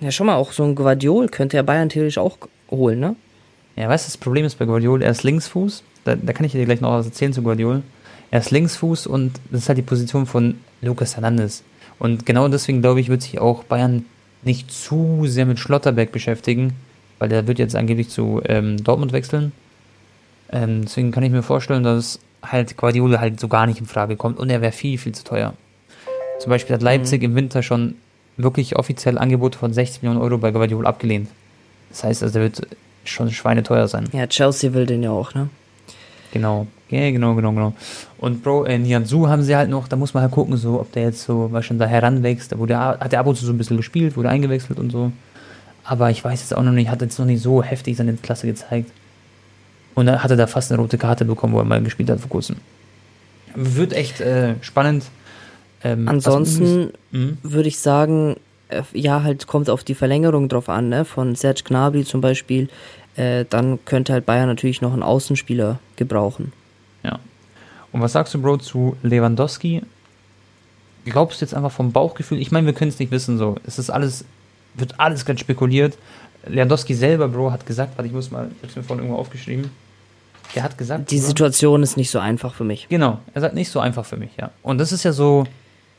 Ja, 0.00 0.10
schon 0.12 0.26
mal, 0.28 0.36
auch 0.36 0.52
so 0.52 0.62
ein 0.64 0.74
Guardiol 0.76 1.28
könnte 1.28 1.56
ja 1.56 1.62
Bayern 1.62 1.88
theoretisch 1.88 2.18
auch 2.18 2.38
holen, 2.70 3.00
ne? 3.00 3.16
Ja, 3.76 3.88
weißt 3.88 4.06
du, 4.06 4.08
das 4.10 4.16
Problem 4.16 4.44
ist 4.44 4.58
bei 4.58 4.64
Guardiol, 4.66 5.02
er 5.02 5.10
ist 5.10 5.22
Linksfuß. 5.24 5.82
Da, 6.04 6.14
da 6.16 6.32
kann 6.32 6.46
ich 6.46 6.52
dir 6.52 6.64
gleich 6.64 6.80
noch 6.80 6.92
was 6.92 7.06
erzählen 7.06 7.32
zu 7.32 7.42
Guardiol. 7.42 7.82
Er 8.32 8.40
ist 8.40 8.50
Linksfuß 8.50 9.06
und 9.06 9.38
das 9.50 9.60
ist 9.60 9.68
halt 9.68 9.76
die 9.76 9.82
Position 9.82 10.24
von 10.24 10.54
Lucas 10.80 11.16
Hernandez. 11.16 11.62
Und 11.98 12.24
genau 12.24 12.48
deswegen, 12.48 12.80
glaube 12.80 12.98
ich, 12.98 13.10
wird 13.10 13.20
sich 13.20 13.38
auch 13.38 13.62
Bayern 13.62 14.06
nicht 14.42 14.72
zu 14.72 15.26
sehr 15.26 15.44
mit 15.44 15.58
Schlotterberg 15.58 16.12
beschäftigen, 16.12 16.72
weil 17.18 17.28
der 17.28 17.46
wird 17.46 17.58
jetzt 17.58 17.76
angeblich 17.76 18.08
zu 18.08 18.40
ähm, 18.46 18.82
Dortmund 18.82 19.12
wechseln. 19.12 19.52
Ähm, 20.50 20.80
deswegen 20.82 21.12
kann 21.12 21.24
ich 21.24 21.30
mir 21.30 21.42
vorstellen, 21.42 21.82
dass 21.82 22.20
halt 22.42 22.78
Guardiola 22.78 23.20
halt 23.20 23.38
so 23.38 23.48
gar 23.48 23.66
nicht 23.66 23.80
in 23.80 23.86
Frage 23.86 24.16
kommt 24.16 24.38
und 24.38 24.48
er 24.48 24.62
wäre 24.62 24.72
viel, 24.72 24.96
viel 24.96 25.12
zu 25.12 25.24
teuer. 25.24 25.52
Zum 26.40 26.48
Beispiel 26.48 26.74
hat 26.74 26.82
Leipzig 26.82 27.22
im 27.22 27.34
Winter 27.34 27.62
schon 27.62 27.96
wirklich 28.38 28.76
offiziell 28.76 29.18
Angebote 29.18 29.58
von 29.58 29.74
60 29.74 30.02
Millionen 30.02 30.22
Euro 30.22 30.38
bei 30.38 30.52
Guardiola 30.52 30.88
abgelehnt. 30.88 31.28
Das 31.90 32.02
heißt, 32.02 32.22
also 32.22 32.32
der 32.32 32.42
wird 32.44 32.66
schon 33.04 33.30
schweineteuer 33.30 33.88
sein. 33.88 34.08
Ja, 34.12 34.26
Chelsea 34.26 34.72
will 34.72 34.86
den 34.86 35.02
ja 35.02 35.10
auch, 35.10 35.34
ne? 35.34 35.50
Genau. 36.32 36.66
Ja, 36.88 37.10
genau, 37.10 37.34
genau, 37.34 37.52
genau. 37.52 37.72
Und 38.18 38.42
Bro, 38.42 38.64
in 38.64 38.84
Jansu 38.84 39.28
haben 39.28 39.42
sie 39.42 39.56
halt 39.56 39.70
noch, 39.70 39.88
da 39.88 39.96
muss 39.96 40.12
man 40.14 40.22
halt 40.22 40.32
gucken, 40.32 40.56
so, 40.56 40.80
ob 40.80 40.92
der 40.92 41.04
jetzt 41.04 41.22
so, 41.22 41.48
was 41.52 41.64
schon 41.64 41.78
da 41.78 41.86
heranwächst. 41.86 42.52
Da 42.52 42.58
wurde, 42.58 42.78
hat 42.78 43.12
er 43.12 43.20
ab 43.20 43.26
und 43.26 43.36
zu 43.36 43.46
so 43.46 43.52
ein 43.52 43.58
bisschen 43.58 43.76
gespielt, 43.78 44.16
wurde 44.16 44.28
eingewechselt 44.28 44.78
und 44.78 44.90
so. 44.90 45.10
Aber 45.84 46.10
ich 46.10 46.22
weiß 46.24 46.40
jetzt 46.40 46.54
auch 46.56 46.62
noch 46.62 46.72
nicht, 46.72 46.90
hat 46.90 47.00
jetzt 47.02 47.18
noch 47.18 47.26
nicht 47.26 47.42
so 47.42 47.62
heftig 47.62 47.96
seine 47.96 48.12
Klasse 48.14 48.46
gezeigt. 48.46 48.90
Und 49.94 50.06
dann 50.06 50.22
hat 50.22 50.30
er 50.30 50.36
da 50.36 50.46
fast 50.46 50.70
eine 50.70 50.80
rote 50.80 50.96
Karte 50.98 51.24
bekommen, 51.24 51.52
wo 51.54 51.58
er 51.58 51.64
mal 51.64 51.82
gespielt 51.82 52.08
hat 52.10 52.20
vor 52.20 52.30
kurzem. 52.30 52.56
Wird 53.54 53.92
echt 53.92 54.20
äh, 54.20 54.54
spannend. 54.62 55.04
Ähm, 55.84 56.08
Ansonsten 56.08 56.92
Mhm. 57.10 57.38
würde 57.42 57.68
ich 57.68 57.78
sagen, 57.78 58.36
äh, 58.68 58.82
ja, 58.94 59.22
halt 59.22 59.46
kommt 59.46 59.68
auf 59.68 59.84
die 59.84 59.94
Verlängerung 59.94 60.48
drauf 60.48 60.68
an, 60.68 60.88
ne? 60.88 61.04
Von 61.04 61.34
Serge 61.34 61.62
Gnabry 61.64 62.04
zum 62.04 62.20
Beispiel. 62.20 62.68
Äh, 63.16 63.44
dann 63.48 63.78
könnte 63.84 64.12
halt 64.12 64.26
Bayern 64.26 64.48
natürlich 64.48 64.80
noch 64.80 64.92
einen 64.92 65.02
Außenspieler 65.02 65.78
gebrauchen. 65.96 66.52
Ja. 67.02 67.18
Und 67.92 68.00
was 68.00 68.12
sagst 68.12 68.32
du, 68.34 68.40
Bro, 68.40 68.58
zu 68.58 68.96
Lewandowski? 69.02 69.82
Glaubst 71.04 71.40
du 71.40 71.44
jetzt 71.44 71.54
einfach 71.54 71.72
vom 71.72 71.92
Bauchgefühl? 71.92 72.38
Ich 72.38 72.52
meine, 72.52 72.66
wir 72.66 72.74
können 72.74 72.90
es 72.90 72.98
nicht 72.98 73.10
wissen, 73.10 73.36
so. 73.36 73.56
Es 73.66 73.78
ist 73.78 73.90
alles, 73.90 74.24
wird 74.74 74.98
alles 74.98 75.24
gerade 75.24 75.38
spekuliert. 75.38 75.98
Lewandowski 76.46 76.94
selber, 76.94 77.28
Bro, 77.28 77.52
hat 77.52 77.66
gesagt, 77.66 77.96
warte, 77.96 78.06
ich 78.06 78.14
muss 78.14 78.30
mal, 78.30 78.50
ich 78.56 78.62
hab's 78.62 78.76
mir 78.76 78.82
vorhin 78.82 79.04
irgendwo 79.04 79.20
aufgeschrieben. 79.20 79.70
Der 80.54 80.62
hat 80.62 80.78
gesagt, 80.78 81.10
Die 81.10 81.18
Bro, 81.18 81.26
Situation 81.26 81.82
ist 81.82 81.96
nicht 81.96 82.10
so 82.10 82.18
einfach 82.18 82.54
für 82.54 82.64
mich. 82.64 82.88
Genau, 82.88 83.18
er 83.34 83.40
sagt 83.40 83.54
nicht 83.54 83.70
so 83.70 83.80
einfach 83.80 84.04
für 84.04 84.16
mich, 84.16 84.30
ja. 84.38 84.50
Und 84.62 84.78
das 84.78 84.92
ist 84.92 85.02
ja 85.04 85.12
so, 85.12 85.44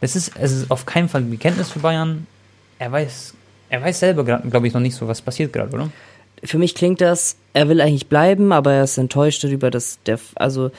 es 0.02 0.16
ist, 0.16 0.32
es 0.38 0.52
ist 0.52 0.72
auf 0.72 0.86
keinen 0.86 1.10
Fall 1.10 1.22
ein 1.22 1.30
Bekenntnis 1.30 1.70
für 1.70 1.80
Bayern. 1.80 2.28
er 2.80 2.92
weiß, 2.92 3.34
er 3.70 3.82
weiß 3.82 4.00
selber, 4.00 4.24
glaube 4.24 4.68
ich, 4.68 4.74
noch 4.74 4.82
nicht 4.82 4.96
so, 4.96 5.08
was 5.08 5.22
passiert 5.22 5.54
gerade, 5.54 5.74
oder? 5.74 5.90
Für 6.44 6.58
mich 6.58 6.76
klingt 6.76 7.02
das, 7.02 7.38
er 7.54 7.70
will 7.70 7.82
eigentlich 7.82 8.08
bleiben, 8.08 8.52
aber 8.52 8.74
er 8.74 8.84
ist 8.84 8.98
enttäuscht 8.98 9.44
darüber, 9.44 9.72
dass 9.72 10.00
der, 10.06 10.20
also, 10.36 10.72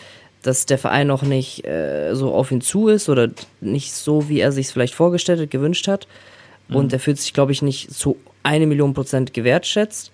dass 0.42 0.66
der 0.66 0.78
Verein 0.78 1.06
noch 1.06 1.22
nicht 1.22 1.66
äh, 1.66 2.14
so 2.14 2.34
auf 2.34 2.50
ihn 2.50 2.60
zu 2.60 2.88
ist 2.88 3.08
oder 3.08 3.30
nicht 3.60 3.92
so, 3.92 4.28
wie 4.28 4.40
er 4.40 4.52
sich 4.52 4.68
vielleicht 4.68 4.94
vorgestellt 4.94 5.40
hat, 5.40 5.50
gewünscht 5.50 5.88
hat. 5.88 6.06
Mhm. 6.68 6.76
Und 6.76 6.92
er 6.92 7.00
fühlt 7.00 7.18
sich, 7.18 7.32
glaube 7.32 7.52
ich, 7.52 7.62
nicht 7.62 7.92
zu 7.92 8.16
eine 8.42 8.66
Million 8.66 8.94
Prozent 8.94 9.32
gewertschätzt. 9.32 10.12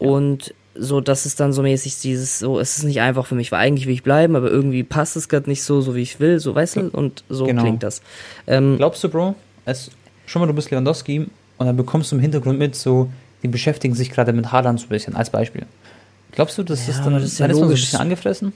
Ja. 0.00 0.08
Und 0.08 0.54
so, 0.74 1.00
dass 1.00 1.26
es 1.26 1.34
dann 1.34 1.52
so 1.52 1.62
mäßig 1.62 2.00
dieses, 2.00 2.38
so, 2.38 2.60
es 2.60 2.78
ist 2.78 2.84
nicht 2.84 3.00
einfach 3.00 3.26
für 3.26 3.34
mich, 3.34 3.50
weil 3.50 3.60
eigentlich 3.60 3.86
will 3.86 3.94
ich 3.94 4.02
bleiben, 4.02 4.36
aber 4.36 4.50
irgendwie 4.50 4.84
passt 4.84 5.16
es 5.16 5.28
gerade 5.28 5.50
nicht 5.50 5.62
so, 5.62 5.80
so 5.80 5.94
wie 5.94 6.02
ich 6.02 6.20
will, 6.20 6.38
so, 6.38 6.54
weißt 6.54 6.76
du, 6.76 6.90
und 6.90 7.24
so 7.28 7.46
genau. 7.46 7.62
klingt 7.62 7.82
das. 7.82 8.00
Ähm, 8.46 8.76
Glaubst 8.76 9.02
du, 9.02 9.08
Bro, 9.08 9.34
es, 9.64 9.90
schon 10.26 10.40
mal, 10.40 10.46
du 10.46 10.52
bist 10.52 10.70
Lewandowski 10.70 11.26
und 11.58 11.66
dann 11.66 11.76
bekommst 11.76 12.12
du 12.12 12.16
im 12.16 12.22
Hintergrund 12.22 12.58
mit, 12.58 12.76
so, 12.76 13.10
die 13.42 13.48
beschäftigen 13.48 13.94
sich 13.94 14.10
gerade 14.10 14.32
mit 14.32 14.52
Haaland 14.52 14.80
so 14.80 14.86
ein 14.86 14.90
bisschen, 14.90 15.14
als 15.16 15.30
Beispiel. 15.30 15.66
Glaubst 16.32 16.58
du, 16.58 16.62
das 16.62 16.86
ja, 16.86 16.94
ist 16.94 17.04
dann, 17.04 17.14
das 17.14 17.24
ist, 17.24 17.38
ja 17.38 17.46
dann 17.46 17.56
ist 17.56 17.60
man 17.60 17.68
so 17.68 17.74
ein 17.74 17.80
bisschen 17.80 18.00
angefressen? 18.00 18.52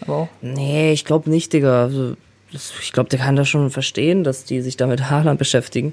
Aber 0.00 0.14
auch? 0.14 0.28
Nee, 0.42 0.92
ich 0.92 1.04
glaube 1.04 1.30
nicht, 1.30 1.52
Digga. 1.52 1.82
Also, 1.84 2.16
das, 2.52 2.72
ich 2.80 2.92
glaube, 2.92 3.08
der 3.08 3.18
kann 3.18 3.36
das 3.36 3.48
schon 3.48 3.70
verstehen, 3.70 4.24
dass 4.24 4.44
die 4.44 4.60
sich 4.60 4.76
da 4.76 4.86
mit 4.86 5.10
Haaland 5.10 5.38
beschäftigen. 5.38 5.92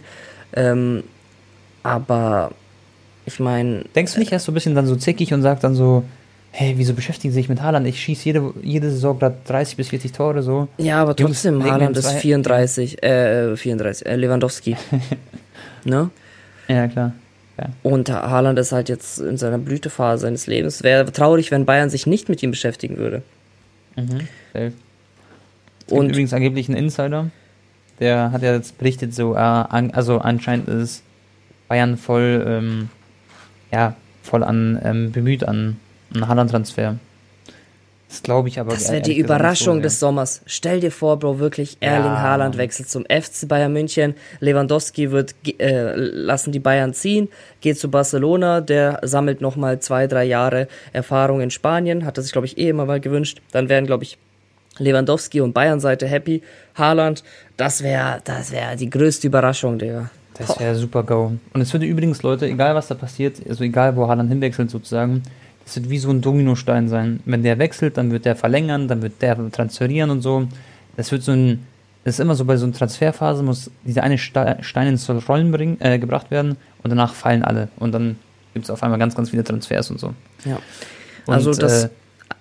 Ähm, 0.56 1.04
aber 1.82 2.52
ich 3.26 3.40
meine. 3.40 3.86
Denkst 3.96 4.14
du 4.14 4.20
nicht, 4.20 4.32
er 4.32 4.38
ist 4.38 4.46
so 4.46 4.52
ein 4.52 4.56
bisschen 4.56 4.76
dann 4.76 4.88
so 4.88 4.96
zickig 4.96 5.34
und 5.34 5.42
sagt 5.42 5.64
dann 5.64 5.76
so, 5.76 6.04
hey, 6.52 6.74
wieso 6.78 6.94
beschäftigen 6.94 7.34
sie 7.34 7.40
sich 7.40 7.50
mit 7.50 7.62
Haaland? 7.62 7.88
Ich 7.88 8.00
schieße 8.00 8.26
jede, 8.26 8.54
jede 8.62 8.90
Saison 8.92 9.18
gerade 9.18 9.38
30 9.46 9.78
bis 9.78 9.90
40 9.90 10.12
Tore 10.12 10.44
so. 10.44 10.68
Ja, 10.78 11.02
aber 11.02 11.16
trotzdem, 11.16 11.56
Jungs, 11.56 11.72
Haaland 11.72 11.98
ist 11.98 12.12
34, 12.12 13.02
äh, 13.02 13.56
34, 13.58 14.06
äh, 14.06 14.16
Lewandowski. 14.16 14.78
ne? 15.84 16.10
Ja, 16.68 16.88
klar. 16.88 17.14
Ja. 17.58 17.70
Und 17.84 18.10
Haaland 18.10 18.58
ist 18.58 18.72
halt 18.72 18.90
jetzt 18.90 19.20
in 19.20 19.38
seiner 19.38 19.60
Blütephase 19.60 20.22
seines 20.22 20.48
Lebens. 20.48 20.82
Wäre 20.84 21.12
traurig, 21.12 21.52
wenn 21.52 21.66
Bayern 21.66 21.90
sich 21.90 22.08
nicht 22.08 22.30
mit 22.30 22.42
ihm 22.42 22.52
beschäftigen 22.52 22.98
würde. 22.98 23.22
Mhm. 23.96 24.28
Und 25.90 26.10
übrigens 26.10 26.34
angeblich 26.34 26.68
ein 26.70 26.76
Insider, 26.76 27.30
der 28.00 28.32
hat 28.32 28.42
ja 28.42 28.54
jetzt 28.54 28.78
berichtet, 28.78 29.14
so, 29.14 29.36
äh, 29.36 29.38
also 29.38 30.20
anscheinend 30.20 30.68
ist 30.68 31.04
Bayern 31.68 31.98
voll 31.98 32.44
ähm, 32.48 32.90
ja, 33.72 33.96
voll 34.22 34.44
an 34.44 34.80
ähm, 34.84 35.12
bemüht 35.12 35.44
an 35.44 35.78
einen 36.14 36.28
Haaland-Transfer. 36.28 36.98
Das 38.14 38.22
glaube 38.22 38.48
ich 38.48 38.60
aber. 38.60 38.74
Das 38.74 38.92
wäre 38.92 39.02
die 39.02 39.18
Überraschung 39.18 39.78
so, 39.78 39.82
des 39.82 40.00
Sommers. 40.00 40.42
Stell 40.46 40.80
dir 40.80 40.92
vor, 40.92 41.18
Bro, 41.18 41.40
wirklich 41.40 41.78
Erling 41.80 42.12
ja. 42.12 42.22
Haaland 42.22 42.60
wechselt 42.60 42.88
zum 42.88 43.06
FC 43.06 43.48
Bayern 43.48 43.74
München. 43.74 44.14
Lewandowski 44.40 45.10
wird 45.10 45.34
äh, 45.58 45.96
lassen 45.96 46.52
die 46.52 46.60
Bayern 46.60 46.94
ziehen, 46.94 47.28
geht 47.62 47.80
zu 47.80 47.90
Barcelona, 47.90 48.62
der 48.62 49.00
sammelt 49.02 49.42
nochmal 49.42 49.80
zwei, 49.80 50.06
drei 50.06 50.26
Jahre 50.26 50.68
Erfahrung 50.92 51.42
in 51.42 51.50
Spanien, 51.50 52.06
hat 52.06 52.18
er 52.18 52.22
sich 52.22 52.32
glaube 52.32 52.46
ich 52.46 52.60
eh 52.60 52.70
immer 52.70 52.86
mal 52.86 53.00
gewünscht. 53.00 53.42
Dann 53.52 53.68
werden 53.68 53.88
glaube 53.88 54.04
ich 54.04 54.20
Lewandowski 54.78 55.42
und 55.42 55.54
Bayern-Seite 55.54 56.06
happy. 56.06 56.44
Haaland, 56.76 57.24
das 57.58 57.82
wäre 57.82 58.22
das 58.26 58.52
wäre 58.52 58.76
die 58.76 58.92
größte 58.92 59.26
Überraschung, 59.26 59.80
Digga. 59.80 60.12
Das 60.38 60.60
wäre 60.60 60.76
super 60.76 61.02
go. 61.02 61.32
Und 61.52 61.62
es 61.62 61.74
würde 61.74 61.88
übrigens, 61.88 62.22
Leute, 62.22 62.46
egal 62.46 62.76
was 62.76 62.90
da 62.90 62.96
passiert, 62.96 63.38
also 63.50 63.64
egal 63.64 63.96
wo 63.96 64.08
Haaland 64.08 64.30
hinwechselt 64.30 64.70
sozusagen, 64.70 65.24
das 65.66 65.78
wird 65.78 65.90
wie 65.90 65.98
so 65.98 66.10
ein 66.10 66.22
Dominostein 66.22 66.90
sein. 66.90 67.22
Wenn 67.26 67.44
der 67.44 67.58
wechselt, 67.60 67.98
dann 67.98 68.12
wird 68.12 68.26
der 68.26 68.36
verlängern, 68.36 68.88
dann 68.88 69.02
wird 69.02 69.22
der 69.22 69.52
transferieren 69.52 70.10
und 70.10 70.22
so. 70.22 70.48
Das 70.98 71.12
wird 71.12 71.24
so 71.24 71.32
ein, 71.32 71.66
das 72.04 72.16
ist 72.16 72.20
immer 72.20 72.36
so 72.36 72.46
bei 72.46 72.58
so 72.58 72.66
einer 72.66 72.74
Transferphase, 72.74 73.44
muss 73.44 73.72
dieser 73.84 74.04
eine 74.04 74.18
Stein 74.18 74.88
ins 74.88 75.10
Rollen 75.10 75.52
bring, 75.52 75.78
äh, 75.80 76.00
gebracht 76.00 76.32
werden 76.32 76.58
und 76.84 76.90
danach 76.90 77.14
fallen 77.14 77.44
alle. 77.44 77.70
Und 77.78 77.94
dann 77.94 78.18
gibt 78.54 78.66
es 78.66 78.70
auf 78.70 78.84
einmal 78.84 79.00
ganz, 79.00 79.16
ganz 79.16 79.30
viele 79.30 79.44
Transfers 79.44 79.90
und 79.90 80.00
so. 80.00 80.14
Ja. 80.46 80.60
Und, 81.26 81.34
also 81.34 81.54
das, 81.54 81.86
äh, 81.86 81.90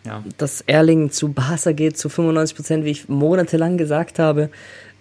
ja. 0.04 0.22
dass 0.38 0.62
Erling 0.62 1.10
zu 1.10 1.32
Barca 1.32 1.72
geht, 1.72 1.96
zu 1.96 2.08
95 2.08 2.56
Prozent, 2.56 2.84
wie 2.84 2.90
ich 2.90 3.08
monatelang 3.08 3.78
gesagt 3.78 4.18
habe, 4.18 4.50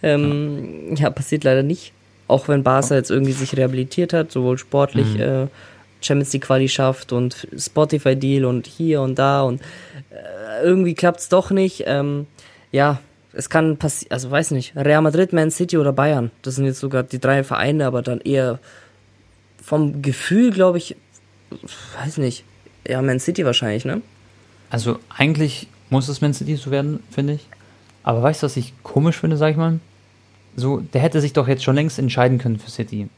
ähm, 0.04 0.96
ja. 0.96 1.04
ja, 1.04 1.10
passiert 1.10 1.44
leider 1.44 1.64
nicht. 1.64 1.94
Auch 2.28 2.48
wenn 2.48 2.64
Barca 2.64 2.96
jetzt 2.96 3.12
irgendwie 3.12 3.34
sich 3.34 3.58
rehabilitiert 3.58 4.14
hat, 4.14 4.32
sowohl 4.32 4.58
sportlich, 4.58 5.16
mhm. 5.16 5.22
äh, 5.22 5.48
Champions 6.02 6.34
League 6.34 6.44
Quali 6.44 6.68
schafft 6.68 7.12
und 7.14 7.48
Spotify 7.58 8.16
Deal 8.16 8.46
und 8.46 8.68
hier 8.68 9.02
und 9.02 9.18
da 9.18 9.44
und 9.44 9.62
äh, 10.10 10.64
irgendwie 10.64 10.94
klappt's 10.94 11.30
doch 11.30 11.52
nicht. 11.52 11.84
Ähm, 11.86 12.28
ja, 12.72 13.00
es 13.34 13.50
kann 13.50 13.78
passieren, 13.78 14.12
also 14.12 14.30
weiß 14.32 14.52
nicht, 14.52 14.76
Real 14.76 15.02
Madrid, 15.02 15.34
Man 15.34 15.52
City 15.52 15.78
oder 15.78 15.94
Bayern. 15.94 16.32
Das 16.42 16.56
sind 16.56 16.66
jetzt 16.66 16.80
sogar 16.80 17.04
die 17.04 17.20
drei 17.20 17.44
Vereine, 17.44 17.86
aber 17.86 18.02
dann 18.02 18.20
eher 18.22 18.60
vom 19.64 20.02
Gefühl, 20.02 20.52
glaube 20.52 20.78
ich, 20.78 20.96
weiß 22.02 22.18
nicht, 22.18 22.44
ja, 22.88 23.02
Man 23.02 23.20
City 23.20 23.46
wahrscheinlich, 23.46 23.86
ne? 23.86 24.02
Also 24.70 25.00
eigentlich 25.10 25.68
muss 25.90 26.08
es 26.08 26.22
Man 26.22 26.34
City 26.34 26.56
so 26.56 26.72
werden, 26.72 27.04
finde 27.12 27.34
ich. 27.34 27.48
Aber 28.04 28.24
weißt 28.24 28.42
du, 28.42 28.46
was 28.46 28.58
ich 28.58 28.74
komisch 28.84 29.20
finde, 29.20 29.38
sag 29.38 29.52
ich 29.52 29.58
mal? 29.58 29.80
so, 30.56 30.80
der 30.80 31.02
hätte 31.02 31.22
sich 31.22 31.34
doch 31.34 31.48
jetzt 31.48 31.64
schon 31.64 31.76
längst 31.76 32.00
entscheiden 32.00 32.38
können 32.38 32.60
für 32.60 32.70
City. 32.70 33.10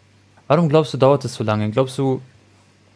Warum 0.47 0.69
glaubst 0.69 0.93
du, 0.93 0.97
dauert 0.97 1.25
es 1.25 1.33
so 1.33 1.43
lange? 1.43 1.69
Glaubst 1.71 1.97
du, 1.97 2.21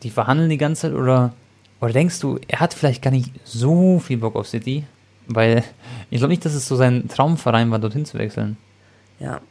die 0.04 0.10
verhandeln 0.10 0.50
die 0.50 0.58
ganze 0.58 0.84
Zeit 0.84 0.94
oder, 0.94 1.34
oder 1.82 1.94
denkst 1.94 2.20
du, 2.20 2.40
er 2.48 2.60
hat 2.60 2.74
vielleicht 2.74 3.02
gar 3.02 3.12
nicht 3.12 3.32
so 3.44 4.00
viel 4.00 4.18
Bock 4.18 4.36
auf 4.36 4.48
City? 4.48 4.84
Weil 5.28 5.64
ich 6.10 6.20
glaube 6.20 6.30
nicht, 6.30 6.46
dass 6.46 6.54
es 6.54 6.68
so 6.68 6.76
sein 6.76 7.08
Traumverein 7.08 7.70
war, 7.72 7.80
dorthin 7.80 8.06
zu 8.06 8.18
wechseln. 8.18 8.58
Ja, 9.20 9.42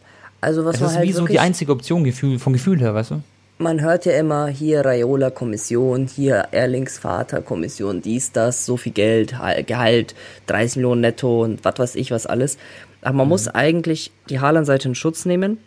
also 0.40 0.64
was 0.64 0.76
es 0.76 0.80
man 0.80 0.90
ist 0.90 0.96
halt 0.96 1.08
wie 1.08 1.12
so 1.12 1.26
die 1.26 1.40
einzige 1.40 1.72
Option 1.72 2.04
Gefühl, 2.04 2.38
vom 2.38 2.52
Gefühl 2.52 2.80
her, 2.80 2.94
weißt 2.94 3.12
du? 3.12 3.22
Man 3.58 3.80
hört 3.80 4.04
ja 4.04 4.12
immer 4.12 4.48
hier 4.48 4.84
Raiola-Kommission, 4.84 6.08
hier 6.14 6.48
Erlings 6.50 6.98
Vater-Kommission, 6.98 8.02
dies, 8.02 8.30
das, 8.32 8.66
so 8.66 8.76
viel 8.76 8.92
Geld, 8.92 9.34
Gehalt, 9.66 10.14
30 10.46 10.76
Millionen 10.76 11.00
netto 11.00 11.42
und 11.42 11.64
was 11.64 11.78
weiß 11.78 11.94
ich 11.94 12.10
was 12.10 12.26
alles. 12.26 12.58
Aber 13.00 13.16
man 13.16 13.26
mhm. 13.26 13.30
muss 13.30 13.48
eigentlich 13.48 14.12
die 14.28 14.40
Haaland-Seite 14.40 14.88
in 14.88 14.94
Schutz 14.94 15.24
nehmen. 15.24 15.58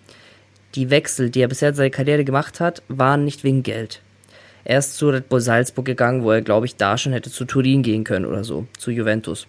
Die 0.75 0.91
Wechsel, 0.91 1.31
die 1.31 1.41
er 1.41 1.47
bisher 1.47 1.73
seine 1.73 1.89
Karriere 1.89 2.23
gemacht 2.23 2.59
hat, 2.59 2.83
waren 2.89 3.25
nicht 3.25 3.43
wegen 3.43 3.63
Geld. 3.63 4.01
Er 4.65 4.79
ist 4.79 4.97
zu 4.97 5.09
Red 5.09 5.29
Bull 5.29 5.41
Salzburg 5.41 5.85
gegangen, 5.85 6.23
wo 6.23 6.31
er, 6.31 6.41
glaube 6.41 6.65
ich, 6.65 6.75
da 6.75 6.97
schon 6.97 7.13
hätte 7.13 7.31
zu 7.31 7.45
Turin 7.45 7.83
gehen 7.83 8.03
können 8.03 8.25
oder 8.25 8.43
so, 8.43 8.67
zu 8.77 8.91
Juventus. 8.91 9.47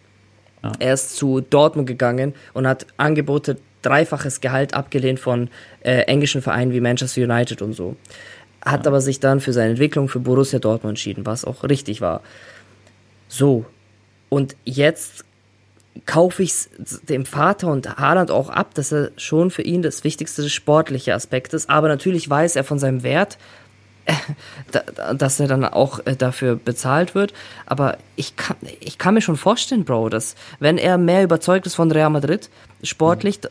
Ja. 0.63 0.73
Er 0.79 0.95
ist 0.95 1.17
zu 1.17 1.41
Dortmund 1.41 1.87
gegangen 1.87 2.35
und 2.53 2.67
hat 2.67 2.87
Angebote 2.97 3.57
dreifaches 3.83 4.41
Gehalt 4.41 4.75
abgelehnt 4.75 5.21
von 5.21 5.49
äh, 5.83 6.03
englischen 6.03 6.43
Vereinen 6.43 6.73
wie 6.73 6.81
Manchester 6.81 7.23
United 7.23 7.63
und 7.63 7.73
so. 7.73 7.97
Hat 8.65 8.85
ja. 8.85 8.91
aber 8.91 9.01
sich 9.01 9.21
dann 9.21 9.41
für 9.41 9.53
seine 9.53 9.71
Entwicklung 9.71 10.09
für 10.09 10.21
Borussia 10.21 10.59
Dortmund 10.59 10.93
entschieden, 10.93 11.25
was 11.27 11.45
auch 11.45 11.65
richtig 11.65 12.01
war. 12.01 12.23
So. 13.29 13.65
Und 14.29 14.55
jetzt 14.65 15.25
kaufe 16.07 16.43
ich 16.43 16.51
es 16.51 16.71
dem 17.09 17.25
Vater 17.25 17.69
und 17.69 17.99
Haaland 17.99 18.31
auch 18.31 18.49
ab, 18.49 18.75
dass 18.75 18.93
er 18.93 19.11
schon 19.17 19.51
für 19.51 19.63
ihn 19.63 19.83
das 19.83 20.05
wichtigste 20.05 20.49
sportliche 20.49 21.15
Aspekt 21.15 21.53
ist. 21.55 21.69
Aber 21.69 21.89
natürlich 21.89 22.29
weiß 22.29 22.57
er 22.57 22.65
von 22.65 22.79
seinem 22.79 23.03
Wert, 23.03 23.39
dass 25.15 25.41
er 25.41 25.49
dann 25.49 25.65
auch 25.65 26.01
äh, 26.07 26.17
dafür 26.17 26.57
bezahlt 26.57 27.15
wird. 27.15 27.33
Aber 27.67 27.99
ich 28.17 28.37
kann, 28.37 28.57
ich 28.81 28.99
kann 28.99 29.15
mir 29.15 29.21
schon 29.21 29.37
vorstellen, 29.37 29.85
Bro, 29.85 30.09
dass 30.09 30.35
wenn 30.59 30.79
er 30.79 30.99
mehr 30.99 31.23
überzeugt 31.23 31.67
ist 31.67 31.75
von 31.75 31.91
Real 31.91 32.11
Madrid, 32.11 32.51
sportlich 32.83 33.41
mhm. 33.43 33.49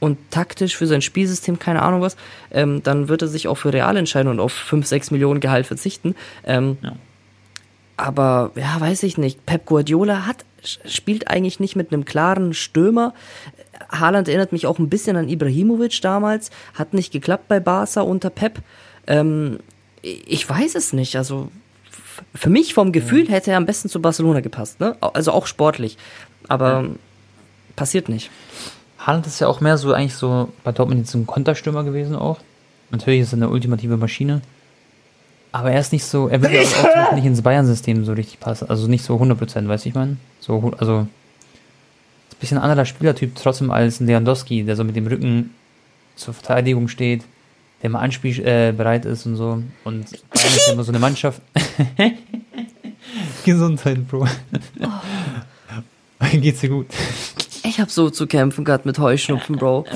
und 0.00 0.30
taktisch 0.30 0.76
für 0.76 0.86
sein 0.86 1.02
Spielsystem, 1.02 1.58
keine 1.58 1.82
Ahnung 1.82 2.00
was, 2.00 2.16
ähm, 2.50 2.82
dann 2.82 3.08
wird 3.08 3.22
er 3.22 3.28
sich 3.28 3.48
auch 3.48 3.56
für 3.56 3.72
Real 3.72 3.96
entscheiden 3.96 4.30
und 4.30 4.40
auf 4.40 4.52
5, 4.52 4.86
6 4.86 5.10
Millionen 5.10 5.40
Gehalt 5.40 5.66
verzichten. 5.66 6.14
Ähm, 6.44 6.78
ja. 6.82 6.92
Aber 7.96 8.52
ja, 8.54 8.80
weiß 8.80 9.02
ich 9.02 9.18
nicht. 9.18 9.44
Pep 9.44 9.66
Guardiola 9.66 10.26
hat 10.26 10.44
spielt 10.62 11.28
eigentlich 11.28 11.60
nicht 11.60 11.76
mit 11.76 11.92
einem 11.92 12.04
klaren 12.04 12.54
Stürmer. 12.54 13.14
Haaland 13.90 14.28
erinnert 14.28 14.52
mich 14.52 14.66
auch 14.66 14.78
ein 14.78 14.88
bisschen 14.88 15.16
an 15.16 15.28
Ibrahimovic 15.28 16.00
damals. 16.02 16.50
Hat 16.74 16.94
nicht 16.94 17.12
geklappt 17.12 17.48
bei 17.48 17.60
Barca 17.60 18.02
unter 18.02 18.30
Pep. 18.30 18.60
Ähm, 19.06 19.58
ich 20.02 20.48
weiß 20.48 20.74
es 20.74 20.92
nicht. 20.92 21.16
Also 21.16 21.50
für 22.34 22.50
mich 22.50 22.74
vom 22.74 22.92
Gefühl 22.92 23.28
hätte 23.28 23.50
er 23.50 23.56
am 23.56 23.66
besten 23.66 23.88
zu 23.88 24.00
Barcelona 24.00 24.40
gepasst. 24.40 24.80
Ne? 24.80 24.96
Also 25.00 25.32
auch 25.32 25.46
sportlich. 25.46 25.96
Aber 26.48 26.82
ja. 26.82 26.90
passiert 27.76 28.08
nicht. 28.08 28.30
Haaland 28.98 29.26
ist 29.26 29.40
ja 29.40 29.48
auch 29.48 29.60
mehr 29.60 29.78
so 29.78 29.92
eigentlich 29.92 30.14
so 30.14 30.50
bei 30.62 30.72
Dortmund 30.72 31.00
jetzt 31.00 31.14
ein 31.14 31.26
Konterstürmer 31.26 31.84
gewesen 31.84 32.16
auch. 32.16 32.40
Natürlich 32.90 33.20
ist 33.20 33.32
er 33.32 33.36
eine 33.36 33.48
ultimative 33.48 33.96
Maschine. 33.96 34.42
Aber 35.52 35.72
er 35.72 35.80
ist 35.80 35.92
nicht 35.92 36.04
so, 36.04 36.28
er 36.28 36.38
ja 36.50 36.62
auch 37.08 37.12
nicht 37.12 37.24
ins 37.24 37.42
Bayern-System 37.42 38.04
so 38.04 38.12
richtig 38.12 38.40
passen. 38.40 38.68
Also 38.68 38.86
nicht 38.86 39.04
so 39.04 39.16
100%, 39.16 39.66
weißt 39.66 39.84
du, 39.84 39.88
ich 39.88 39.94
meine? 39.94 40.16
So, 40.38 40.72
also, 40.78 40.98
ein 40.98 41.08
bisschen 42.38 42.58
ein 42.58 42.64
anderer 42.64 42.84
Spielertyp 42.84 43.34
trotzdem 43.34 43.70
als 43.70 44.00
Lewandowski, 44.00 44.64
der 44.64 44.76
so 44.76 44.84
mit 44.84 44.96
dem 44.96 45.06
Rücken 45.06 45.54
zur 46.14 46.34
Verteidigung 46.34 46.88
steht, 46.88 47.24
der 47.82 47.90
mal 47.90 48.00
anspielbereit 48.00 49.06
äh, 49.06 49.12
ist 49.12 49.26
und 49.26 49.36
so. 49.36 49.62
Und 49.84 50.10
Bayern 50.10 50.54
ist 50.54 50.66
ja 50.66 50.72
immer 50.72 50.84
so 50.84 50.92
eine 50.92 50.98
Mannschaft. 50.98 51.40
Gesundheit, 53.44 54.06
Bro. 54.08 54.26
Oh. 54.80 56.28
Geht's 56.32 56.60
dir 56.60 56.68
gut? 56.68 56.86
Ich 57.64 57.80
hab 57.80 57.90
so 57.90 58.10
zu 58.10 58.26
kämpfen 58.26 58.64
gerade 58.64 58.86
mit 58.86 58.98
Heuschnupfen, 58.98 59.56
Bro. 59.56 59.86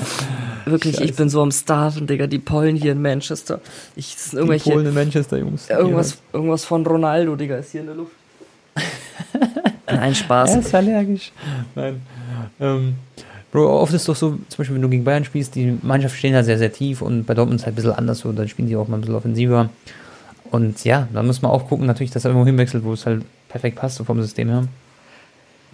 Wirklich, 0.65 0.99
ich 0.99 1.15
bin 1.15 1.29
so 1.29 1.41
am 1.41 1.51
Starven, 1.51 2.07
Digga. 2.07 2.27
Die 2.27 2.39
Pollen 2.39 2.75
hier 2.75 2.93
in 2.93 3.01
Manchester. 3.01 3.61
Ich, 3.95 4.13
das 4.13 4.31
sind 4.31 4.39
irgendwelche. 4.39 4.65
Die 4.65 4.71
Polen 4.71 4.87
in 4.87 4.93
Manchester, 4.93 5.37
Jungs. 5.37 5.69
Irgendwas, 5.69 6.17
irgendwas 6.33 6.65
von 6.65 6.85
Ronaldo, 6.85 7.35
Digga, 7.35 7.57
ist 7.57 7.71
hier 7.71 7.81
in 7.81 7.87
der 7.87 7.95
Luft. 7.95 8.11
Nein, 9.87 10.15
Spaß. 10.15 10.55
Er 10.55 10.59
ist 10.59 10.73
allergisch. 10.73 11.31
Nein. 11.75 12.01
Ähm, 12.59 12.95
Bro, 13.55 13.81
oft 13.81 13.93
ist 13.93 14.01
es 14.01 14.07
doch 14.07 14.17
so, 14.17 14.31
zum 14.31 14.57
Beispiel, 14.57 14.75
wenn 14.75 14.81
du 14.81 14.89
gegen 14.89 15.05
Bayern 15.05 15.23
spielst, 15.23 15.55
die 15.55 15.77
Mannschaft 15.81 16.17
stehen 16.17 16.33
da 16.33 16.43
sehr, 16.43 16.57
sehr 16.57 16.73
tief 16.73 17.01
und 17.01 17.23
bei 17.23 17.33
Dortmund 17.33 17.55
ist 17.55 17.61
es 17.61 17.65
halt 17.65 17.73
ein 17.73 17.77
bisschen 17.77 17.93
anders 17.93 18.19
so, 18.19 18.33
dann 18.33 18.49
spielen 18.49 18.67
die 18.67 18.75
auch 18.75 18.89
mal 18.89 18.97
ein 18.97 18.99
bisschen 18.99 19.15
offensiver. 19.15 19.69
Und 20.51 20.83
ja, 20.83 21.07
da 21.13 21.23
muss 21.23 21.41
man 21.41 21.51
auch 21.51 21.69
gucken, 21.69 21.87
natürlich, 21.87 22.11
dass 22.11 22.25
er 22.25 22.31
irgendwo 22.31 22.45
hinwechselt, 22.45 22.83
wo 22.83 22.91
es 22.91 23.05
halt 23.05 23.23
perfekt 23.47 23.77
passt, 23.77 23.95
so 23.95 24.03
vom 24.03 24.21
System 24.21 24.49
her. 24.49 24.67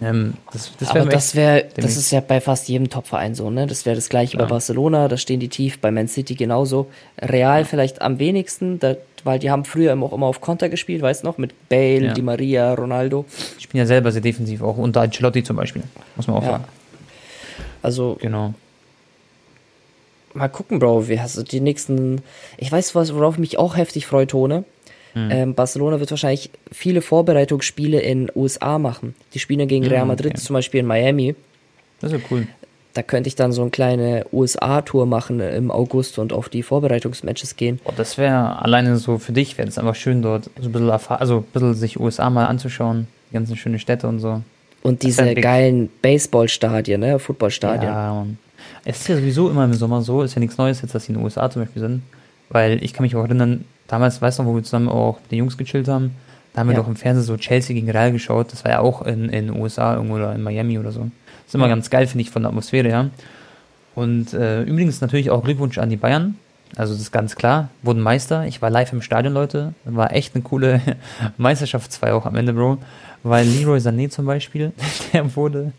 Ähm, 0.00 0.34
das, 0.52 0.70
das 0.78 0.90
Aber 0.90 1.06
das 1.06 1.34
wäre, 1.34 1.64
das 1.74 1.96
ist 1.96 2.12
ja 2.12 2.20
bei 2.20 2.40
fast 2.40 2.68
jedem 2.68 2.88
Top-Verein 2.88 3.34
so, 3.34 3.50
ne? 3.50 3.66
Das 3.66 3.84
wäre 3.84 3.96
das 3.96 4.08
gleiche 4.08 4.36
ja. 4.36 4.44
bei 4.44 4.48
Barcelona, 4.48 5.08
da 5.08 5.16
stehen 5.16 5.40
die 5.40 5.48
tief, 5.48 5.80
bei 5.80 5.90
Man 5.90 6.06
City 6.06 6.36
genauso. 6.36 6.88
Real 7.20 7.64
vielleicht 7.64 8.00
am 8.00 8.20
wenigsten, 8.20 8.78
da, 8.78 8.94
weil 9.24 9.40
die 9.40 9.50
haben 9.50 9.64
früher 9.64 10.00
auch 10.00 10.12
immer 10.12 10.26
auf 10.26 10.40
Konter 10.40 10.68
gespielt, 10.68 11.02
weißt 11.02 11.24
du 11.24 11.26
noch, 11.26 11.36
mit 11.36 11.68
Bale, 11.68 12.06
ja. 12.06 12.12
Di 12.12 12.22
Maria, 12.22 12.74
Ronaldo. 12.74 13.24
Ich 13.58 13.68
bin 13.68 13.80
ja 13.80 13.86
selber 13.86 14.12
sehr 14.12 14.22
defensiv, 14.22 14.62
auch 14.62 14.76
unter 14.76 15.00
Ancelotti 15.00 15.42
zum 15.42 15.56
Beispiel, 15.56 15.82
muss 16.14 16.28
man 16.28 16.36
auch 16.36 16.44
ja. 16.44 16.50
sagen. 16.52 16.64
Also, 17.82 18.16
genau. 18.20 18.54
Mal 20.34 20.48
gucken, 20.48 20.78
Bro, 20.78 21.08
wie 21.08 21.20
hast 21.20 21.36
du 21.36 21.42
die 21.42 21.60
nächsten. 21.60 22.22
Ich 22.56 22.72
weiß, 22.72 22.94
was, 22.94 23.14
worauf 23.14 23.34
ich 23.34 23.40
mich 23.40 23.58
auch 23.58 23.76
heftig 23.76 24.06
freue, 24.06 24.26
Tone. 24.26 24.64
Mhm. 25.14 25.30
Ähm, 25.30 25.54
Barcelona 25.54 26.00
wird 26.00 26.10
wahrscheinlich 26.10 26.50
viele 26.70 27.02
Vorbereitungsspiele 27.02 28.00
in 28.00 28.30
USA 28.34 28.78
machen. 28.78 29.14
Die 29.34 29.38
spielen 29.38 29.68
gegen 29.68 29.86
Real 29.86 30.06
Madrid, 30.06 30.32
okay. 30.32 30.42
zum 30.42 30.54
Beispiel 30.54 30.80
in 30.80 30.86
Miami. 30.86 31.34
Das 32.00 32.12
ist 32.12 32.20
ja 32.20 32.26
cool. 32.30 32.46
Da 32.94 33.02
könnte 33.02 33.28
ich 33.28 33.36
dann 33.36 33.52
so 33.52 33.62
eine 33.62 33.70
kleine 33.70 34.26
USA-Tour 34.32 35.06
machen 35.06 35.40
im 35.40 35.70
August 35.70 36.18
und 36.18 36.32
auf 36.32 36.48
die 36.48 36.62
Vorbereitungsmatches 36.62 37.56
gehen. 37.56 37.80
Oh, 37.84 37.92
das 37.96 38.18
wäre 38.18 38.60
alleine 38.60 38.96
so 38.96 39.18
für 39.18 39.32
dich, 39.32 39.56
wäre 39.56 39.66
das 39.66 39.78
einfach 39.78 39.94
schön 39.94 40.20
dort, 40.20 40.50
so 40.60 40.68
ein 40.68 40.72
bisschen, 40.72 40.90
also 40.90 41.38
ein 41.38 41.44
bisschen 41.44 41.74
sich 41.74 41.98
USA 41.98 42.28
mal 42.28 42.46
anzuschauen, 42.46 43.06
die 43.30 43.34
ganzen 43.34 43.56
schönen 43.56 43.78
Städte 43.78 44.08
und 44.08 44.18
so. 44.18 44.42
Und 44.82 45.02
diese 45.02 45.34
geilen 45.34 45.88
Baseballstadien, 46.02 47.00
ne, 47.00 47.18
Footballstadien. 47.18 47.92
Ja, 47.92 48.14
Mann. 48.14 48.38
Es 48.84 49.00
ist 49.00 49.08
ja 49.08 49.16
sowieso 49.16 49.48
immer 49.48 49.64
im 49.64 49.74
Sommer 49.74 50.02
so, 50.02 50.22
ist 50.22 50.34
ja 50.34 50.40
nichts 50.40 50.58
Neues 50.58 50.82
jetzt, 50.82 50.94
dass 50.94 51.04
sie 51.04 51.12
in 51.12 51.18
den 51.18 51.24
USA 51.24 51.48
zum 51.50 51.62
Beispiel 51.62 51.80
sind. 51.80 52.02
Weil 52.48 52.82
ich 52.82 52.92
kann 52.92 53.04
mich 53.04 53.14
auch 53.14 53.24
erinnern, 53.24 53.64
damals, 53.86 54.20
weißt 54.20 54.38
du 54.38 54.42
noch, 54.42 54.50
wo 54.50 54.56
wir 54.56 54.62
zusammen 54.62 54.88
auch 54.88 55.20
mit 55.20 55.30
den 55.30 55.38
Jungs 55.38 55.56
gechillt 55.56 55.88
haben, 55.88 56.14
da 56.52 56.60
haben 56.60 56.68
wir 56.68 56.74
ja. 56.74 56.80
doch 56.80 56.88
im 56.88 56.96
Fernsehen 56.96 57.24
so 57.24 57.36
Chelsea 57.36 57.74
gegen 57.74 57.90
Real 57.90 58.12
geschaut. 58.12 58.52
Das 58.52 58.64
war 58.64 58.72
ja 58.72 58.80
auch 58.80 59.02
in, 59.02 59.28
den 59.28 59.56
USA 59.56 59.94
irgendwo 59.94 60.16
oder 60.16 60.34
in 60.34 60.42
Miami 60.42 60.78
oder 60.78 60.92
so. 60.92 61.00
Das 61.00 61.48
ist 61.48 61.54
immer 61.54 61.66
ja. 61.66 61.74
ganz 61.74 61.88
geil, 61.88 62.06
finde 62.06 62.22
ich, 62.22 62.30
von 62.30 62.42
der 62.42 62.50
Atmosphäre 62.50 62.88
her. 62.88 63.10
Und 63.94 64.34
äh, 64.34 64.62
übrigens 64.62 65.00
natürlich 65.00 65.30
auch 65.30 65.44
Glückwunsch 65.44 65.78
an 65.78 65.88
die 65.90 65.96
Bayern. 65.96 66.36
Also 66.76 66.94
das 66.94 67.02
ist 67.02 67.12
ganz 67.12 67.36
klar, 67.36 67.68
wurden 67.82 68.00
Meister. 68.00 68.46
Ich 68.46 68.62
war 68.62 68.70
live 68.70 68.92
im 68.92 69.02
Stadion, 69.02 69.34
Leute. 69.34 69.74
War 69.84 70.12
echt 70.12 70.34
eine 70.34 70.42
coole 70.42 70.80
Meisterschaftsfeier 71.36 72.14
auch 72.14 72.26
am 72.26 72.36
Ende, 72.36 72.54
Bro. 72.54 72.78
Weil 73.24 73.46
Leroy 73.46 73.78
Sané 73.78 74.08
zum 74.08 74.26
Beispiel, 74.26 74.72
der 75.12 75.34
wurde 75.36 75.72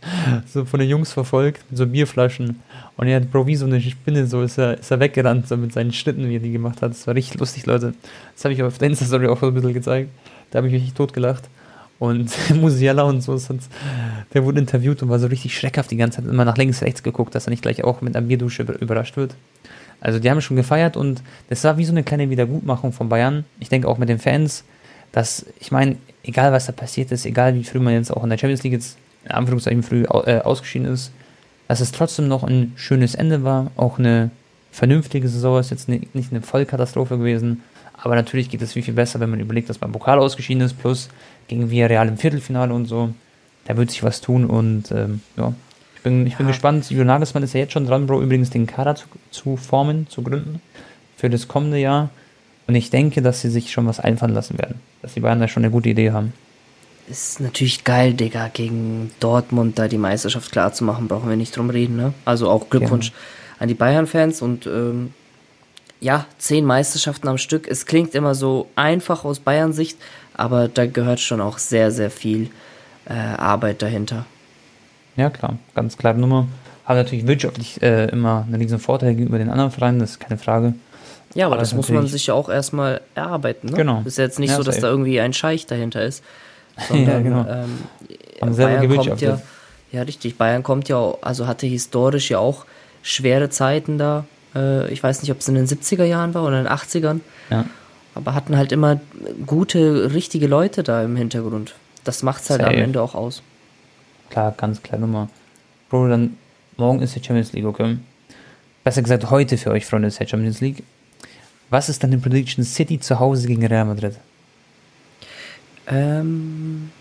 so 0.45 0.63
von 0.63 0.79
den 0.79 0.89
Jungs 0.89 1.11
verfolgt 1.11 1.63
mit 1.69 1.77
so 1.77 1.85
Bierflaschen. 1.85 2.61
Und 2.95 3.07
er 3.07 3.17
hat, 3.17 3.31
Bro, 3.31 3.47
wie 3.47 3.55
so 3.55 3.65
eine 3.65 3.81
Spinne, 3.81 4.27
so 4.27 4.41
ist 4.41 4.57
er, 4.57 4.79
ist 4.79 4.91
er 4.91 4.99
weggerannt, 4.99 5.47
so 5.47 5.57
mit 5.57 5.73
seinen 5.73 5.91
Schritten, 5.91 6.29
wie 6.29 6.37
er 6.37 6.39
die 6.39 6.51
gemacht 6.51 6.81
hat. 6.81 6.91
Das 6.91 7.05
war 7.05 7.15
richtig 7.15 7.39
lustig, 7.39 7.65
Leute. 7.65 7.93
Das 8.35 8.45
habe 8.45 8.53
ich 8.53 8.63
auf 8.63 8.77
der 8.77 8.89
Insta-Story 8.89 9.27
auch 9.27 9.39
so 9.39 9.47
ein 9.47 9.53
bisschen 9.53 9.73
gezeigt. 9.73 10.09
Da 10.51 10.57
habe 10.57 10.67
ich 10.67 10.73
mich 10.73 10.93
tot 10.93 11.13
gelacht. 11.13 11.49
Und 11.99 12.31
Musiala 12.55 13.03
und 13.03 13.21
so, 13.21 13.37
der 14.33 14.45
wurde 14.45 14.59
interviewt 14.59 15.01
und 15.03 15.09
war 15.09 15.19
so 15.19 15.27
richtig 15.27 15.57
schreckhaft 15.57 15.91
die 15.91 15.97
ganze 15.97 16.21
Zeit, 16.21 16.31
immer 16.31 16.45
nach 16.45 16.57
links, 16.57 16.81
rechts 16.81 17.03
geguckt, 17.03 17.35
dass 17.35 17.47
er 17.47 17.51
nicht 17.51 17.61
gleich 17.61 17.83
auch 17.83 18.01
mit 18.01 18.15
einer 18.15 18.25
Bierdusche 18.25 18.63
überrascht 18.63 19.17
wird. 19.17 19.35
Also 20.01 20.19
die 20.19 20.29
haben 20.29 20.41
schon 20.41 20.57
gefeiert 20.57 20.97
und 20.97 21.23
das 21.49 21.63
war 21.63 21.77
wie 21.77 21.85
so 21.85 21.93
eine 21.93 22.03
kleine 22.03 22.29
Wiedergutmachung 22.29 22.91
von 22.91 23.07
Bayern. 23.07 23.45
Ich 23.59 23.69
denke 23.69 23.87
auch 23.87 23.97
mit 23.97 24.09
den 24.09 24.19
Fans, 24.19 24.65
dass, 25.13 25.45
ich 25.59 25.71
meine, 25.71 25.95
egal 26.23 26.51
was 26.51 26.65
da 26.65 26.73
passiert 26.73 27.11
ist, 27.11 27.25
egal 27.25 27.55
wie 27.55 27.63
früh 27.63 27.79
man 27.79 27.93
jetzt 27.93 28.11
auch 28.11 28.23
in 28.23 28.29
der 28.29 28.37
Champions 28.37 28.63
League 28.63 28.73
jetzt 28.73 28.97
in 29.23 29.31
Anführungszeichen 29.31 29.83
früh 29.83 30.03
äh, 30.03 30.41
ausgeschieden 30.41 30.87
ist, 30.87 31.11
dass 31.69 31.79
es 31.79 31.93
trotzdem 31.93 32.27
noch 32.27 32.43
ein 32.43 32.73
schönes 32.75 33.15
Ende 33.15 33.43
war, 33.43 33.71
auch 33.77 33.99
eine 33.99 34.31
vernünftige 34.71 35.29
Saison 35.29 35.59
ist 35.59 35.69
jetzt 35.69 35.87
nicht 35.87 36.31
eine 36.31 36.41
Vollkatastrophe 36.41 37.17
gewesen, 37.17 37.63
aber 37.93 38.15
natürlich 38.15 38.49
geht 38.49 38.61
es 38.61 38.73
viel, 38.73 38.83
viel 38.83 38.95
besser, 38.95 39.19
wenn 39.19 39.29
man 39.29 39.39
überlegt, 39.39 39.69
dass 39.69 39.77
beim 39.77 39.91
Pokal 39.91 40.19
ausgeschieden 40.19 40.61
ist, 40.61 40.77
plus 40.77 41.09
gegen 41.47 41.69
Villarreal 41.69 42.07
im 42.07 42.17
Viertelfinale 42.17 42.73
und 42.73 42.85
so. 42.85 43.13
Da 43.65 43.77
wird 43.77 43.91
sich 43.91 44.03
was 44.03 44.19
tun 44.19 44.45
und 44.45 44.91
ähm, 44.91 45.21
ja, 45.37 45.53
ich 45.95 46.01
bin, 46.01 46.27
ich 46.27 46.35
bin 46.35 46.47
gespannt. 46.47 46.89
Julian 46.89 47.07
Nagelsmann 47.07 47.43
ist 47.43 47.53
ja 47.53 47.61
jetzt 47.61 47.71
schon 47.71 47.85
dran, 47.85 48.07
Bro, 48.07 48.21
übrigens 48.21 48.49
den 48.49 48.67
Kader 48.67 48.95
zu, 48.95 49.05
zu 49.31 49.55
formen, 49.55 50.09
zu 50.09 50.21
gründen 50.21 50.61
für 51.15 51.29
das 51.29 51.47
kommende 51.47 51.77
Jahr. 51.77 52.09
Und 52.67 52.75
ich 52.75 52.89
denke, 52.89 53.21
dass 53.21 53.41
sie 53.41 53.49
sich 53.49 53.71
schon 53.71 53.87
was 53.87 53.99
einfallen 53.99 54.33
lassen 54.33 54.57
werden. 54.57 54.79
Dass 55.01 55.13
die 55.13 55.19
Bayern 55.19 55.39
da 55.39 55.47
schon 55.47 55.63
eine 55.63 55.71
gute 55.71 55.89
Idee 55.89 56.11
haben. 56.11 56.33
Ist 57.09 57.41
natürlich 57.41 57.83
geil, 57.83 58.13
Digga, 58.13 58.47
gegen 58.47 59.11
Dortmund 59.19 59.77
da 59.77 59.89
die 59.89 59.97
Meisterschaft 59.97 60.51
klar 60.51 60.71
zu 60.71 60.85
machen, 60.85 61.09
brauchen 61.09 61.29
wir 61.29 61.35
nicht 61.35 61.55
drum 61.55 61.69
reden, 61.69 61.97
ne? 61.97 62.13
Also 62.23 62.49
auch 62.49 62.69
Glückwunsch 62.69 63.09
ja. 63.09 63.13
an 63.59 63.67
die 63.67 63.73
Bayern-Fans 63.73 64.41
und 64.41 64.65
ähm, 64.67 65.13
ja, 65.99 66.25
zehn 66.37 66.63
Meisterschaften 66.63 67.27
am 67.27 67.37
Stück. 67.37 67.67
Es 67.67 67.85
klingt 67.85 68.15
immer 68.15 68.35
so 68.35 68.69
einfach 68.75 69.25
aus 69.25 69.39
Bayern-Sicht, 69.39 69.97
aber 70.33 70.69
da 70.69 70.85
gehört 70.85 71.19
schon 71.19 71.41
auch 71.41 71.57
sehr, 71.57 71.91
sehr 71.91 72.09
viel 72.09 72.49
äh, 73.05 73.13
Arbeit 73.13 73.81
dahinter. 73.81 74.25
Ja, 75.17 75.29
klar, 75.29 75.57
ganz 75.75 75.97
klare 75.97 76.17
Nummer. 76.17 76.47
Haben 76.85 76.97
natürlich 76.97 77.27
wirtschaftlich 77.27 77.81
äh, 77.81 78.05
immer 78.09 78.45
einen 78.45 78.61
riesen 78.61 78.79
Vorteil 78.79 79.15
gegenüber 79.15 79.37
den 79.37 79.49
anderen 79.49 79.71
Vereinen, 79.71 79.99
das 79.99 80.11
ist 80.11 80.19
keine 80.19 80.37
Frage. 80.37 80.73
Ja, 81.35 81.45
aber, 81.47 81.55
aber 81.55 81.61
das 81.61 81.73
muss 81.73 81.89
man 81.89 82.07
sich 82.07 82.27
ja 82.27 82.33
auch 82.33 82.49
erstmal 82.49 83.01
erarbeiten. 83.15 83.69
Ne? 83.69 83.77
Genau. 83.77 84.01
Ist 84.05 84.17
jetzt 84.17 84.39
nicht 84.39 84.51
ja, 84.51 84.57
so, 84.57 84.63
dass 84.63 84.75
safe. 84.75 84.87
da 84.87 84.91
irgendwie 84.91 85.19
ein 85.19 85.33
Scheich 85.33 85.65
dahinter 85.65 86.03
ist. 86.03 86.23
Sondern, 86.87 87.07
ja, 87.07 87.19
genau. 87.19 87.45
ähm, 87.47 88.55
Bayern 88.55 88.95
kommt 88.95 89.21
ja, 89.21 89.41
ja, 89.91 90.01
richtig. 90.01 90.37
Bayern 90.37 90.63
kommt 90.63 90.89
ja, 90.89 91.13
also 91.21 91.45
hatte 91.47 91.67
historisch 91.67 92.31
ja 92.31 92.39
auch 92.39 92.65
schwere 93.03 93.49
Zeiten 93.49 93.97
da. 93.97 94.25
Äh, 94.55 94.91
ich 94.91 95.03
weiß 95.03 95.21
nicht, 95.21 95.31
ob 95.31 95.39
es 95.39 95.47
in 95.47 95.55
den 95.55 95.67
70er 95.67 96.03
Jahren 96.03 96.33
war 96.33 96.43
oder 96.43 96.59
in 96.59 96.65
den 96.65 96.73
80ern. 96.73 97.19
Ja. 97.49 97.65
Aber 98.15 98.33
hatten 98.35 98.57
halt 98.57 98.71
immer 98.71 98.99
gute, 99.45 100.13
richtige 100.13 100.47
Leute 100.47 100.83
da 100.83 101.03
im 101.03 101.15
Hintergrund. 101.15 101.75
Das 102.03 102.23
macht 102.23 102.43
es 102.43 102.49
halt 102.49 102.61
Safe. 102.61 102.73
am 102.73 102.79
Ende 102.79 103.01
auch 103.01 103.15
aus. 103.15 103.41
Klar, 104.29 104.53
ganz 104.57 104.81
klar 104.81 104.99
Nummer. 104.99 105.29
Bro, 105.89 106.09
dann 106.09 106.37
morgen 106.77 107.01
ist 107.01 107.15
die 107.15 107.23
Champions 107.23 107.53
League, 107.53 107.65
okay? 107.65 107.97
Besser 108.83 109.01
gesagt, 109.01 109.29
heute 109.29 109.57
für 109.57 109.71
euch, 109.71 109.85
Freunde, 109.85 110.07
ist 110.07 110.19
die 110.19 110.27
Champions 110.27 110.59
League. 110.59 110.83
Was 111.73 111.89
ist 111.89 112.03
deine 112.03 112.19
Prediction 112.19 112.63
City 112.63 112.99
zu 112.99 113.19
Hause 113.19 113.47
gegen 113.47 113.65
Real 113.65 113.85
Madrid? 113.85 114.13
Ähm, 115.87 116.91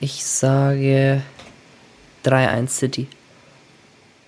ich 0.00 0.24
sage 0.24 1.22
3-1 2.24 2.68
City. 2.70 3.06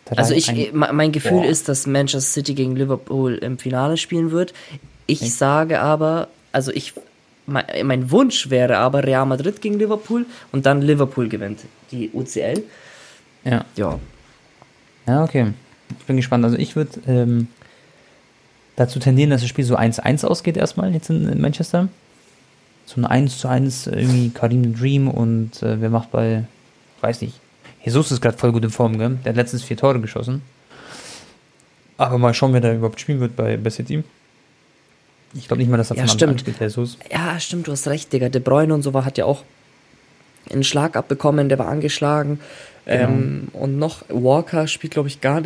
3, 0.05 0.17
also 0.19 0.35
ich, 0.35 0.49
ein, 0.49 0.69
mein 0.73 1.11
Gefühl 1.11 1.41
Boah. 1.41 1.47
ist, 1.47 1.69
dass 1.69 1.89
Manchester 1.89 2.21
City 2.21 2.55
gegen 2.55 2.77
Liverpool 2.77 3.35
im 3.35 3.59
Finale 3.59 3.97
spielen 3.97 4.31
wird. 4.31 4.55
Ich 5.09 5.21
okay. 5.21 5.31
sage 5.31 5.81
aber, 5.81 6.29
also 6.53 6.71
ich, 6.71 6.93
mein, 7.47 7.65
mein, 7.83 8.13
Wunsch 8.13 8.51
wäre 8.51 8.77
aber 8.77 9.03
Real 9.03 9.27
Madrid 9.27 9.61
gegen 9.61 9.81
Liverpool 9.81 10.27
und 10.53 10.65
dann 10.65 10.81
Liverpool 10.81 11.29
gewinnt 11.29 11.63
die 11.91 12.09
UCL. 12.15 12.63
Ja. 13.43 13.65
Ja. 13.75 13.99
Ja, 15.09 15.25
okay. 15.25 15.55
Ich 15.99 16.07
bin 16.07 16.15
gespannt. 16.19 16.45
Also 16.45 16.57
ich 16.57 16.77
würde 16.77 17.01
ähm, 17.09 17.49
dazu 18.79 18.99
tendieren, 18.99 19.31
dass 19.31 19.41
das 19.41 19.51
Spiel 19.51 19.65
so 19.65 19.77
1-1 19.77 20.25
ausgeht 20.25 20.57
erstmal 20.57 20.93
jetzt 20.93 21.11
in, 21.11 21.41
Manchester. 21.41 21.89
So 22.87 23.01
ein 23.01 23.05
1 23.05 23.39
zu 23.39 23.49
1 23.49 23.89
irgendwie 23.89 24.31
Karim 24.31 24.75
Dream 24.75 25.09
und 25.09 25.63
äh, 25.63 25.81
wer 25.81 25.91
macht 25.91 26.11
bei, 26.11 26.45
weiß 27.01 27.21
nicht, 27.21 27.35
Jesus 27.85 28.11
ist 28.11 28.21
gerade 28.21 28.37
voll 28.37 28.53
gut 28.53 28.65
in 28.65 28.71
Form, 28.71 28.99
gell? 28.99 29.19
Der 29.25 29.31
hat 29.31 29.37
letztens 29.37 29.63
vier 29.63 29.77
Tore 29.77 30.01
geschossen. 30.01 30.43
Aber 31.97 32.19
mal 32.19 32.33
schauen, 32.33 32.53
wer 32.53 32.61
da 32.61 32.73
überhaupt 32.73 33.01
spielen 33.01 33.21
wird 33.21 33.35
bei, 33.37 33.57
bei 33.57 33.71
City. 33.71 34.05
Ich 35.35 35.49
glaube 35.49 35.61
nicht 35.61 35.71
mal, 35.71 35.77
dass 35.77 35.91
er 35.91 35.97
ja, 35.97 36.09
stimmt. 36.09 36.41
spielt, 36.41 36.61
Jesus. 36.61 36.97
Ja, 37.11 37.39
stimmt, 37.41 37.67
du 37.67 37.73
hast 37.73 37.87
recht, 37.89 38.13
Digga. 38.13 38.29
De 38.29 38.41
Bruyne 38.41 38.73
und 38.73 38.83
so 38.83 38.95
war, 38.95 39.05
hat 39.05 39.19
ja 39.19 39.25
auch 39.25 39.43
einen 40.51 40.65
Schlag 40.65 40.97
abbekommen, 40.97 41.49
der 41.49 41.59
war 41.59 41.69
angeschlagen. 41.69 42.41
Genau. 42.87 43.09
Ähm, 43.09 43.49
und 43.53 43.79
noch 43.79 44.03
Walker 44.09 44.67
spielt, 44.67 44.95
glaube 44.95 45.09
ich, 45.09 45.21
gar, 45.21 45.43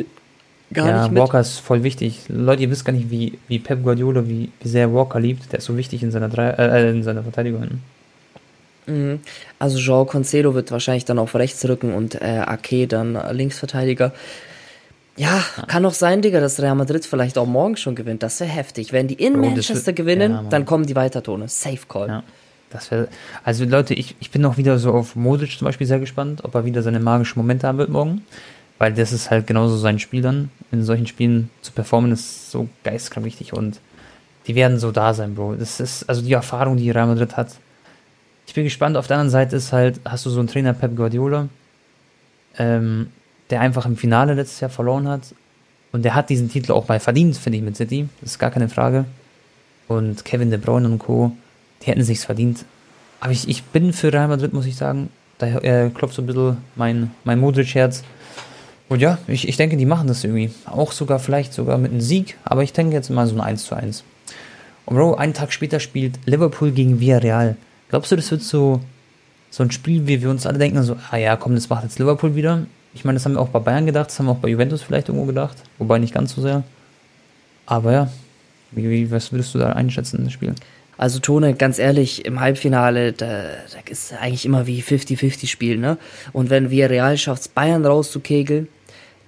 gar 0.72 0.88
ja, 0.88 1.02
nicht 1.02 1.12
mit. 1.12 1.22
Walker 1.22 1.40
ist 1.40 1.58
voll 1.58 1.82
wichtig. 1.82 2.20
Leute, 2.28 2.62
ihr 2.62 2.70
wisst 2.70 2.84
gar 2.84 2.92
nicht, 2.92 3.10
wie, 3.10 3.38
wie 3.48 3.58
Pep 3.58 3.82
Guardiola, 3.82 4.26
wie, 4.26 4.50
wie 4.60 4.68
sehr 4.68 4.92
Walker 4.92 5.20
liebt. 5.20 5.52
Der 5.52 5.58
ist 5.58 5.66
so 5.66 5.76
wichtig 5.76 6.02
in 6.02 6.10
seiner, 6.10 6.28
Drei 6.28 6.50
äh, 6.50 6.90
in 6.90 7.02
seiner 7.02 7.22
Verteidigung. 7.22 7.80
Mhm. 8.86 9.20
Also 9.58 9.78
João 9.78 10.06
Concedo 10.06 10.54
wird 10.54 10.70
wahrscheinlich 10.72 11.04
dann 11.04 11.18
auf 11.18 11.34
rechts 11.34 11.66
rücken 11.68 11.94
und 11.94 12.20
äh, 12.20 12.42
Ake 12.46 12.86
dann 12.86 13.18
Linksverteidiger. 13.32 14.12
Ja, 15.16 15.42
ja, 15.56 15.64
kann 15.66 15.84
auch 15.84 15.92
sein, 15.92 16.22
Digga, 16.22 16.40
dass 16.40 16.60
Real 16.60 16.74
Madrid 16.74 17.04
vielleicht 17.04 17.36
auch 17.36 17.46
morgen 17.46 17.76
schon 17.76 17.94
gewinnt. 17.94 18.22
Das 18.22 18.40
wäre 18.40 18.50
heftig. 18.50 18.92
Wenn 18.92 19.08
die 19.08 19.14
in 19.14 19.34
Bro, 19.34 19.42
Manchester 19.42 19.86
wird, 19.86 19.96
gewinnen, 19.96 20.32
ja, 20.32 20.44
dann 20.48 20.64
kommen 20.64 20.86
die 20.86 20.96
weiter, 20.96 21.22
Tone. 21.22 21.48
Safe 21.48 21.80
Call. 21.86 22.08
Ja. 22.08 22.22
Das 22.70 22.90
wär, 22.90 23.08
also 23.44 23.66
Leute, 23.66 23.92
ich, 23.92 24.16
ich 24.20 24.30
bin 24.30 24.40
noch 24.40 24.56
wieder 24.56 24.78
so 24.78 24.92
auf 24.92 25.14
Modric 25.14 25.58
zum 25.58 25.66
Beispiel 25.66 25.86
sehr 25.86 26.00
gespannt, 26.00 26.42
ob 26.44 26.54
er 26.54 26.64
wieder 26.64 26.82
seine 26.82 27.00
magischen 27.00 27.38
Momente 27.38 27.66
haben 27.66 27.76
wird 27.76 27.90
morgen. 27.90 28.22
Weil 28.82 28.92
das 28.92 29.12
ist 29.12 29.30
halt 29.30 29.46
genauso 29.46 29.76
sein 29.76 30.00
Spiel 30.00 30.22
dann. 30.22 30.50
In 30.72 30.82
solchen 30.82 31.06
Spielen 31.06 31.50
zu 31.60 31.70
performen 31.70 32.10
ist 32.10 32.50
so 32.50 32.68
geistkrank 32.82 33.24
wichtig 33.24 33.52
und 33.52 33.78
die 34.48 34.56
werden 34.56 34.80
so 34.80 34.90
da 34.90 35.14
sein, 35.14 35.36
Bro. 35.36 35.54
Das 35.54 35.78
ist 35.78 36.08
also 36.08 36.20
die 36.20 36.32
Erfahrung, 36.32 36.78
die 36.78 36.90
Real 36.90 37.06
Madrid 37.06 37.36
hat. 37.36 37.54
Ich 38.48 38.54
bin 38.54 38.64
gespannt. 38.64 38.96
Auf 38.96 39.06
der 39.06 39.18
anderen 39.18 39.30
Seite 39.30 39.54
ist 39.54 39.72
halt, 39.72 40.00
hast 40.04 40.26
du 40.26 40.30
so 40.30 40.40
einen 40.40 40.48
Trainer 40.48 40.72
Pep 40.72 40.96
Guardiola, 40.96 41.48
ähm, 42.58 43.06
der 43.50 43.60
einfach 43.60 43.86
im 43.86 43.96
Finale 43.96 44.34
letztes 44.34 44.58
Jahr 44.58 44.70
verloren 44.70 45.06
hat. 45.06 45.32
Und 45.92 46.04
der 46.04 46.16
hat 46.16 46.28
diesen 46.28 46.50
Titel 46.50 46.72
auch 46.72 46.88
mal 46.88 46.98
verdient, 46.98 47.36
finde 47.36 47.58
ich, 47.58 47.62
mit 47.62 47.76
City. 47.76 48.08
Das 48.20 48.32
ist 48.32 48.40
gar 48.40 48.50
keine 48.50 48.68
Frage. 48.68 49.04
Und 49.86 50.24
Kevin 50.24 50.50
De 50.50 50.58
Bruyne 50.58 50.88
und 50.88 50.98
Co., 50.98 51.30
die 51.82 51.86
hätten 51.86 52.02
sich's 52.02 52.24
verdient. 52.24 52.64
Aber 53.20 53.30
ich, 53.30 53.48
ich 53.48 53.62
bin 53.62 53.92
für 53.92 54.12
Real 54.12 54.26
Madrid, 54.26 54.52
muss 54.52 54.66
ich 54.66 54.74
sagen. 54.74 55.08
Da 55.38 55.46
äh, 55.46 55.88
klopft 55.90 56.16
so 56.16 56.22
ein 56.22 56.26
bisschen 56.26 56.56
mein, 56.74 57.12
mein 57.22 57.38
Modric-Herz. 57.38 58.02
Und 58.92 59.00
ja, 59.00 59.16
ich, 59.26 59.48
ich 59.48 59.56
denke, 59.56 59.78
die 59.78 59.86
machen 59.86 60.06
das 60.06 60.22
irgendwie. 60.22 60.50
Auch 60.66 60.92
sogar 60.92 61.18
vielleicht 61.18 61.54
sogar 61.54 61.78
mit 61.78 61.92
einem 61.92 62.02
Sieg. 62.02 62.36
Aber 62.44 62.62
ich 62.62 62.74
denke 62.74 62.94
jetzt 62.94 63.08
mal 63.08 63.26
so 63.26 63.34
ein 63.34 63.40
1 63.40 63.64
zu 63.64 63.74
1. 63.74 64.04
Und 64.84 64.96
Bro, 64.96 65.14
einen 65.14 65.32
Tag 65.32 65.50
später 65.54 65.80
spielt 65.80 66.18
Liverpool 66.26 66.72
gegen 66.72 67.00
Villarreal. 67.00 67.56
Glaubst 67.88 68.12
du, 68.12 68.16
das 68.16 68.30
wird 68.30 68.42
so, 68.42 68.82
so 69.48 69.62
ein 69.62 69.70
Spiel, 69.70 70.06
wie 70.06 70.20
wir 70.20 70.28
uns 70.28 70.44
alle 70.44 70.58
denken, 70.58 70.82
so, 70.82 70.98
ah 71.10 71.16
ja, 71.16 71.36
komm, 71.36 71.54
das 71.54 71.70
macht 71.70 71.84
jetzt 71.84 72.00
Liverpool 72.00 72.34
wieder? 72.34 72.66
Ich 72.92 73.06
meine, 73.06 73.16
das 73.16 73.24
haben 73.24 73.32
wir 73.32 73.40
auch 73.40 73.48
bei 73.48 73.60
Bayern 73.60 73.86
gedacht, 73.86 74.10
das 74.10 74.18
haben 74.18 74.26
wir 74.26 74.32
auch 74.32 74.40
bei 74.40 74.48
Juventus 74.48 74.82
vielleicht 74.82 75.08
irgendwo 75.08 75.24
gedacht, 75.24 75.56
wobei 75.78 75.98
nicht 75.98 76.12
ganz 76.12 76.34
so 76.34 76.42
sehr. 76.42 76.62
Aber 77.64 77.92
ja, 77.92 78.12
wie, 78.72 78.90
wie 78.90 79.10
was 79.10 79.32
würdest 79.32 79.54
du 79.54 79.58
da 79.58 79.72
einschätzen, 79.72 80.22
das 80.22 80.34
Spiel? 80.34 80.54
Also 80.98 81.18
Tone, 81.18 81.54
ganz 81.54 81.78
ehrlich, 81.78 82.26
im 82.26 82.40
Halbfinale, 82.40 83.14
da, 83.14 83.26
da 83.26 83.90
ist 83.90 84.12
eigentlich 84.12 84.44
immer 84.44 84.66
wie 84.66 84.82
50-50 84.82 85.46
Spiel, 85.46 85.78
ne? 85.78 85.96
Und 86.34 86.50
wenn 86.50 86.68
wir 86.68 86.90
Real 86.90 87.16
schafft, 87.16 87.54
Bayern 87.54 87.86
rauszukegeln, 87.86 88.68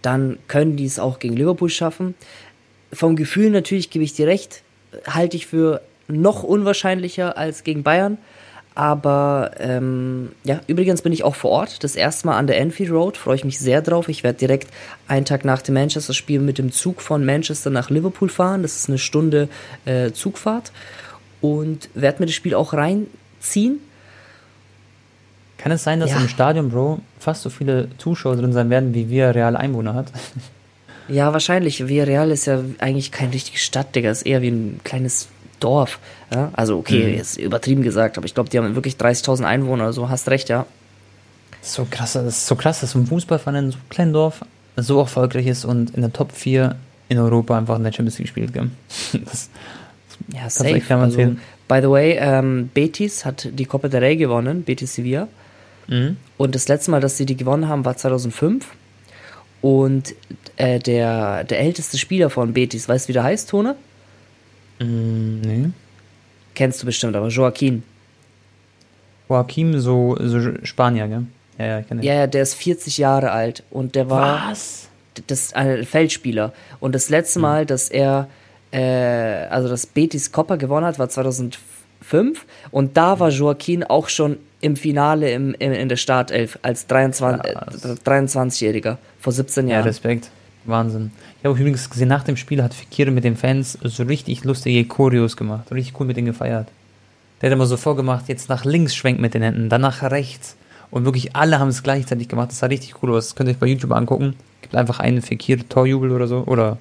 dann 0.04 0.38
können 0.48 0.76
die 0.76 0.86
es 0.86 0.98
auch 0.98 1.18
gegen 1.18 1.36
Liverpool 1.36 1.70
schaffen. 1.70 2.14
Vom 2.92 3.16
Gefühl 3.16 3.50
natürlich 3.50 3.90
gebe 3.90 4.04
ich 4.04 4.14
dir 4.14 4.26
recht, 4.26 4.62
halte 5.08 5.36
ich 5.36 5.46
für 5.46 5.80
noch 6.08 6.42
unwahrscheinlicher 6.42 7.36
als 7.36 7.64
gegen 7.64 7.82
Bayern. 7.82 8.18
Aber 8.76 9.52
ähm, 9.60 10.32
ja, 10.42 10.60
übrigens 10.66 11.02
bin 11.02 11.12
ich 11.12 11.22
auch 11.22 11.36
vor 11.36 11.52
Ort. 11.52 11.84
Das 11.84 11.94
erste 11.94 12.26
Mal 12.26 12.36
an 12.36 12.48
der 12.48 12.58
Enfield 12.58 12.90
Road. 12.90 13.16
Freue 13.16 13.36
ich 13.36 13.44
mich 13.44 13.60
sehr 13.60 13.82
drauf. 13.82 14.08
Ich 14.08 14.24
werde 14.24 14.38
direkt 14.38 14.68
einen 15.06 15.24
Tag 15.24 15.44
nach 15.44 15.62
dem 15.62 15.74
Manchester-Spiel 15.74 16.40
mit 16.40 16.58
dem 16.58 16.72
Zug 16.72 17.00
von 17.00 17.24
Manchester 17.24 17.70
nach 17.70 17.88
Liverpool 17.88 18.28
fahren. 18.28 18.62
Das 18.62 18.74
ist 18.76 18.88
eine 18.88 18.98
Stunde 18.98 19.48
äh, 19.84 20.10
Zugfahrt. 20.10 20.72
Und 21.40 21.88
werde 21.94 22.20
mir 22.20 22.26
das 22.26 22.34
Spiel 22.34 22.54
auch 22.54 22.72
reinziehen. 22.72 23.78
Kann 25.64 25.72
es 25.72 25.82
sein, 25.82 25.98
dass 25.98 26.10
ja. 26.10 26.18
im 26.18 26.28
Stadion, 26.28 26.68
Bro, 26.68 27.00
fast 27.18 27.40
so 27.40 27.48
viele 27.48 27.88
Zuschauer 27.96 28.36
drin 28.36 28.52
sein 28.52 28.68
werden, 28.68 28.92
wie 28.92 29.08
wir 29.08 29.34
real 29.34 29.56
Einwohner 29.56 29.94
hat? 29.94 30.08
Ja, 31.08 31.32
wahrscheinlich. 31.32 31.88
Villarreal 31.88 32.30
ist 32.30 32.44
ja 32.44 32.60
eigentlich 32.80 33.12
kein 33.12 33.30
richtige 33.30 33.56
Stadt, 33.56 33.94
Digga. 33.96 34.10
Ist 34.10 34.26
eher 34.26 34.42
wie 34.42 34.48
ein 34.48 34.80
kleines 34.84 35.28
Dorf. 35.60 36.00
Ja? 36.30 36.50
Also, 36.52 36.76
okay, 36.76 37.14
mhm. 37.14 37.18
ist 37.18 37.38
übertrieben 37.38 37.82
gesagt, 37.82 38.18
aber 38.18 38.26
ich 38.26 38.34
glaube, 38.34 38.50
die 38.50 38.58
haben 38.58 38.74
wirklich 38.74 38.96
30.000 38.96 39.44
Einwohner, 39.44 39.94
so 39.94 40.10
hast 40.10 40.28
recht, 40.28 40.50
ja. 40.50 40.66
So 41.62 41.86
krass, 41.90 42.12
das 42.12 42.26
ist 42.26 42.46
so 42.46 42.56
krass, 42.56 42.80
dass 42.80 42.90
so 42.90 42.98
ein 42.98 43.06
Fußballverein 43.06 43.64
in 43.64 43.70
so 43.70 43.78
einem 43.78 43.88
kleinen 43.88 44.12
Dorf 44.12 44.44
so 44.76 44.98
erfolgreich 44.98 45.46
ist 45.46 45.64
und 45.64 45.94
in 45.94 46.02
der 46.02 46.12
Top 46.12 46.32
4 46.32 46.76
in 47.08 47.18
Europa 47.18 47.56
einfach 47.56 47.76
in 47.76 47.84
der 47.84 47.92
Champions 47.92 48.18
League 48.18 48.28
spielt, 48.28 48.52
gell? 48.52 48.68
Das, 49.12 49.22
das 49.24 49.48
ja, 50.30 50.50
safe. 50.50 50.80
Kann 50.80 51.00
man 51.00 51.10
also, 51.10 51.36
by 51.68 51.80
the 51.80 51.88
way, 51.88 52.18
ähm, 52.20 52.68
Betis 52.74 53.24
hat 53.24 53.48
die 53.50 53.64
Copa 53.64 53.88
del 53.88 54.00
Rey 54.00 54.16
gewonnen, 54.16 54.62
Betis 54.62 54.94
Sevilla. 54.94 55.26
Mhm. 55.88 56.16
Und 56.36 56.54
das 56.54 56.68
letzte 56.68 56.90
Mal, 56.90 57.00
dass 57.00 57.16
sie 57.16 57.26
die 57.26 57.36
gewonnen 57.36 57.68
haben, 57.68 57.84
war 57.84 57.96
2005. 57.96 58.66
Und 59.62 60.14
äh, 60.56 60.78
der, 60.78 61.44
der 61.44 61.60
älteste 61.60 61.96
Spieler 61.96 62.28
von 62.30 62.52
Betis, 62.52 62.88
weißt 62.88 63.06
du, 63.06 63.08
wie 63.08 63.12
der 63.14 63.24
heißt, 63.24 63.48
Tone? 63.48 63.76
Mm, 64.78 65.40
nee. 65.40 65.70
Kennst 66.54 66.82
du 66.82 66.86
bestimmt, 66.86 67.16
aber 67.16 67.28
Joaquin. 67.28 67.82
Joaquin, 69.28 69.80
so, 69.80 70.16
so 70.20 70.52
Spanier, 70.64 71.08
gell? 71.08 71.26
Ja, 71.58 71.66
ja, 71.66 71.78
ich 71.80 71.88
kenne 71.88 72.04
Ja, 72.04 72.14
ja, 72.14 72.26
der 72.26 72.42
ist 72.42 72.54
40 72.54 72.98
Jahre 72.98 73.30
alt 73.30 73.62
und 73.70 73.94
der 73.94 74.10
war. 74.10 74.50
Was? 74.50 74.88
Das 75.28 75.52
ein 75.52 75.84
Feldspieler. 75.84 76.52
Und 76.80 76.94
das 76.94 77.08
letzte 77.08 77.36
hm. 77.36 77.42
Mal, 77.42 77.66
dass 77.66 77.88
er, 77.88 78.28
äh, 78.72 79.46
also 79.48 79.68
das 79.68 79.86
Betis 79.86 80.32
Copper 80.32 80.56
gewonnen 80.56 80.84
hat, 80.84 80.98
war 80.98 81.08
2005. 81.08 82.44
Und 82.70 82.96
da 82.96 83.20
war 83.20 83.30
Joaquin 83.30 83.84
auch 83.84 84.08
schon 84.08 84.38
im 84.64 84.76
Finale 84.76 85.30
im, 85.30 85.54
im 85.58 85.72
in 85.72 85.88
der 85.90 85.96
Startelf 85.96 86.58
als 86.62 86.86
23, 86.86 87.52
ja, 87.52 87.66
23-Jähriger 88.04 88.96
vor 89.20 89.32
17 89.32 89.68
Jahren. 89.68 89.80
Ja, 89.80 89.84
Respekt. 89.84 90.30
Wahnsinn. 90.64 91.10
Ich 91.38 91.44
habe 91.44 91.58
übrigens 91.58 91.90
gesehen, 91.90 92.08
nach 92.08 92.24
dem 92.24 92.38
Spiel 92.38 92.62
hat 92.62 92.72
Fikire 92.72 93.10
mit 93.10 93.24
den 93.24 93.36
Fans 93.36 93.78
so 93.82 94.04
richtig 94.04 94.44
lustige 94.44 94.86
Choreos 94.86 95.36
gemacht. 95.36 95.70
Richtig 95.70 96.00
cool 96.00 96.06
mit 96.06 96.16
denen 96.16 96.28
gefeiert. 96.28 96.68
Der 97.42 97.50
hat 97.50 97.54
immer 97.54 97.66
so 97.66 97.76
vorgemacht, 97.76 98.28
jetzt 98.28 98.48
nach 98.48 98.64
links 98.64 98.94
schwenkt 98.94 99.20
mit 99.20 99.34
den 99.34 99.42
Händen, 99.42 99.68
dann 99.68 99.82
nach 99.82 100.02
rechts. 100.02 100.56
Und 100.90 101.04
wirklich 101.04 101.36
alle 101.36 101.58
haben 101.58 101.68
es 101.68 101.82
gleichzeitig 101.82 102.28
gemacht. 102.28 102.50
Das 102.50 102.60
sah 102.60 102.66
richtig 102.66 103.02
cool 103.02 103.14
aus. 103.14 103.26
Das 103.26 103.36
könnt 103.36 103.50
ihr 103.50 103.52
euch 103.52 103.58
bei 103.60 103.66
YouTube 103.66 103.92
angucken. 103.92 104.34
Gibt 104.62 104.76
einfach 104.76 105.00
einen 105.00 105.20
Fikire-Torjubel 105.20 106.10
oder 106.10 106.26
so. 106.26 106.44
Oder 106.46 106.78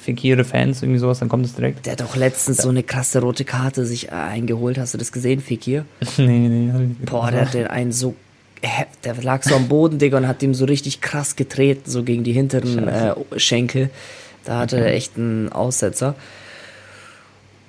Fikire-Fans, 0.00 0.82
irgendwie 0.82 0.98
sowas, 0.98 1.18
dann 1.18 1.28
kommt 1.28 1.44
es 1.44 1.54
direkt. 1.54 1.86
Der 1.86 1.92
hat 1.92 2.00
doch 2.00 2.16
letztens 2.16 2.58
so 2.58 2.68
eine 2.68 2.82
krasse 2.82 3.20
rote 3.20 3.44
Karte 3.44 3.84
sich 3.84 4.12
eingeholt. 4.12 4.78
Hast 4.78 4.94
du 4.94 4.98
das 4.98 5.12
gesehen, 5.12 5.40
Fikir? 5.40 5.84
nee, 6.16 6.48
nee. 6.48 6.96
Boah, 7.04 7.30
der 7.30 7.42
hat 7.42 7.54
den 7.54 7.66
einen 7.66 7.92
so 7.92 8.14
der 9.04 9.14
lag 9.22 9.42
so 9.44 9.54
am 9.54 9.68
Boden, 9.68 9.98
Digga, 9.98 10.18
und 10.18 10.26
hat 10.26 10.42
ihm 10.42 10.54
so 10.54 10.64
richtig 10.64 11.00
krass 11.00 11.36
getreten, 11.36 11.88
so 11.88 12.02
gegen 12.02 12.24
die 12.24 12.32
hinteren 12.32 12.88
äh, 12.88 13.14
Schenkel. 13.36 13.90
Da 14.44 14.60
hatte 14.60 14.78
er 14.78 14.94
echt 14.94 15.16
einen 15.16 15.52
Aussetzer. 15.52 16.14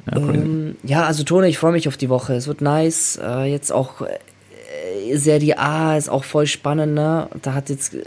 Ja, 0.09 0.17
ähm, 0.17 0.77
ja, 0.83 1.05
also 1.05 1.23
Tone, 1.23 1.47
ich 1.47 1.57
freue 1.57 1.73
mich 1.73 1.87
auf 1.87 1.97
die 1.97 2.09
Woche. 2.09 2.33
Es 2.33 2.47
wird 2.47 2.61
nice. 2.61 3.19
Äh, 3.21 3.51
jetzt 3.51 3.71
auch 3.71 4.01
äh, 4.01 5.17
Serie 5.17 5.59
A 5.59 5.97
ist 5.97 6.09
auch 6.09 6.23
voll 6.23 6.47
spannend, 6.47 6.93
ne? 6.93 7.27
Da 7.41 7.53
hat 7.53 7.69
jetzt 7.69 7.93
äh, 7.93 8.03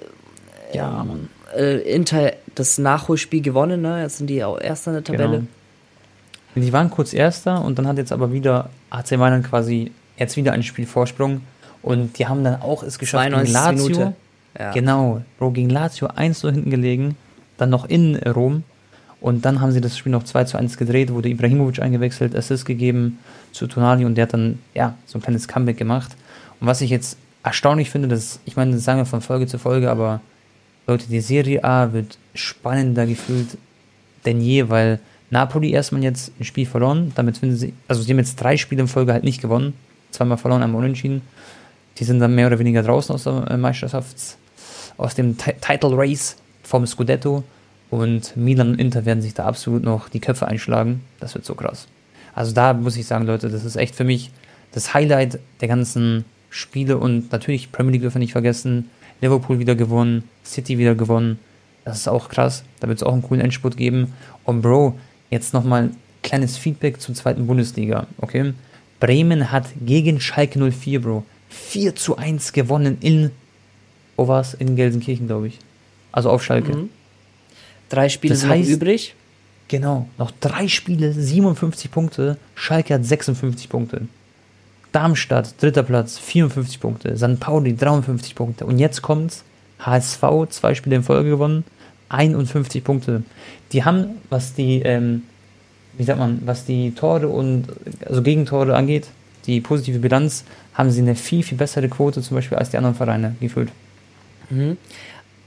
ja, 0.73 1.05
Mann. 1.05 1.29
Äh, 1.57 1.81
Inter 1.81 2.33
das 2.55 2.79
Nachholspiel 2.79 3.43
gewonnen, 3.43 3.83
ne? 3.83 4.03
Jetzt 4.03 4.19
sind 4.19 4.29
die 4.29 4.43
auch 4.45 4.61
Erster 4.61 4.91
in 4.91 4.95
der 4.97 5.05
Tabelle. 5.05 5.39
Genau. 5.39 5.47
Die 6.67 6.73
waren 6.73 6.91
kurz 6.91 7.15
Erster 7.15 7.65
und 7.65 7.79
dann 7.79 7.87
hat 7.87 7.97
jetzt 7.97 8.13
aber 8.13 8.33
wieder 8.33 8.69
AC 8.91 9.13
Mailand 9.13 9.49
quasi 9.49 9.91
jetzt 10.19 10.37
wieder 10.37 10.53
ein 10.53 10.63
Spiel 10.63 10.87
Vorsprung 10.87 11.41
und 11.83 12.19
die 12.19 12.27
haben 12.27 12.45
dann 12.45 12.61
auch 12.61 12.83
es 12.83 12.99
geschafft 12.99 13.31
gegen 13.31 13.53
Lazio. 13.53 14.15
Ja. 14.59 14.73
Genau, 14.73 15.23
Bro, 15.39 15.53
gegen 15.53 15.71
Lazio 15.71 16.09
1 16.09 16.39
so 16.39 16.51
hinten 16.51 16.71
gelegen, 16.71 17.17
dann 17.57 17.71
noch 17.71 17.87
in 17.87 18.17
Rom. 18.17 18.65
Und 19.21 19.45
dann 19.45 19.61
haben 19.61 19.71
sie 19.71 19.81
das 19.81 19.97
Spiel 19.97 20.13
noch 20.13 20.25
2 20.25 20.45
zu 20.45 20.59
1 20.59 20.77
gedreht, 20.77 21.13
wurde 21.13 21.29
Ibrahimovic 21.29 21.81
eingewechselt, 21.81 22.35
Assist 22.35 22.67
gegeben 22.67 23.19
zu 23.53 23.67
Tonali 23.67 24.05
und 24.05 24.17
der 24.17 24.25
hat 24.25 24.35
dann, 24.35 24.59
ja, 24.75 24.95
so 25.07 25.19
ein 25.19 25.23
kleines 25.23 25.47
Comeback 25.49 25.79
gemacht. 25.79 26.17
Und 26.61 26.67
was 26.67 26.81
ich 26.81 26.91
jetzt 26.91 27.17
erstaunlich 27.45 27.89
finde, 27.89 28.09
das, 28.09 28.41
ich 28.45 28.57
meine, 28.57 28.73
das 28.73 28.85
sagen 28.85 28.99
wir 28.99 29.07
von 29.07 29.21
Folge 29.21 29.47
zu 29.47 29.59
Folge, 29.59 29.91
aber 29.91 30.21
Leute, 30.87 31.07
die 31.09 31.21
Serie 31.21 31.63
A 31.65 31.93
wird 31.93 32.19
spannender 32.35 33.07
gefühlt 33.07 33.57
denn 34.25 34.41
je, 34.41 34.69
weil 34.69 35.01
Napoli 35.31 35.71
erstmal 35.71 36.03
jetzt 36.03 36.33
ein 36.39 36.45
Spiel 36.45 36.67
verloren, 36.67 37.13
damit 37.15 37.39
finden 37.39 37.57
sie, 37.57 37.75
also 37.89 38.03
sie 38.03 38.13
haben 38.13 38.19
jetzt 38.19 38.37
drei 38.37 38.57
Spiele 38.57 38.83
in 38.83 38.89
Folge 38.89 39.13
halt 39.13 39.25
nicht 39.25 39.41
gewonnen, 39.41 39.75
zweimal 40.11 40.39
verloren, 40.39 40.63
einmal 40.63 40.83
unentschieden. 40.83 41.23
Die 41.99 42.05
sind 42.05 42.21
dann 42.21 42.35
mehr 42.35 42.47
oder 42.47 42.59
weniger 42.59 42.83
draußen 42.83 43.15
aus 43.15 43.25
der 43.25 43.51
äh, 43.51 43.55
Meisterschafts-, 43.55 44.37
aus 44.97 45.15
dem 45.15 45.37
T 45.37 45.55
Title 45.61 45.97
Race 45.97 46.37
vom 46.63 46.87
Scudetto. 46.87 47.45
Und 47.91 48.37
Milan 48.37 48.71
und 48.71 48.81
Inter 48.81 49.05
werden 49.05 49.21
sich 49.21 49.35
da 49.35 49.45
absolut 49.45 49.83
noch 49.83 50.09
die 50.09 50.21
Köpfe 50.21 50.47
einschlagen. 50.49 51.03
Das 51.21 51.35
wird 51.35 51.45
so 51.45 51.55
krass. 51.55 51.87
Also 52.35 52.53
da 52.53 52.73
muss 52.73 52.97
ich 52.97 53.07
sagen, 53.07 53.27
Leute, 53.27 53.51
das 53.51 53.65
ist 53.65 53.77
echt 53.77 53.95
für 53.95 54.05
mich 54.05 54.31
das 54.73 54.95
Highlight 54.95 55.39
der 55.61 55.69
ganzen 55.69 56.25
Spiele 56.49 56.97
und 56.97 57.31
natürlich 57.33 57.71
Premier 57.71 57.93
League 57.93 58.03
dürfen 58.03 58.17
wir 58.17 58.21
nicht 58.21 58.33
vergessen. 58.33 58.91
Liverpool 59.23 59.59
wieder 59.59 59.75
gewonnen, 59.75 60.25
City 60.45 60.77
wieder 60.77 60.95
gewonnen. 60.95 61.39
Das 61.85 61.97
ist 61.99 62.09
auch 62.09 62.29
krass. 62.29 62.65
Da 62.81 62.89
wird 62.89 62.99
es 62.99 63.03
auch 63.03 63.13
einen 63.13 63.23
coolen 63.23 63.41
Endspurt 63.41 63.77
geben. 63.77 64.13
Und 64.45 64.61
Bro, 64.61 64.99
jetzt 65.31 65.55
nochmal 65.55 65.85
ein 65.85 65.97
kleines 66.23 66.59
Feedback 66.59 67.01
zur 67.01 67.15
zweiten 67.15 67.47
Bundesliga, 67.47 68.07
okay? 68.19 68.53
Bremen 69.01 69.51
hat 69.51 69.67
gegen 69.85 70.21
Schalke 70.21 70.59
04, 70.71 71.01
Bro, 71.01 71.25
4 71.49 71.97
zu 71.97 72.17
1 72.17 72.53
gewonnen 72.53 72.99
in, 73.01 73.31
wo 74.17 74.29
war 74.29 74.41
es? 74.41 74.55
In 74.55 74.77
Gelsenkirchen, 74.77 75.27
glaube 75.27 75.49
ich. 75.49 75.59
Also 76.13 76.31
auf 76.31 76.45
Schalke. 76.45 76.77
Mhm. 76.77 76.91
Drei 77.89 78.09
Spiele 78.09 78.35
das 78.35 78.43
sind 78.43 78.51
heißt, 78.51 78.71
übrig. 78.71 79.15
Genau, 79.69 80.09
noch 80.19 80.31
drei 80.41 80.69
Spiele, 80.69 81.13
57 81.13 81.91
Punkte. 81.91 82.37
Schalke 82.55 82.95
hat 82.95 83.05
56 83.05 83.69
Punkte. 83.69 84.03
Darmstadt, 84.93 85.61
dritter 85.61 85.83
Platz, 85.83 86.19
54 86.19 86.81
Punkte. 86.81 87.17
St. 87.17 87.41
Pauli, 87.41 87.75
53 87.75 88.35
Punkte. 88.35 88.67
Und 88.67 88.79
jetzt 88.79 89.03
kommt's. 89.03 89.45
HSV, 89.85 90.23
zwei 90.51 90.75
Spiele 90.75 90.97
in 90.97 91.03
Folge 91.03 91.31
gewonnen, 91.31 91.65
51 92.09 92.85
Punkte. 92.85 93.23
Die 93.73 93.85
haben, 93.85 94.21
was 94.31 94.55
die, 94.55 94.83
ähm, 94.83 95.25
wie 95.97 96.05
sagt 96.05 96.19
man, 96.19 96.41
was 96.45 96.65
die 96.65 96.95
Tore 96.95 97.29
und, 97.29 97.67
also 98.07 98.23
Gegentore 98.23 98.77
angeht, 98.77 99.09
die 99.47 99.61
positive 99.61 99.99
Bilanz, 99.99 100.45
haben 100.75 100.91
sie 100.91 101.01
eine 101.01 101.17
viel, 101.17 101.43
viel 101.43 101.59
bessere 101.59 101.89
Quote 101.89 102.23
zum 102.23 102.37
Beispiel 102.37 102.59
als 102.59 102.71
die 102.71 102.77
anderen 102.77 102.95
Vereine 102.95 103.35
gefühlt. 103.41 103.71
Mhm. 104.51 104.77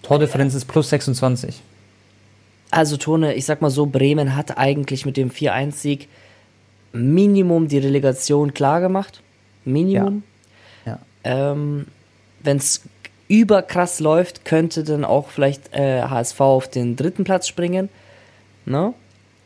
Tordifferenz 0.01 0.53
ist 0.53 0.65
plus 0.65 0.89
26. 0.89 1.61
Also 2.71 2.97
Tone, 2.97 3.35
ich 3.35 3.45
sag 3.45 3.61
mal 3.61 3.69
so, 3.69 3.85
Bremen 3.85 4.35
hat 4.35 4.57
eigentlich 4.57 5.05
mit 5.05 5.17
dem 5.17 5.31
4-1-Sieg 5.31 6.09
Minimum 6.91 7.67
die 7.67 7.77
Relegation 7.77 8.53
klar 8.53 8.81
gemacht. 8.81 9.21
Minimum. 9.65 10.23
Ja. 10.85 10.99
ja. 11.25 11.51
Ähm, 11.51 11.87
Wenn 12.41 12.57
es 12.57 12.83
überkrass 13.27 13.99
läuft, 13.99 14.45
könnte 14.45 14.83
dann 14.83 15.03
auch 15.03 15.29
vielleicht 15.29 15.73
äh, 15.73 16.03
HSV 16.03 16.39
auf 16.41 16.67
den 16.69 16.95
dritten 16.95 17.23
Platz 17.23 17.47
springen. 17.47 17.89
Ne? 18.65 18.93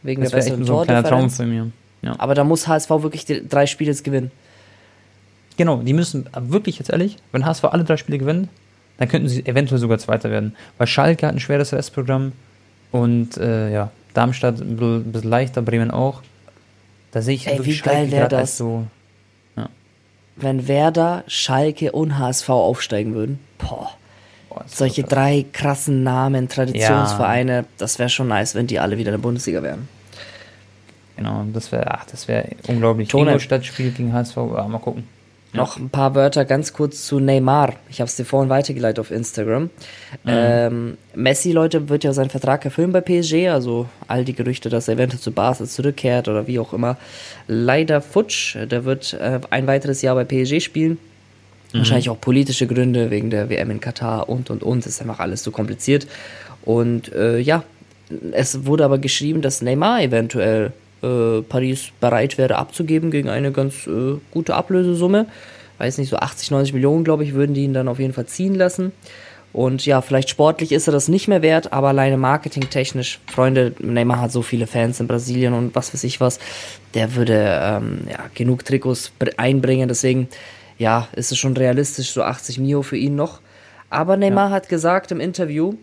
Wegen 0.03 0.21
das 0.21 0.31
der 0.31 0.37
besseren 0.37 0.65
so 0.65 0.79
ein 0.79 0.85
kleiner 0.85 1.07
Traum 1.07 1.29
für 1.29 1.45
mir. 1.45 1.71
Ja. 2.01 2.15
Aber 2.17 2.35
da 2.35 2.43
muss 2.43 2.67
HSV 2.67 2.89
wirklich 2.89 3.25
drei 3.25 3.65
Spiele 3.65 3.91
jetzt 3.91 4.03
gewinnen. 4.03 4.31
Genau, 5.57 5.77
die 5.77 5.93
müssen 5.93 6.29
wirklich 6.37 6.79
jetzt 6.79 6.89
ehrlich, 6.89 7.17
wenn 7.31 7.45
HSV 7.45 7.65
alle 7.65 7.83
drei 7.83 7.97
Spiele 7.97 8.17
gewinnt, 8.17 8.47
dann 8.97 9.09
könnten 9.09 9.27
sie 9.27 9.45
eventuell 9.45 9.79
sogar 9.79 9.97
Zweiter 9.97 10.31
werden. 10.31 10.55
Weil 10.77 10.87
Schalke 10.87 11.27
hat 11.27 11.35
ein 11.35 11.39
schweres 11.39 11.73
Restprogramm 11.73 12.31
und 12.91 13.37
äh, 13.37 13.71
ja, 13.71 13.91
Darmstadt 14.13 14.59
ein 14.61 14.77
bisschen, 14.77 15.29
leichter, 15.29 15.61
Bremen 15.61 15.91
auch. 15.91 16.21
Da 17.11 17.21
sehe 17.21 17.35
ich 17.35 17.47
Ey, 17.47 17.63
wie 17.65 17.77
geil 17.77 18.11
wäre 18.11 18.27
das, 18.29 18.57
so. 18.57 18.87
Wenn 20.41 20.67
Werder, 20.67 21.23
Schalke 21.27 21.91
und 21.91 22.17
HSV 22.17 22.49
aufsteigen 22.49 23.13
würden. 23.13 23.39
Boah. 23.57 23.91
Boah 24.49 24.63
Solche 24.67 25.03
drei 25.03 25.45
krassen 25.51 26.03
Namen, 26.03 26.49
Traditionsvereine, 26.49 27.55
ja. 27.55 27.65
das 27.77 27.99
wäre 27.99 28.09
schon 28.09 28.27
nice, 28.27 28.55
wenn 28.55 28.67
die 28.67 28.79
alle 28.79 28.97
wieder 28.97 29.09
in 29.09 29.17
der 29.17 29.21
Bundesliga 29.21 29.61
wären. 29.61 29.87
Genau, 31.17 31.45
das 31.53 31.71
wäre, 31.71 31.91
ach, 31.91 32.05
das 32.05 32.27
wäre 32.27 32.47
unglaublich. 32.67 33.13
Ingolstadt 33.13 33.65
spielt 33.65 33.97
gegen 33.97 34.13
HSV, 34.13 34.37
ja, 34.37 34.67
mal 34.67 34.79
gucken. 34.79 35.03
Ja. 35.53 35.61
Noch 35.61 35.77
ein 35.77 35.89
paar 35.89 36.13
Wörter 36.13 36.45
ganz 36.45 36.73
kurz 36.73 37.07
zu 37.07 37.19
Neymar. 37.19 37.73
Ich 37.89 38.01
habe 38.01 38.07
es 38.07 38.15
dir 38.15 38.25
vorhin 38.25 38.49
weitergeleitet 38.49 38.99
auf 38.99 39.09
Instagram. 39.09 39.63
Mhm. 39.63 39.69
Ähm, 40.27 40.97
Messi, 41.15 41.51
Leute, 41.51 41.89
wird 41.89 42.03
ja 42.03 42.13
seinen 42.13 42.29
Vertrag 42.29 42.63
erfüllen 42.65 42.91
bei 42.91 43.01
PSG. 43.01 43.49
Also 43.49 43.87
all 44.07 44.25
die 44.25 44.33
Gerüchte, 44.33 44.69
dass 44.69 44.87
er 44.87 44.93
eventuell 44.95 45.19
zu 45.19 45.31
Barca 45.31 45.65
zurückkehrt 45.65 46.27
oder 46.27 46.45
wie 46.45 46.59
auch 46.59 46.71
immer. 46.73 46.97
Leider 47.47 48.01
futsch. 48.01 48.57
Der 48.69 48.85
wird 48.85 49.13
äh, 49.13 49.39
ein 49.49 49.65
weiteres 49.65 50.03
Jahr 50.03 50.15
bei 50.15 50.23
PSG 50.23 50.61
spielen. 50.61 50.99
Mhm. 51.73 51.79
Wahrscheinlich 51.79 52.11
auch 52.11 52.21
politische 52.21 52.67
Gründe 52.67 53.09
wegen 53.09 53.31
der 53.31 53.49
WM 53.49 53.71
in 53.71 53.79
Katar 53.79 54.29
und 54.29 54.51
und 54.51 54.61
und. 54.61 54.85
Das 54.85 54.93
ist 54.93 55.01
einfach 55.01 55.19
alles 55.19 55.41
zu 55.41 55.51
kompliziert. 55.51 56.05
Und 56.63 57.11
äh, 57.11 57.39
ja, 57.39 57.63
es 58.33 58.65
wurde 58.65 58.85
aber 58.85 58.99
geschrieben, 58.99 59.41
dass 59.41 59.63
Neymar 59.63 60.03
eventuell 60.03 60.73
äh, 61.01 61.41
Paris 61.41 61.89
bereit 61.99 62.37
wäre 62.37 62.55
abzugeben 62.55 63.11
gegen 63.11 63.29
eine 63.29 63.51
ganz 63.51 63.87
äh, 63.87 64.17
gute 64.31 64.55
Ablösesumme. 64.55 65.27
Weiß 65.77 65.97
nicht, 65.97 66.09
so 66.09 66.17
80, 66.17 66.51
90 66.51 66.73
Millionen, 66.73 67.03
glaube 67.03 67.23
ich, 67.23 67.33
würden 67.33 67.53
die 67.53 67.63
ihn 67.63 67.73
dann 67.73 67.87
auf 67.87 67.99
jeden 67.99 68.13
Fall 68.13 68.25
ziehen 68.25 68.55
lassen. 68.55 68.91
Und 69.51 69.85
ja, 69.85 70.01
vielleicht 70.01 70.29
sportlich 70.29 70.71
ist 70.71 70.87
er 70.87 70.93
das 70.93 71.07
nicht 71.07 71.27
mehr 71.27 71.41
wert, 71.41 71.73
aber 71.73 71.87
alleine 71.87 72.17
marketingtechnisch, 72.17 73.19
Freunde, 73.25 73.73
Neymar 73.79 74.21
hat 74.21 74.31
so 74.31 74.43
viele 74.43 74.67
Fans 74.67 74.99
in 74.99 75.07
Brasilien 75.07 75.53
und 75.53 75.73
was 75.73 75.93
weiß 75.93 76.03
ich 76.03 76.21
was, 76.21 76.39
der 76.93 77.15
würde 77.15 77.59
ähm, 77.63 78.01
ja, 78.07 78.19
genug 78.35 78.63
Trikots 78.63 79.11
einbringen, 79.37 79.87
deswegen 79.87 80.27
ja, 80.77 81.07
ist 81.13 81.31
es 81.31 81.39
schon 81.39 81.57
realistisch, 81.57 82.11
so 82.11 82.21
80 82.21 82.59
Mio 82.59 82.83
für 82.83 82.97
ihn 82.97 83.15
noch. 83.15 83.41
Aber 83.89 84.17
Neymar 84.17 84.49
ja. 84.49 84.55
hat 84.55 84.69
gesagt 84.69 85.11
im 85.11 85.19
Interview, 85.19 85.73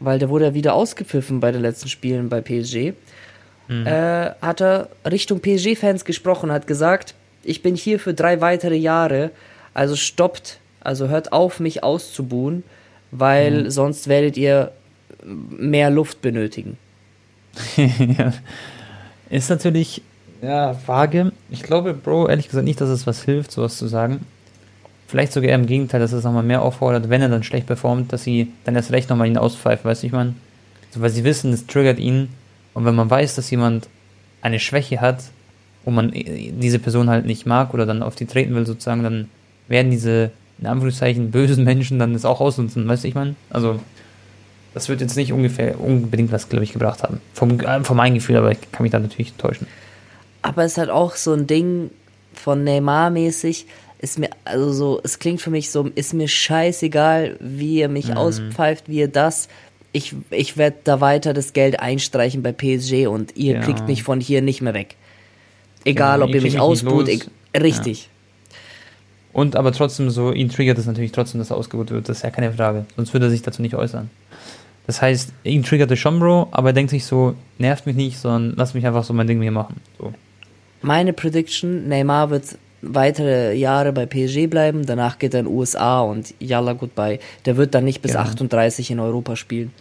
weil 0.00 0.18
der 0.18 0.28
wurde 0.28 0.46
ja 0.46 0.54
wieder 0.54 0.74
ausgepfiffen 0.74 1.38
bei 1.38 1.52
den 1.52 1.62
letzten 1.62 1.88
Spielen 1.88 2.28
bei 2.28 2.40
PSG, 2.40 2.94
mhm. 3.80 3.86
äh, 3.86 4.30
hat 4.40 4.60
er 4.60 4.88
Richtung 5.08 5.40
PSG-Fans 5.40 6.04
gesprochen, 6.04 6.52
hat 6.52 6.66
gesagt, 6.66 7.14
ich 7.44 7.62
bin 7.62 7.74
hier 7.74 7.98
für 7.98 8.14
drei 8.14 8.40
weitere 8.40 8.76
Jahre, 8.76 9.30
also 9.74 9.96
stoppt, 9.96 10.58
also 10.80 11.08
hört 11.08 11.32
auf, 11.32 11.60
mich 11.60 11.82
auszubuhen, 11.82 12.62
weil 13.10 13.64
mhm. 13.64 13.70
sonst 13.70 14.08
werdet 14.08 14.36
ihr 14.36 14.72
mehr 15.24 15.90
Luft 15.90 16.22
benötigen. 16.22 16.76
ja. 17.76 18.32
Ist 19.30 19.50
natürlich 19.50 20.02
ja, 20.42 20.76
vage. 20.86 21.32
Ich 21.50 21.62
glaube, 21.62 21.94
Bro, 21.94 22.28
ehrlich 22.28 22.48
gesagt 22.48 22.64
nicht, 22.64 22.80
dass 22.80 22.88
es 22.88 23.06
was 23.06 23.22
hilft, 23.22 23.52
sowas 23.52 23.78
zu 23.78 23.86
sagen. 23.86 24.26
Vielleicht 25.06 25.32
sogar 25.32 25.50
eher 25.50 25.56
im 25.56 25.66
Gegenteil, 25.66 26.00
dass 26.00 26.12
es 26.12 26.24
nochmal 26.24 26.42
mehr 26.42 26.62
auffordert, 26.62 27.10
wenn 27.10 27.22
er 27.22 27.28
dann 27.28 27.42
schlecht 27.42 27.66
performt, 27.66 28.12
dass 28.12 28.24
sie 28.24 28.50
dann 28.64 28.74
erst 28.74 28.90
recht 28.92 29.08
nochmal 29.08 29.28
ihn 29.28 29.36
auspfeifen, 29.36 29.84
weißt 29.84 30.02
du, 30.02 30.06
ich 30.06 30.12
meine? 30.12 30.34
Also, 30.88 31.00
weil 31.00 31.10
sie 31.10 31.24
wissen, 31.24 31.52
es 31.52 31.66
triggert 31.66 31.98
ihn 31.98 32.28
und 32.74 32.84
wenn 32.84 32.94
man 32.94 33.10
weiß, 33.10 33.34
dass 33.34 33.50
jemand 33.50 33.88
eine 34.40 34.58
Schwäche 34.58 35.00
hat 35.00 35.24
und 35.84 35.94
man 35.94 36.10
diese 36.12 36.78
Person 36.78 37.10
halt 37.10 37.26
nicht 37.26 37.46
mag 37.46 37.74
oder 37.74 37.86
dann 37.86 38.02
auf 38.02 38.14
die 38.14 38.26
treten 38.26 38.54
will 38.54 38.66
sozusagen, 38.66 39.02
dann 39.02 39.28
werden 39.68 39.90
diese, 39.90 40.30
in 40.58 40.66
Anführungszeichen, 40.66 41.30
bösen 41.30 41.64
Menschen 41.64 41.98
dann 41.98 42.12
das 42.12 42.24
auch 42.24 42.40
ausnutzen, 42.40 42.86
weißt 42.86 43.04
du, 43.04 43.08
ich 43.08 43.14
meine? 43.14 43.34
Also, 43.50 43.80
das 44.74 44.88
wird 44.88 45.00
jetzt 45.00 45.16
nicht 45.16 45.32
ungefähr 45.32 45.78
unbedingt 45.80 46.32
was, 46.32 46.48
glaube 46.48 46.64
ich, 46.64 46.72
gebracht 46.72 47.02
haben. 47.02 47.20
Vom, 47.34 47.60
äh, 47.60 47.84
von 47.84 47.96
meinem 47.96 48.14
Gefühl, 48.14 48.36
aber 48.36 48.52
ich 48.52 48.58
kann 48.72 48.82
mich 48.82 48.92
da 48.92 48.98
natürlich 48.98 49.34
täuschen. 49.34 49.66
Aber 50.40 50.64
es 50.64 50.78
hat 50.78 50.88
auch 50.88 51.14
so 51.14 51.32
ein 51.32 51.46
Ding 51.46 51.90
von 52.34 52.64
Neymar-mäßig, 52.64 53.66
ist 53.98 54.18
mir, 54.18 54.30
also 54.44 54.72
so, 54.72 55.00
es 55.04 55.18
klingt 55.20 55.40
für 55.40 55.50
mich 55.50 55.70
so, 55.70 55.88
ist 55.94 56.12
mir 56.12 56.26
scheißegal, 56.26 57.36
wie 57.38 57.78
ihr 57.78 57.88
mich 57.88 58.08
mhm. 58.08 58.16
auspfeift, 58.16 58.88
wie 58.88 58.98
ihr 58.98 59.08
das, 59.08 59.48
ich, 59.92 60.14
ich 60.30 60.56
werde 60.56 60.78
da 60.84 61.00
weiter 61.00 61.34
das 61.34 61.52
Geld 61.52 61.80
einstreichen 61.80 62.42
bei 62.42 62.52
PSG 62.52 63.06
und 63.06 63.36
ihr 63.36 63.54
ja. 63.54 63.60
kriegt 63.60 63.86
mich 63.86 64.02
von 64.02 64.20
hier 64.20 64.42
nicht 64.42 64.62
mehr 64.62 64.74
weg. 64.74 64.96
Egal, 65.84 66.20
genau, 66.20 66.28
ob 66.28 66.34
ihr 66.34 66.42
mich 66.42 66.58
ausbuht. 66.58 67.08
richtig. 67.60 68.02
Ja. 68.02 68.08
Und 69.32 69.56
aber 69.56 69.72
trotzdem 69.72 70.10
so, 70.10 70.32
ihn 70.32 70.50
triggert 70.50 70.78
es 70.78 70.86
natürlich 70.86 71.12
trotzdem, 71.12 71.38
dass 71.38 71.50
er 71.50 71.56
ausgebucht 71.56 71.90
wird. 71.90 72.08
Das 72.08 72.18
ist 72.18 72.22
ja 72.22 72.30
keine 72.30 72.52
Frage. 72.52 72.86
Sonst 72.96 73.12
würde 73.12 73.26
er 73.26 73.30
sich 73.30 73.42
dazu 73.42 73.62
nicht 73.62 73.74
äußern. 73.74 74.10
Das 74.86 75.00
heißt, 75.00 75.32
ihn 75.44 75.62
triggerte 75.62 75.96
schon, 75.96 76.18
Bro, 76.18 76.48
aber 76.50 76.70
er 76.70 76.72
denkt 76.72 76.90
sich 76.90 77.04
so, 77.04 77.34
nervt 77.58 77.86
mich 77.86 77.96
nicht, 77.96 78.18
sondern 78.18 78.54
lass 78.56 78.74
mich 78.74 78.86
einfach 78.86 79.04
so 79.04 79.14
mein 79.14 79.26
Ding 79.26 79.40
hier 79.40 79.52
machen. 79.52 79.80
So. 79.98 80.12
Meine 80.82 81.12
Prediction, 81.12 81.88
Neymar 81.88 82.30
wird 82.30 82.58
weitere 82.82 83.54
Jahre 83.54 83.92
bei 83.92 84.06
PSG 84.06 84.48
bleiben, 84.48 84.84
danach 84.84 85.18
geht 85.18 85.34
er 85.34 85.40
in 85.40 85.46
den 85.46 85.54
USA 85.54 86.00
und 86.00 86.34
yalla 86.38 86.74
goodbye. 86.74 87.18
Der 87.46 87.56
wird 87.56 87.74
dann 87.74 87.84
nicht 87.84 88.02
bis 88.02 88.12
genau. 88.12 88.24
38 88.24 88.90
in 88.90 89.00
Europa 89.00 89.36
spielen. 89.36 89.72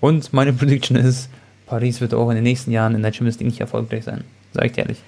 Und 0.00 0.32
meine 0.32 0.52
Prediction 0.52 0.96
ist, 0.96 1.30
Paris 1.66 2.00
wird 2.00 2.12
auch 2.12 2.28
in 2.28 2.34
den 2.34 2.44
nächsten 2.44 2.72
Jahren 2.72 2.94
in 2.94 3.02
der 3.02 3.12
Champions 3.12 3.38
League 3.38 3.48
nicht 3.48 3.60
erfolgreich 3.60 4.04
sein. 4.04 4.24
Sag 4.52 4.66
ich 4.66 4.72
dir 4.72 4.82
ehrlich. 4.82 4.98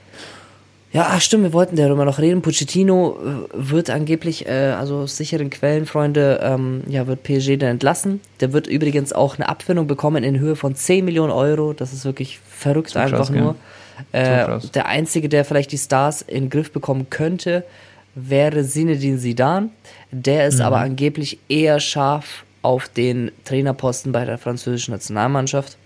Ja, 0.93 1.21
stimmt, 1.21 1.43
wir 1.43 1.53
wollten 1.53 1.77
darüber 1.77 2.07
noch 2.07 2.19
reden. 2.19 2.41
Pochettino 2.41 3.19
äh, 3.19 3.49
wird 3.55 3.91
angeblich, 3.91 4.47
äh, 4.47 4.73
also 4.79 5.01
aus 5.01 5.17
sicheren 5.17 5.51
Quellen, 5.51 5.85
Freunde, 5.85 6.41
ähm, 6.43 6.85
ja, 6.89 7.07
wird 7.07 7.23
PSG 7.23 7.59
dann 7.59 7.71
entlassen. 7.71 8.21
Der 8.41 8.55
wird 8.55 8.67
übrigens 8.67 9.13
auch 9.13 9.37
eine 9.37 9.49
Abfindung 9.49 9.87
bekommen 9.87 10.25
in 10.25 10.39
Höhe 10.39 10.57
von 10.57 10.75
10 10.75 11.05
Millionen 11.05 11.33
Euro. 11.33 11.75
Das 11.75 11.93
ist 11.93 12.07
wirklich 12.07 12.39
verrückt 12.49 12.91
Zum 12.91 13.03
einfach 13.03 13.27
Schatz, 13.27 13.31
nur. 13.31 13.41
Ja. 13.41 13.55
Äh, 14.13 14.59
der 14.75 14.87
Einzige, 14.87 15.29
der 15.29 15.45
vielleicht 15.45 15.73
die 15.73 15.79
Stars 15.79 16.23
in 16.23 16.45
den 16.45 16.51
Griff 16.51 16.73
bekommen 16.73 17.09
könnte, 17.11 17.65
wäre 18.15 18.65
Zinedine 18.65 19.19
Zidane. 19.19 19.71
Der 20.11 20.47
ist 20.47 20.57
mhm. 20.57 20.65
aber 20.65 20.79
angeblich 20.79 21.39
eher 21.49 21.81
scharf 21.81 22.45
auf 22.63 22.89
den 22.89 23.31
Trainerposten 23.45 24.13
bei 24.13 24.25
der 24.25 24.39
französischen 24.39 24.93
Nationalmannschaft. 24.93 25.77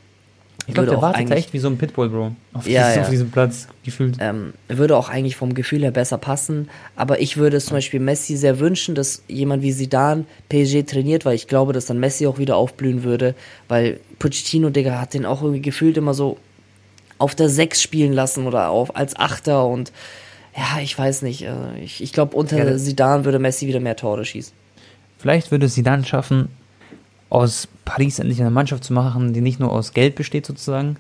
Ich 0.66 0.74
glaube, 0.74 0.90
der 0.90 1.02
wartet 1.02 1.30
echt 1.30 1.52
wie 1.52 1.58
so 1.58 1.68
ein 1.68 1.78
Pitbull, 1.78 2.08
Bro. 2.08 2.32
Auf, 2.52 2.66
ja, 2.66 2.82
dieses, 2.82 2.96
ja. 2.96 3.02
auf 3.02 3.11
diesem 3.11 3.30
Platz 3.30 3.66
gefühlt. 3.84 4.16
Ähm, 4.20 4.52
würde 4.68 4.96
auch 4.96 5.08
eigentlich 5.08 5.36
vom 5.36 5.54
Gefühl 5.54 5.82
her 5.82 5.90
besser 5.90 6.18
passen. 6.18 6.68
Aber 6.96 7.20
ich 7.20 7.36
würde 7.36 7.56
es 7.56 7.66
zum 7.66 7.76
Beispiel 7.76 7.98
Messi 7.98 8.36
sehr 8.36 8.61
wünschen, 8.61 8.94
dass 8.94 9.22
jemand 9.26 9.62
wie 9.62 9.74
Zidane 9.74 10.26
PSG 10.48 10.84
trainiert, 10.86 11.24
weil 11.24 11.34
ich 11.34 11.48
glaube, 11.48 11.72
dass 11.72 11.86
dann 11.86 11.98
Messi 11.98 12.26
auch 12.26 12.38
wieder 12.38 12.56
aufblühen 12.56 13.02
würde. 13.02 13.34
Weil 13.68 14.00
Pochettino, 14.18 14.70
Digga, 14.70 15.00
hat 15.00 15.14
den 15.14 15.26
auch 15.26 15.42
irgendwie 15.42 15.62
gefühlt 15.62 15.96
immer 15.96 16.14
so 16.14 16.38
auf 17.21 17.35
der 17.35 17.49
6 17.49 17.83
spielen 17.83 18.12
lassen 18.12 18.47
oder 18.47 18.71
auf 18.71 18.97
als 18.97 19.16
Achter 19.16 19.66
und 19.66 19.93
ja, 20.57 20.81
ich 20.83 20.99
weiß 20.99 21.23
nicht. 21.23 21.43
Äh, 21.43 21.79
ich, 21.81 22.03
ich 22.03 22.12
glaube, 22.12 22.37
unter 22.37 22.59
ja, 22.59 22.79
Sidan 22.79 23.25
würde 23.25 23.39
Messi 23.39 23.66
wieder 23.66 23.81
mehr 23.81 23.97
Tore 23.97 24.25
schießen. 24.25 24.53
Vielleicht 25.18 25.51
würde 25.51 25.68
Sidan 25.68 26.05
schaffen, 26.05 26.49
aus 27.29 27.68
Paris 27.85 28.18
endlich 28.18 28.41
eine 28.41 28.51
Mannschaft 28.51 28.85
zu 28.85 28.93
machen, 28.93 29.33
die 29.33 29.41
nicht 29.41 29.61
nur 29.61 29.71
aus 29.71 29.93
Geld 29.93 30.16
besteht 30.16 30.47
sozusagen, 30.47 30.97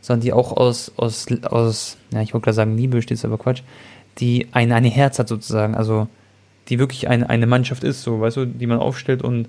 sondern 0.00 0.20
die 0.20 0.32
auch 0.32 0.56
aus, 0.56 0.92
aus, 0.96 1.26
aus 1.42 1.96
ja, 2.12 2.20
ich 2.20 2.34
wollte 2.34 2.44
gerade 2.44 2.54
sagen 2.54 2.76
Liebe 2.76 2.96
besteht, 2.96 3.24
aber 3.24 3.38
Quatsch, 3.38 3.62
die 4.18 4.48
ein, 4.52 4.72
eine 4.72 4.88
Herz 4.88 5.18
hat 5.18 5.28
sozusagen, 5.28 5.74
also 5.74 6.06
die 6.68 6.78
wirklich 6.78 7.08
ein, 7.08 7.24
eine 7.24 7.46
Mannschaft 7.46 7.82
ist, 7.82 8.02
so, 8.02 8.20
weißt 8.20 8.36
du, 8.36 8.44
die 8.46 8.66
man 8.66 8.78
aufstellt 8.78 9.22
und 9.22 9.48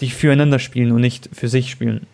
die 0.00 0.10
füreinander 0.10 0.58
spielen 0.58 0.92
und 0.92 1.00
nicht 1.00 1.30
für 1.32 1.48
sich 1.48 1.70
spielen. 1.70 2.06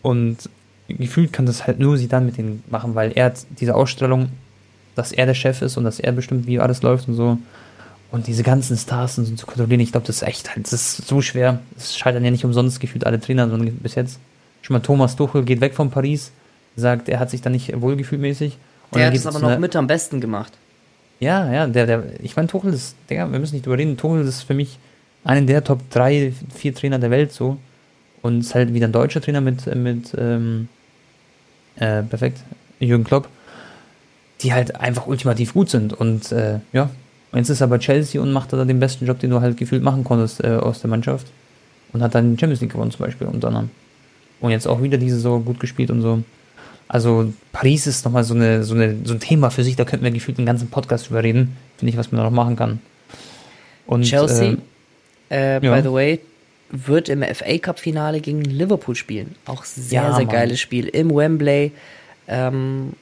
Und 0.00 0.48
gefühlt 0.88 1.32
kann 1.32 1.46
das 1.46 1.66
halt 1.66 1.78
nur 1.78 1.96
sie 1.96 2.08
dann 2.08 2.26
mit 2.26 2.38
denen 2.38 2.62
machen, 2.68 2.94
weil 2.94 3.12
er 3.12 3.26
hat 3.26 3.46
diese 3.60 3.74
Ausstellung, 3.74 4.30
dass 4.94 5.12
er 5.12 5.26
der 5.26 5.34
Chef 5.34 5.62
ist 5.62 5.76
und 5.76 5.84
dass 5.84 6.00
er 6.00 6.12
bestimmt, 6.12 6.46
wie 6.46 6.60
alles 6.60 6.82
läuft 6.82 7.08
und 7.08 7.14
so. 7.14 7.38
Und 8.10 8.26
diese 8.26 8.42
ganzen 8.42 8.76
Stars 8.76 9.16
und 9.16 9.24
so 9.24 9.34
zu 9.34 9.46
kontrollieren, 9.46 9.80
ich 9.80 9.92
glaube, 9.92 10.06
das 10.06 10.16
ist 10.16 10.22
echt 10.22 10.54
halt, 10.54 10.66
das 10.66 10.74
ist 10.74 11.08
so 11.08 11.22
schwer. 11.22 11.60
Es 11.76 11.96
scheitern 11.96 12.22
ja 12.24 12.30
nicht 12.30 12.44
umsonst 12.44 12.78
gefühlt 12.78 13.06
alle 13.06 13.18
Trainer, 13.20 13.48
sondern 13.48 13.74
bis 13.76 13.94
jetzt. 13.94 14.18
Schon 14.60 14.74
mal 14.74 14.80
Thomas 14.80 15.16
Tuchel 15.16 15.44
geht 15.44 15.60
weg 15.60 15.74
von 15.74 15.90
Paris, 15.90 16.30
sagt, 16.76 17.08
er 17.08 17.18
hat 17.18 17.30
sich 17.30 17.40
da 17.40 17.50
nicht 17.50 17.80
wohlgefühlt 17.80 18.20
mäßig. 18.20 18.58
Und 18.90 18.98
der 18.98 19.06
hat 19.06 19.14
es 19.14 19.26
aber 19.26 19.40
noch 19.40 19.58
mit 19.58 19.74
am 19.74 19.86
besten 19.86 20.20
gemacht. 20.20 20.52
Ja, 21.20 21.50
ja, 21.52 21.66
der, 21.66 21.86
der, 21.86 22.02
ich 22.22 22.36
meine, 22.36 22.48
Tuchel 22.48 22.74
ist, 22.74 22.96
Digga, 23.08 23.30
wir 23.30 23.38
müssen 23.38 23.54
nicht 23.54 23.64
drüber 23.64 23.78
reden, 23.78 23.96
Tuchel 23.96 24.26
ist 24.26 24.42
für 24.42 24.54
mich 24.54 24.78
einen 25.24 25.46
der 25.46 25.64
Top 25.64 25.88
3, 25.90 26.32
4 26.54 26.74
Trainer 26.74 26.98
der 26.98 27.10
Welt 27.10 27.32
so. 27.32 27.56
Und 28.22 28.40
ist 28.40 28.54
halt 28.54 28.72
wieder 28.72 28.86
ein 28.86 28.92
deutscher 28.92 29.20
Trainer 29.20 29.40
mit, 29.40 29.66
mit 29.74 30.14
ähm, 30.16 30.68
äh, 31.76 32.02
perfekt, 32.02 32.38
Jürgen 32.78 33.04
Klopp, 33.04 33.28
die 34.40 34.52
halt 34.52 34.76
einfach 34.76 35.06
ultimativ 35.06 35.54
gut 35.54 35.70
sind. 35.70 35.92
Und 35.92 36.32
äh, 36.32 36.60
ja, 36.72 36.90
jetzt 37.34 37.48
ist 37.50 37.60
er 37.60 37.66
bei 37.66 37.78
Chelsea 37.78 38.20
und 38.20 38.32
macht 38.32 38.52
da 38.52 38.64
den 38.64 38.80
besten 38.80 39.06
Job, 39.06 39.18
den 39.18 39.30
du 39.30 39.40
halt 39.40 39.56
gefühlt 39.56 39.82
machen 39.82 40.04
konntest 40.04 40.42
äh, 40.42 40.48
aus 40.48 40.80
der 40.80 40.90
Mannschaft. 40.90 41.26
Und 41.92 42.02
hat 42.02 42.14
dann 42.14 42.34
die 42.34 42.40
Champions 42.40 42.60
League 42.60 42.72
gewonnen 42.72 42.90
zum 42.90 43.04
Beispiel 43.04 43.26
unter 43.26 43.48
anderem. 43.48 43.70
Und 44.40 44.50
jetzt 44.50 44.66
auch 44.66 44.82
wieder 44.82 44.98
diese 44.98 45.16
Saison 45.16 45.44
gut 45.44 45.60
gespielt 45.60 45.90
und 45.90 46.00
so. 46.00 46.22
Also 46.88 47.32
Paris 47.52 47.86
ist 47.86 48.04
nochmal 48.04 48.24
so, 48.24 48.34
eine, 48.34 48.64
so, 48.64 48.74
eine, 48.74 48.96
so 49.04 49.14
ein 49.14 49.20
Thema 49.20 49.50
für 49.50 49.64
sich, 49.64 49.76
da 49.76 49.84
könnten 49.84 50.04
wir 50.04 50.10
gefühlt 50.10 50.38
einen 50.38 50.46
ganzen 50.46 50.68
Podcast 50.68 51.08
drüber 51.08 51.22
reden. 51.22 51.56
Finde 51.76 51.90
ich, 51.90 51.96
was 51.96 52.12
man 52.12 52.18
da 52.18 52.24
noch 52.24 52.36
machen 52.36 52.56
kann. 52.56 52.80
Und, 53.86 54.02
Chelsea, 54.02 54.56
äh, 55.30 55.56
äh, 55.58 55.64
ja. 55.64 55.74
by 55.74 55.82
the 55.82 55.92
way, 55.92 56.20
wird 56.72 57.08
im 57.08 57.22
FA 57.22 57.58
Cup 57.58 57.78
Finale 57.78 58.20
gegen 58.20 58.42
Liverpool 58.42 58.96
spielen. 58.96 59.36
Auch 59.46 59.64
sehr, 59.64 60.02
ja, 60.02 60.14
sehr 60.14 60.24
Mann. 60.24 60.34
geiles 60.34 60.58
Spiel 60.58 60.88
im 60.88 61.14
Wembley. 61.14 61.72
Ähm, 62.26 62.94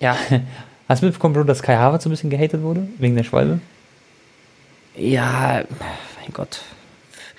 ja. 0.00 0.16
Hast 0.88 1.02
du 1.02 1.06
mitbekommen, 1.06 1.34
Bro, 1.34 1.44
dass 1.44 1.60
Kai 1.60 1.76
Havertz 1.76 2.04
so 2.04 2.08
ein 2.08 2.12
bisschen 2.12 2.30
gehatet 2.30 2.62
wurde? 2.62 2.88
Wegen 2.98 3.14
der 3.14 3.24
Schwalbe? 3.24 3.60
Ja, 4.96 5.64
mein 6.20 6.32
Gott. 6.32 6.62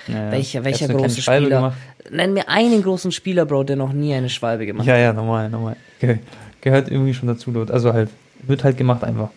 Ja, 0.07 0.31
welcher 0.31 0.63
welcher 0.63 0.87
große 0.87 1.21
Spieler? 1.21 1.49
Gemacht? 1.49 1.77
Nenn 2.11 2.33
mir 2.33 2.47
einen 2.47 2.83
großen 2.83 3.11
Spieler, 3.11 3.45
Bro, 3.45 3.63
der 3.63 3.75
noch 3.75 3.93
nie 3.93 4.13
eine 4.13 4.29
Schwalbe 4.29 4.65
gemacht 4.65 4.87
hat. 4.87 4.95
Ja, 4.95 5.01
ja, 5.01 5.13
normal, 5.13 5.49
normal. 5.49 5.75
Ge 5.99 6.19
gehört 6.61 6.89
irgendwie 6.91 7.13
schon 7.13 7.27
dazu 7.27 7.51
dort. 7.51 7.71
Also 7.71 7.93
halt, 7.93 8.09
wird 8.43 8.63
halt 8.63 8.77
gemacht 8.77 9.03
einfach. 9.03 9.29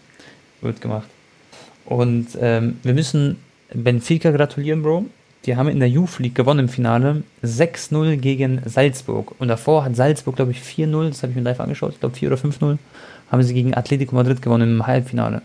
Wird 0.61 0.81
gemacht. 0.81 1.07
Und 1.85 2.29
ähm, 2.41 2.79
wir 2.83 2.95
müssen 2.95 3.39
Benfica 3.73 4.31
gratulieren, 4.31 4.83
Bro. 4.83 5.07
Die 5.45 5.57
haben 5.57 5.69
in 5.69 5.81
der 5.81 5.89
Youth 5.89 6.19
League 6.21 6.35
gewonnen 6.35 6.61
im 6.61 6.69
Finale. 6.69 7.25
6-0 7.43 8.17
gegen 8.17 8.63
Salzburg. 8.65 9.35
Und 9.41 9.49
davor 9.49 9.85
hat 9.85 9.97
Salzburg, 9.97 10.37
glaube 10.37 10.53
ich, 10.53 10.59
4-0, 10.59 11.09
das 11.09 11.23
habe 11.23 11.31
ich 11.31 11.37
mir 11.37 11.43
live 11.43 11.61
angeschaut, 11.61 11.95
ich 11.95 12.01
glaube 12.01 12.15
4 12.15 12.33
oder 12.33 12.41
5-0, 12.41 12.79
haben 13.31 13.43
sie 13.43 13.55
gegen 13.55 13.75
Atletico 13.75 14.15
Madrid 14.15 14.41
gewonnen 14.41 14.77
im 14.77 14.87
Halbfinale. 14.87 15.43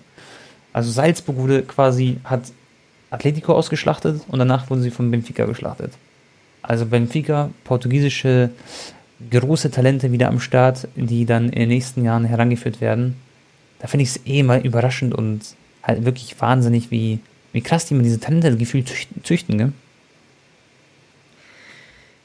Also 0.73 0.91
Salzburg 0.91 1.37
wurde 1.37 1.63
quasi, 1.63 2.17
hat 2.23 2.43
Atletico 3.09 3.53
ausgeschlachtet 3.53 4.21
und 4.27 4.37
danach 4.37 4.69
wurden 4.69 4.83
sie 4.83 4.91
von 4.91 5.09
Benfica 5.09 5.45
geschlachtet. 5.45 5.93
Also 6.61 6.85
Benfica, 6.85 7.49
portugiesische 7.63 8.51
große 9.31 9.71
Talente 9.71 10.11
wieder 10.11 10.27
am 10.27 10.39
Start, 10.39 10.87
die 10.95 11.25
dann 11.25 11.45
in 11.45 11.59
den 11.59 11.69
nächsten 11.69 12.03
Jahren 12.03 12.25
herangeführt 12.25 12.81
werden. 12.81 13.15
Da 13.79 13.87
finde 13.87 14.03
ich 14.03 14.09
es 14.09 14.21
eh 14.25 14.43
mal 14.43 14.59
überraschend 14.59 15.15
und 15.15 15.41
halt 15.81 16.05
wirklich 16.05 16.39
wahnsinnig, 16.39 16.91
wie, 16.91 17.19
wie 17.53 17.61
krass 17.61 17.85
die 17.85 17.93
man 17.93 18.03
diese 18.03 18.19
Talente 18.19 18.55
gefühlt 18.57 18.91
züchten, 19.23 19.57
gell? 19.57 19.71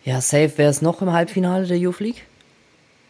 Ja, 0.05 0.21
safe 0.21 0.53
wäre 0.57 0.71
es 0.71 0.83
noch 0.83 1.01
im 1.03 1.13
Halbfinale 1.13 1.67
der 1.67 1.79
Youth 1.79 2.01
League. 2.01 2.25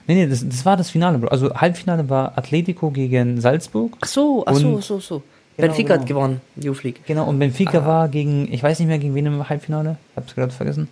Nee, 0.07 0.14
nee, 0.14 0.26
das, 0.26 0.47
das 0.47 0.66
war 0.66 0.76
das 0.76 0.90
Finale, 0.90 1.18
Bro. 1.18 1.28
Also 1.28 1.55
Halbfinale 1.55 2.09
war 2.11 2.36
Atletico 2.36 2.90
gegen 2.90 3.40
Salzburg. 3.40 3.97
Ach 4.01 4.07
so, 4.07 4.45
ach 4.47 4.55
so, 4.55 4.80
so, 4.80 4.99
so. 4.99 5.22
Genau, 5.57 5.68
Benfica 5.68 5.88
genau. 5.88 6.01
hat 6.01 6.09
gewonnen, 6.09 6.40
Youth 6.57 6.82
League. 6.82 7.01
Genau, 7.07 7.28
und 7.28 7.38
Benfica 7.38 7.80
ah. 7.80 7.86
war 7.86 8.09
gegen, 8.09 8.53
ich 8.53 8.62
weiß 8.62 8.78
nicht 8.78 8.88
mehr 8.88 8.99
gegen 8.99 9.14
wen 9.14 9.26
im 9.26 9.49
Halbfinale, 9.49 9.99
hab's 10.16 10.34
gerade 10.34 10.53
vergessen. 10.53 10.88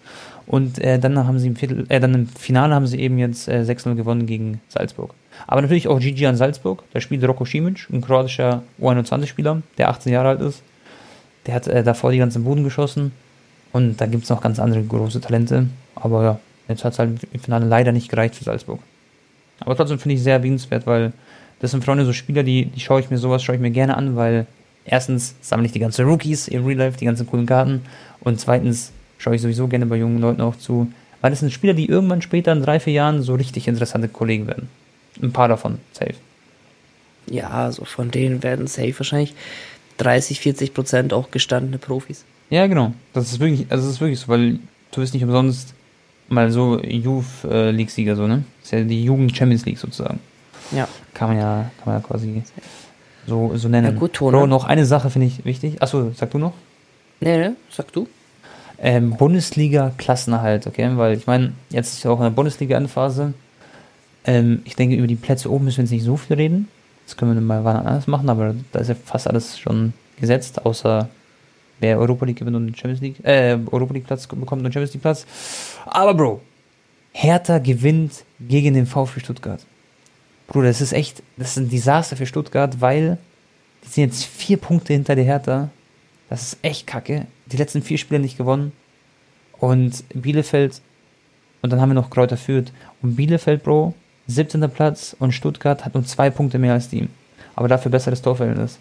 Und 0.47 0.79
äh, 0.79 0.99
dann 0.99 1.17
haben 1.27 1.39
sie 1.39 1.47
im 1.47 1.57
Viertel, 1.57 1.87
äh, 1.89 1.99
dann 1.99 2.15
im 2.15 2.27
Finale 2.27 2.75
haben 2.75 2.87
sie 2.87 2.99
eben 2.99 3.19
jetzt 3.19 3.49
äh, 3.49 3.63
6-0 3.67 3.95
gewonnen 3.95 4.27
gegen 4.27 4.61
Salzburg. 4.69 5.15
Aber 5.47 5.63
natürlich 5.63 5.89
auch 5.89 5.99
GG 5.99 6.27
an 6.27 6.37
Salzburg. 6.37 6.83
Da 6.93 7.01
spielt 7.01 7.27
Roko 7.27 7.45
Simic, 7.45 7.89
ein 7.91 8.03
kroatischer 8.03 8.63
U21-Spieler, 8.81 9.63
der 9.79 9.89
18 9.89 10.13
Jahre 10.13 10.29
alt 10.29 10.41
ist. 10.41 10.63
Der 11.47 11.55
hat 11.55 11.67
äh, 11.67 11.83
davor 11.83 12.11
die 12.11 12.19
ganzen 12.19 12.45
Boden 12.45 12.65
geschossen. 12.65 13.13
Und 13.73 14.01
da 14.01 14.07
gibt 14.07 14.25
es 14.25 14.31
noch 14.31 14.41
ganz 14.41 14.59
andere 14.59 14.83
große 14.83 15.21
Talente. 15.21 15.67
Aber 15.95 16.23
ja, 16.23 16.41
jetzt 16.69 16.85
hat 16.85 16.95
es 16.95 16.99
halt 16.99 17.21
im 17.33 17.41
Finale 17.41 17.67
leider 17.67 17.93
nicht 17.93 18.09
gereicht 18.09 18.35
für 18.35 18.45
Salzburg. 18.45 18.81
Aber 19.61 19.77
trotzdem 19.77 19.99
finde 19.99 20.17
ich 20.17 20.23
sehr 20.23 20.35
erwähnenswert, 20.35 20.87
weil 20.87 21.13
das 21.61 21.71
sind 21.71 21.85
Freunde 21.85 22.05
so 22.05 22.13
Spieler, 22.13 22.43
die, 22.43 22.67
die 22.67 22.81
schaue 22.81 23.01
ich 23.01 23.11
mir 23.11 23.19
sowas, 23.19 23.43
schaue 23.43 23.57
ich 23.57 23.61
mir 23.61 23.71
gerne 23.71 23.97
an, 23.97 24.17
weil 24.17 24.47
erstens 24.85 25.35
sammle 25.43 25.67
ich 25.67 25.73
die 25.73 25.79
ganzen 25.79 26.07
Rookies 26.07 26.49
im 26.49 26.65
Real 26.65 26.79
Life, 26.79 26.99
die 26.99 27.05
ganzen 27.05 27.27
coolen 27.27 27.47
Karten. 27.47 27.83
Und 28.21 28.41
zweitens 28.41 28.93
schaue 29.19 29.35
ich 29.35 29.43
sowieso 29.43 29.69
gerne 29.69 29.87
bei 29.87 29.97
jungen 29.97 30.19
Leuten 30.19 30.41
auch 30.41 30.57
zu, 30.57 30.91
weil 31.21 31.31
das 31.31 31.41
sind 31.41 31.53
Spieler, 31.53 31.75
die 31.75 31.87
irgendwann 31.87 32.23
später 32.23 32.53
in 32.53 32.63
drei, 32.63 32.81
vier 32.81 32.95
Jahren 32.95 33.23
so 33.23 33.35
richtig 33.35 33.69
interessante 33.69 34.09
Kollegen 34.09 34.47
werden. 34.47 34.69
Ein 35.23 35.33
paar 35.33 35.49
davon, 35.49 35.79
safe. 35.93 36.15
Ja, 37.27 37.51
also 37.51 37.85
von 37.85 38.11
denen 38.11 38.43
werden 38.43 38.67
safe 38.67 38.99
wahrscheinlich 38.99 39.35
30, 39.99 40.41
40 40.41 40.73
Prozent 40.73 41.13
auch 41.13 41.31
gestandene 41.31 41.77
Profis. 41.77 42.25
Ja, 42.51 42.67
genau. 42.67 42.93
Das 43.13 43.31
ist 43.31 43.41
wirklich, 43.41 43.67
also 43.71 43.85
das 43.85 43.95
ist 43.95 44.01
wirklich 44.01 44.21
so, 44.21 44.29
weil 44.29 44.59
du 44.91 45.01
bist 45.01 45.15
nicht 45.15 45.23
umsonst 45.23 45.75
mal 46.29 46.51
so 46.51 46.81
Youth 46.83 47.45
äh, 47.45 47.71
League 47.71 47.91
Sieger 47.91 48.17
so, 48.17 48.27
ne? 48.27 48.45
Das 48.59 48.67
ist 48.67 48.73
ja 48.73 48.85
die 48.85 49.05
Jugend 49.05 49.37
Champions 49.37 49.65
League 49.65 49.79
sozusagen. 49.79 50.21
Ja. 50.73 50.89
Kann 51.15 51.29
man 51.29 51.39
ja, 51.39 51.71
kann 51.79 51.93
man 51.93 52.03
ja 52.03 52.07
quasi 52.07 52.43
so, 53.27 53.53
so 53.55 53.69
nennen. 53.69 53.95
Ja, 53.95 53.99
gut, 53.99 54.15
Tone. 54.15 54.37
Bro, 54.37 54.47
noch 54.47 54.65
eine 54.65 54.85
Sache 54.85 55.11
finde 55.11 55.29
ich 55.29 55.45
wichtig. 55.45 55.83
Achso, 55.83 56.13
sag 56.15 56.31
du 56.31 56.39
noch? 56.39 56.53
Nee, 57.21 57.37
nee, 57.39 57.55
sag 57.71 57.93
du. 57.93 58.09
Ähm, 58.79 59.17
Bundesliga-Klassenerhalt, 59.17 60.67
okay? 60.67 60.91
Weil 60.95 61.17
ich 61.17 61.27
meine, 61.27 61.53
jetzt 61.69 61.95
ist 61.95 62.05
ja 62.05 62.11
auch 62.11 62.19
in 62.19 62.25
der 62.25 62.31
Bundesliga-Endphase. 62.31 63.35
Ähm, 64.25 64.63
ich 64.65 64.75
denke, 64.75 64.97
über 64.97 65.07
die 65.07 65.17
Plätze 65.17 65.51
oben 65.51 65.67
müssen 65.67 65.79
wir 65.79 65.85
jetzt 65.85 65.93
nicht 65.93 66.05
so 66.05 66.17
viel 66.17 66.37
reden. 66.37 66.69
Das 67.07 67.17
können 67.17 67.35
wir 67.35 67.41
mal 67.41 67.65
wann 67.65 67.77
anders 67.77 68.07
machen, 68.07 68.29
aber 68.29 68.55
da 68.73 68.79
ist 68.79 68.89
ja 68.89 68.95
fast 68.95 69.27
alles 69.27 69.59
schon 69.59 69.93
gesetzt, 70.19 70.65
außer 70.65 71.09
wer 71.81 71.99
Europa 71.99 72.27
League 72.27 72.39
gewinnt 72.39 72.57
und 72.57 72.79
Champions 72.79 73.01
League, 73.01 73.25
äh, 73.25 73.59
Europa 73.71 73.95
League 73.95 74.07
Platz 74.07 74.27
bekommt 74.27 74.65
und 74.65 74.73
Champions 74.73 74.93
League 74.93 75.03
Platz. 75.03 75.27
Aber 75.87 76.15
Bro, 76.15 76.41
Hertha 77.13 77.59
gewinnt 77.59 78.25
gegen 78.39 78.75
den 78.75 78.87
VfB 78.87 79.21
Stuttgart. 79.21 79.61
Bruder, 80.47 80.69
das 80.69 80.81
ist 80.81 80.93
echt, 80.93 81.23
das 81.37 81.51
ist 81.51 81.57
ein 81.59 81.69
Desaster 81.69 82.17
für 82.17 82.27
Stuttgart, 82.27 82.81
weil 82.81 83.19
die 83.85 83.89
sind 83.89 84.05
jetzt 84.05 84.25
vier 84.25 84.57
Punkte 84.57 84.93
hinter 84.93 85.15
der 85.15 85.25
Hertha. 85.25 85.71
Das 86.29 86.43
ist 86.43 86.59
echt 86.63 86.87
kacke. 86.87 87.27
Die 87.47 87.57
letzten 87.57 87.83
vier 87.83 87.99
Spiele 87.99 88.21
nicht 88.21 88.37
gewonnen. 88.37 88.73
Und 89.59 90.05
Bielefeld, 90.15 90.81
und 91.63 91.71
dann 91.71 91.81
haben 91.81 91.91
wir 91.91 91.95
noch 91.95 92.11
Kräuter 92.11 92.37
Fürth. 92.37 92.73
Und 93.03 93.17
Bielefeld, 93.17 93.63
Bro, 93.63 93.95
17. 94.27 94.69
Platz 94.71 95.15
und 95.19 95.33
Stuttgart 95.33 95.85
hat 95.85 95.95
nur 95.95 96.05
zwei 96.05 96.31
Punkte 96.31 96.59
mehr 96.59 96.73
als 96.73 96.89
die. 96.89 97.09
Aber 97.57 97.69
dafür 97.69 97.91
besseres 97.91 98.23
Torverhältnis. 98.23 98.79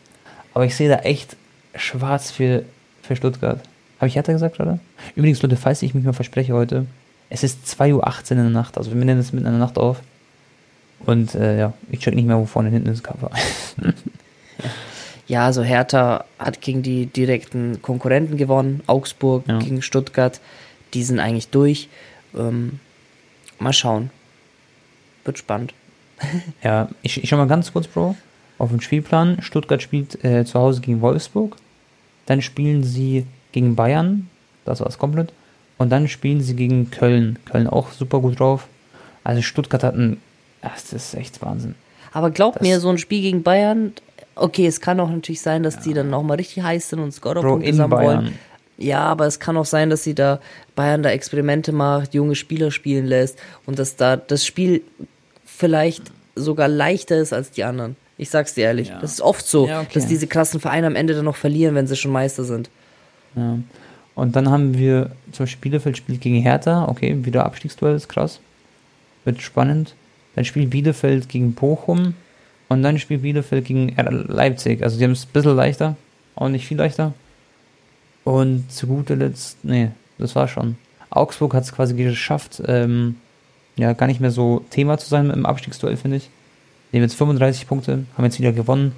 Aber 0.54 0.66
ich 0.66 0.76
sehe 0.76 0.90
da 0.90 1.00
echt 1.00 1.36
schwarz 1.76 2.32
für, 2.32 2.64
für 3.10 3.16
Stuttgart. 3.16 3.60
Habe 3.98 4.08
ich 4.08 4.16
Hertha 4.16 4.32
gesagt 4.32 4.56
gerade? 4.56 4.80
Übrigens, 5.16 5.42
Leute, 5.42 5.56
falls 5.56 5.82
ich 5.82 5.96
mich 5.96 6.06
mal 6.06 6.14
verspreche 6.14 6.54
heute, 6.54 6.86
es 7.30 7.44
ist 7.44 7.66
2.18 7.66 7.88
Uhr 7.92 8.32
in 8.32 8.38
der 8.38 8.50
Nacht. 8.50 8.78
Also 8.78 8.92
wir 8.92 8.98
nehmen 8.98 9.20
es 9.20 9.34
mitten 9.34 9.48
in 9.48 9.54
der 9.54 9.60
Nacht 9.60 9.78
auf. 9.78 10.02
Und 11.06 11.34
äh, 11.34 11.58
ja, 11.58 11.74
ich 11.90 12.00
check 12.00 12.14
nicht 12.14 12.28
mehr, 12.28 12.38
wo 12.38 12.46
vorne 12.46 12.70
und 12.70 12.76
hinten 12.76 12.90
ist 12.90 13.04
Cover. 13.04 13.32
ja, 15.28 15.46
also 15.46 15.64
Hertha 15.64 16.26
hat 16.38 16.62
gegen 16.62 16.84
die 16.84 17.08
direkten 17.08 17.82
Konkurrenten 17.82 18.38
gewonnen. 18.38 18.84
Augsburg 18.86 19.46
ja. 19.48 19.58
gegen 19.58 19.82
Stuttgart. 19.82 20.40
Die 20.94 21.04
sind 21.04 21.20
eigentlich 21.20 21.50
durch. 21.50 21.90
Ähm, 22.38 22.80
mal 23.58 23.74
schauen. 23.74 24.12
Wird 25.26 25.40
spannend. 25.40 25.74
ja, 26.64 26.90
ich, 27.02 27.24
ich 27.24 27.30
schau 27.30 27.38
mal 27.38 27.48
ganz 27.48 27.74
kurz, 27.74 27.88
Bro, 27.88 28.16
auf 28.60 28.70
den 28.70 28.82
Spielplan. 28.82 29.42
Stuttgart 29.42 29.82
spielt 29.82 30.24
äh, 30.24 30.46
zu 30.46 30.60
Hause 30.60 30.82
gegen 30.82 31.02
Wolfsburg. 31.02 31.56
Dann 32.30 32.44
spielen 32.44 32.84
sie 32.84 33.26
gegen 33.52 33.76
Bayern. 33.76 34.30
Das 34.64 34.82
war's 34.82 35.00
komplett. 35.00 35.34
Und 35.80 35.90
dann 35.90 36.08
spielen 36.08 36.42
sie 36.42 36.56
gegen 36.56 36.92
Köln. 36.92 37.40
Köln 37.46 37.66
auch 37.66 37.92
super 37.92 38.20
gut 38.20 38.40
drauf. 38.40 38.68
Also 39.24 39.42
Stuttgart 39.42 39.84
hat 39.84 39.96
ein 39.96 40.18
das 40.62 40.94
ist 40.94 41.14
echt 41.16 41.42
Wahnsinn. 41.42 41.74
Aber 42.12 42.30
glaub 42.30 42.56
das 42.56 42.62
mir, 42.62 42.80
so 42.80 42.90
ein 42.90 42.98
Spiel 42.98 43.22
gegen 43.22 43.42
Bayern, 43.42 43.94
okay, 44.36 44.68
es 44.68 44.80
kann 44.80 45.00
auch 45.00 45.10
natürlich 45.10 45.42
sein, 45.42 45.64
dass 45.64 45.76
ja. 45.76 45.82
die 45.82 45.94
dann 45.94 46.10
nochmal 46.10 46.38
richtig 46.38 46.62
heiß 46.64 46.90
sind 46.90 47.00
und 47.00 47.14
Scorerpunkte 47.14 47.74
sammeln 47.74 48.06
wollen. 48.06 48.40
Ja, 48.78 49.00
aber 49.00 49.26
es 49.26 49.40
kann 49.40 49.58
auch 49.58 49.66
sein, 49.66 49.90
dass 49.90 50.04
sie 50.04 50.14
da 50.14 50.40
Bayern 50.76 51.02
da 51.02 51.10
Experimente 51.10 51.72
macht, 51.72 52.14
junge 52.14 52.36
Spieler 52.36 52.72
spielen 52.72 53.06
lässt 53.08 53.40
und 53.66 53.80
dass 53.80 53.96
da 53.96 54.18
das 54.18 54.46
Spiel 54.46 54.84
vielleicht 55.46 56.04
sogar 56.36 56.68
leichter 56.68 57.18
ist 57.18 57.34
als 57.34 57.52
die 57.52 57.64
anderen. 57.64 57.96
Ich 58.20 58.30
sag's 58.30 58.54
dir 58.54 58.66
ehrlich. 58.66 58.90
Ja. 58.90 59.00
Das 59.00 59.14
ist 59.14 59.22
oft 59.22 59.48
so, 59.48 59.66
ja, 59.66 59.80
okay. 59.80 59.92
dass 59.94 60.06
diese 60.06 60.28
krassen 60.28 60.60
Vereine 60.60 60.88
am 60.88 60.96
Ende 60.96 61.16
dann 61.16 61.24
noch 61.24 61.38
verlieren, 61.38 61.74
wenn 61.74 61.88
sie 61.88 61.96
schon 61.96 62.12
Meister 62.12 62.44
sind. 62.44 62.70
Ja. 63.36 63.58
Und 64.14 64.36
dann 64.36 64.50
haben 64.50 64.78
wir 64.78 65.12
zum 65.32 65.46
Beispiel 65.46 65.72
Bielefeld 65.72 65.98
spielt 65.98 66.20
gegen 66.20 66.42
Hertha. 66.42 66.90
Okay, 66.90 67.24
wieder 67.24 67.46
Abstiegsduell 67.46 67.96
ist 67.96 68.10
krass. 68.10 68.42
Wird 69.24 69.42
spannend. 69.42 69.96
Dann 70.36 70.44
spielt 70.44 70.70
Bielefeld 70.70 71.30
gegen 71.30 71.54
Bochum 71.54 72.14
und 72.68 72.84
dann 72.84 73.00
spielt 73.00 73.22
Bielefeld 73.22 73.64
gegen 73.66 73.96
Leipzig. 74.28 74.84
Also 74.84 74.98
die 74.98 75.06
haben 75.06 75.12
es 75.12 75.26
ein 75.26 75.32
bisschen 75.32 75.56
leichter, 75.56 75.96
auch 76.36 76.50
nicht 76.50 76.68
viel 76.68 76.78
leichter. 76.78 77.14
Und 78.26 78.70
zu 78.70 78.88
guter 78.88 79.16
Letzt, 79.16 79.64
nee, 79.64 79.92
das 80.18 80.36
war 80.36 80.50
schon. 80.50 80.76
Augsburg 81.10 81.54
hat 81.54 81.64
es 81.64 81.72
quasi 81.72 81.96
geschafft, 81.96 82.62
ähm, 82.68 83.16
ja, 83.78 83.94
gar 83.94 84.08
nicht 84.08 84.20
mehr 84.20 84.32
so 84.32 84.66
Thema 84.70 84.98
zu 84.98 85.08
sein 85.08 85.30
im 85.30 85.46
Abstiegsduell, 85.46 85.96
finde 85.96 86.18
ich. 86.18 86.30
Die 86.92 86.98
haben 86.98 87.04
jetzt 87.04 87.16
35 87.16 87.68
Punkte, 87.68 88.06
haben 88.18 88.24
jetzt 88.26 88.40
wieder 88.40 88.52
gewonnen, 88.52 88.94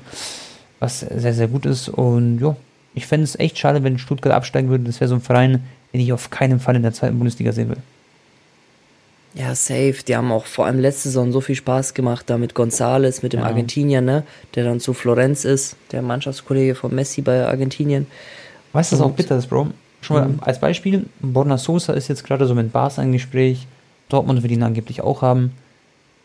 was 0.80 1.02
sehr, 1.02 1.34
sehr 1.34 1.48
gut 1.48 1.66
ist. 1.66 1.90
Und 1.90 2.40
ja, 2.40 2.56
ich 2.94 3.06
fände 3.08 3.26
es 3.26 3.38
echt 3.38 3.58
schade, 3.58 3.84
wenn 3.84 3.98
Stuttgart 4.00 4.34
absteigen 4.34 4.70
würde. 4.70 4.86
Das 4.86 5.00
wäre 5.00 5.08
so 5.10 5.16
ein 5.16 5.22
Verein, 5.22 5.64
den 5.94 6.02
ich 6.02 6.14
auf 6.14 6.30
keinen 6.30 6.60
Fall 6.60 6.76
in 6.76 6.84
der 6.84 6.94
zweiten 6.94 7.18
Bundesliga 7.18 7.52
sehen 7.52 7.70
will. 7.70 7.78
Ja, 9.34 9.56
safe. 9.56 9.96
Die 10.08 10.16
haben 10.16 10.32
auch 10.32 10.46
vor 10.46 10.66
allem 10.66 10.80
letzte 10.80 11.04
Saison 11.10 11.32
so 11.32 11.40
viel 11.40 11.56
Spaß 11.56 11.94
gemacht, 11.94 12.30
da 12.30 12.38
mit 12.38 12.54
Gonzales, 12.54 13.24
mit 13.24 13.32
dem 13.34 13.40
Ja. 13.42 13.46
Argentinier, 13.46 14.02
ne? 14.02 14.24
Der 14.56 14.66
dann 14.66 14.80
zu 14.82 14.94
Florenz 14.94 15.46
ist, 15.46 15.78
der 15.92 16.02
Mannschaftskollege 16.02 16.76
von 16.76 16.94
Messi 16.94 17.22
bei 17.22 17.46
Argentinien. 17.46 18.08
Weißt 18.74 18.92
du, 18.92 18.98
was 18.98 19.02
auch 19.06 19.12
bitter 19.12 19.38
ist, 19.38 19.48
Bro? 19.48 19.68
Schon 20.02 20.18
mal 20.18 20.28
Mhm. 20.28 20.40
als 20.42 20.60
Beispiel, 20.60 21.06
Borna 21.22 21.58
Sosa 21.58 21.94
ist 21.94 22.08
jetzt 22.10 22.26
gerade 22.26 22.46
so 22.46 22.56
mit 22.56 22.74
Barca 22.74 23.02
im 23.02 23.12
Gespräch. 23.14 23.68
Dortmund 24.10 24.44
will 24.44 24.52
ihn 24.52 24.64
angeblich 24.64 25.02
auch 25.02 25.22
haben. 25.22 25.52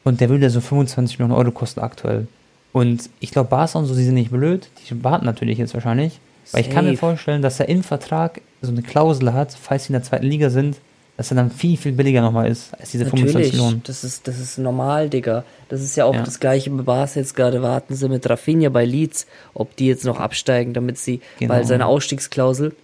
Und 0.07 0.20
der 0.20 0.30
ja 0.30 0.50
so 0.50 0.61
25 0.61 1.18
Millionen 1.18 1.36
Euro 1.36 1.50
kosten 1.50 1.80
aktuell. 1.80 2.28
Und 2.72 3.11
ich 3.18 3.32
glaube, 3.32 3.48
Barca 3.50 3.76
und 3.78 3.86
so, 3.86 3.94
die 3.96 4.04
sind 4.04 4.14
nicht 4.14 4.30
blöd. 4.30 4.68
Die 4.88 5.02
warten 5.02 5.24
natürlich 5.26 5.59
jetzt 5.59 5.74
wahrscheinlich. 5.74 6.20
Weil 6.52 6.61
ich 6.61 6.70
kann 6.70 6.84
mir 6.84 6.96
vorstellen, 6.96 7.42
dass 7.42 7.59
er 7.59 7.68
im 7.68 7.82
Vertrag 7.82 8.40
so 8.62 8.70
eine 8.70 8.82
Klausel 8.82 9.32
hat, 9.32 9.52
falls 9.61 9.84
sie 9.84 9.88
in 9.88 9.94
der 9.94 10.04
zweiten 10.04 10.26
Liga 10.26 10.48
sind, 10.50 10.76
dass 11.16 11.32
er 11.32 11.34
dann 11.34 11.50
viel, 11.50 11.76
viel 11.76 11.90
billiger 11.90 12.20
nochmal 12.20 12.48
ist 12.48 12.72
als 12.78 12.92
diese 12.92 13.04
25 13.07 13.34
Natürlich, 13.34 13.52
Millionen. 13.54 13.82
das 13.84 14.04
ist, 14.04 14.28
das 14.28 14.38
ist 14.38 14.59
normal, 14.59 15.09
Digga. 15.09 15.42
Das 15.68 15.80
ist 15.82 15.96
ja 15.96 16.04
auch 16.04 16.14
Ja. 16.14 16.22
das 16.22 16.38
gleiche 16.38 16.70
bei 16.70 16.82
Barca 16.84 17.18
jetzt 17.18 17.34
gerade. 17.34 17.62
Warten 17.62 17.96
sie 17.96 18.09
mit 18.09 18.30
Rafinha 18.30 18.68
bei 18.68 18.84
Leeds, 18.84 19.26
ob 19.54 19.74
die 19.74 19.86
jetzt 19.86 20.04
noch 20.04 20.20
absteigen, 20.20 20.72
damit 20.72 20.98
sie, 20.98 21.20
Genau. 21.40 21.54
weil 21.54 21.64
seine 21.64 21.86
Ausstiegsklausel 21.86 22.76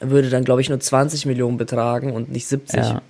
würde 0.00 0.30
dann, 0.30 0.44
glaube 0.44 0.62
ich, 0.62 0.70
nur 0.70 0.80
20 0.80 1.26
Millionen 1.26 1.58
betragen 1.58 2.12
und 2.12 2.30
nicht 2.32 2.46
70. 2.46 2.80
Ja. 2.80 3.02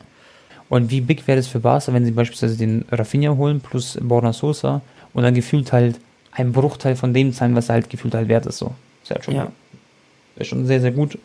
Und 0.68 0.90
wie 0.90 1.00
big 1.00 1.26
wäre 1.28 1.36
das 1.36 1.46
für 1.46 1.60
Barca, 1.60 1.92
wenn 1.92 2.04
sie 2.04 2.10
beispielsweise 2.10 2.56
den 2.56 2.84
Rafinha 2.90 3.30
holen 3.36 3.60
plus 3.60 3.98
Borna 4.02 4.32
Sosa 4.32 4.80
und 5.14 5.22
dann 5.22 5.34
gefühlt 5.34 5.72
halt 5.72 6.00
einen 6.32 6.52
Bruchteil 6.52 6.96
von 6.96 7.14
dem 7.14 7.32
zahlen, 7.32 7.54
was 7.54 7.68
er 7.68 7.74
halt 7.74 7.88
gefühlt 7.90 8.14
halt 8.14 8.28
wert 8.28 8.46
ist. 8.46 8.58
So. 8.58 8.74
Ist 9.02 9.10
halt 9.12 9.24
schon, 9.24 9.34
Ja. 9.34 9.52
ist 10.36 10.48
schon 10.48 10.66
sehr, 10.66 10.80
sehr 10.80 10.90
gut. 10.90 11.18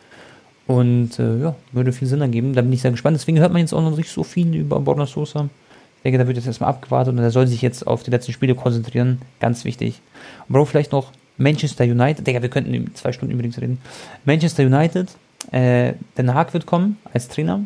Und 0.68 1.18
äh, 1.18 1.38
ja, 1.42 1.54
würde 1.72 1.92
viel 1.92 2.06
Sinn 2.08 2.20
ergeben. 2.20 2.54
Da 2.54 2.62
bin 2.62 2.72
ich 2.72 2.80
sehr 2.82 2.92
gespannt. 2.92 3.16
Deswegen 3.16 3.38
hört 3.40 3.52
man 3.52 3.60
jetzt 3.60 3.72
auch 3.72 3.82
noch 3.82 3.96
nicht 3.96 4.08
so 4.10 4.22
viel 4.22 4.54
über 4.54 4.78
Borna 4.80 5.06
Sosa. 5.06 5.48
Ich 5.96 6.02
denke, 6.04 6.18
da 6.18 6.26
wird 6.26 6.36
jetzt 6.36 6.46
erstmal 6.46 6.70
abgewartet 6.70 7.12
und 7.12 7.18
er 7.18 7.30
soll 7.30 7.46
sich 7.46 7.62
jetzt 7.62 7.86
auf 7.86 8.02
die 8.04 8.10
letzten 8.10 8.32
Spiele 8.32 8.54
konzentrieren. 8.54 9.20
Ganz 9.40 9.64
wichtig. 9.64 10.00
Und 10.48 10.52
Bro, 10.52 10.64
vielleicht 10.66 10.92
noch 10.92 11.10
Manchester 11.36 11.84
United. 11.84 12.26
Digga, 12.26 12.42
wir 12.42 12.48
könnten 12.48 12.74
in 12.74 12.94
zwei 12.94 13.12
Stunden 13.12 13.34
übrigens 13.34 13.58
reden. 13.60 13.78
Manchester 14.24 14.62
United. 14.64 15.08
Äh, 15.50 15.94
Den 16.16 16.32
Haag 16.32 16.54
wird 16.54 16.66
kommen 16.66 16.98
als 17.12 17.28
Trainer. 17.28 17.60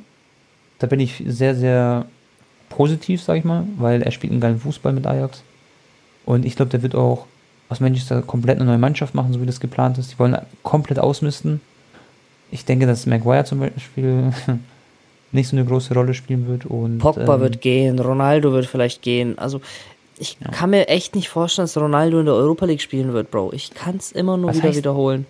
Da 0.79 0.87
bin 0.87 1.01
ich 1.01 1.23
sehr, 1.27 1.55
sehr 1.55 2.07
positiv, 2.69 3.23
sag 3.23 3.37
ich 3.39 3.45
mal, 3.45 3.65
weil 3.79 4.03
er 4.03 4.11
spielt 4.11 4.33
einen 4.33 4.41
geilen 4.41 4.59
Fußball 4.61 4.93
mit 4.93 5.07
Ajax. 5.07 5.43
Und 6.25 6.45
ich 6.45 6.57
glaube, 6.57 6.71
der 6.71 6.83
wird 6.83 6.95
auch 6.95 7.27
aus 7.69 7.81
Manchester 7.81 8.23
komplett 8.23 8.57
eine 8.59 8.67
neue 8.67 8.79
Mannschaft 8.79 9.15
machen, 9.15 9.33
so 9.33 9.41
wie 9.41 9.47
das 9.47 9.61
geplant 9.61 9.99
ist. 9.99 10.13
Die 10.13 10.19
wollen 10.19 10.37
komplett 10.63 10.99
ausmisten. 10.99 11.61
Ich 12.51 12.65
denke, 12.65 12.87
dass 12.87 13.07
Maguire 13.07 13.45
zum 13.45 13.61
Beispiel 13.61 14.33
nicht 15.33 15.49
so 15.49 15.57
eine 15.57 15.65
große 15.65 15.95
Rolle 15.95 16.15
spielen 16.15 16.47
wird. 16.47 16.67
Und, 16.67 16.99
Pogba 16.99 17.35
ähm, 17.37 17.41
wird 17.41 17.61
gehen, 17.61 17.99
Ronaldo 17.99 18.53
wird 18.53 18.67
vielleicht 18.67 19.03
gehen. 19.03 19.39
Also 19.39 19.61
ich 20.19 20.37
Ja. 20.45 20.51
kann 20.51 20.71
mir 20.71 20.89
echt 20.89 21.15
nicht 21.15 21.29
vorstellen, 21.29 21.65
dass 21.65 21.77
Ronaldo 21.77 22.21
in 22.21 22.27
der 22.27 22.35
Europa 22.35 22.67
League 22.67 22.81
spielen 22.81 23.13
wird, 23.13 23.31
Bro. 23.31 23.53
Ich 23.53 23.71
kann 23.75 23.97
es 23.97 24.13
immer 24.13 24.37
nur 24.37 24.51
Was 24.51 24.57
wieder 24.59 24.71
heißt- 24.71 24.77
wiederholen. 24.77 25.27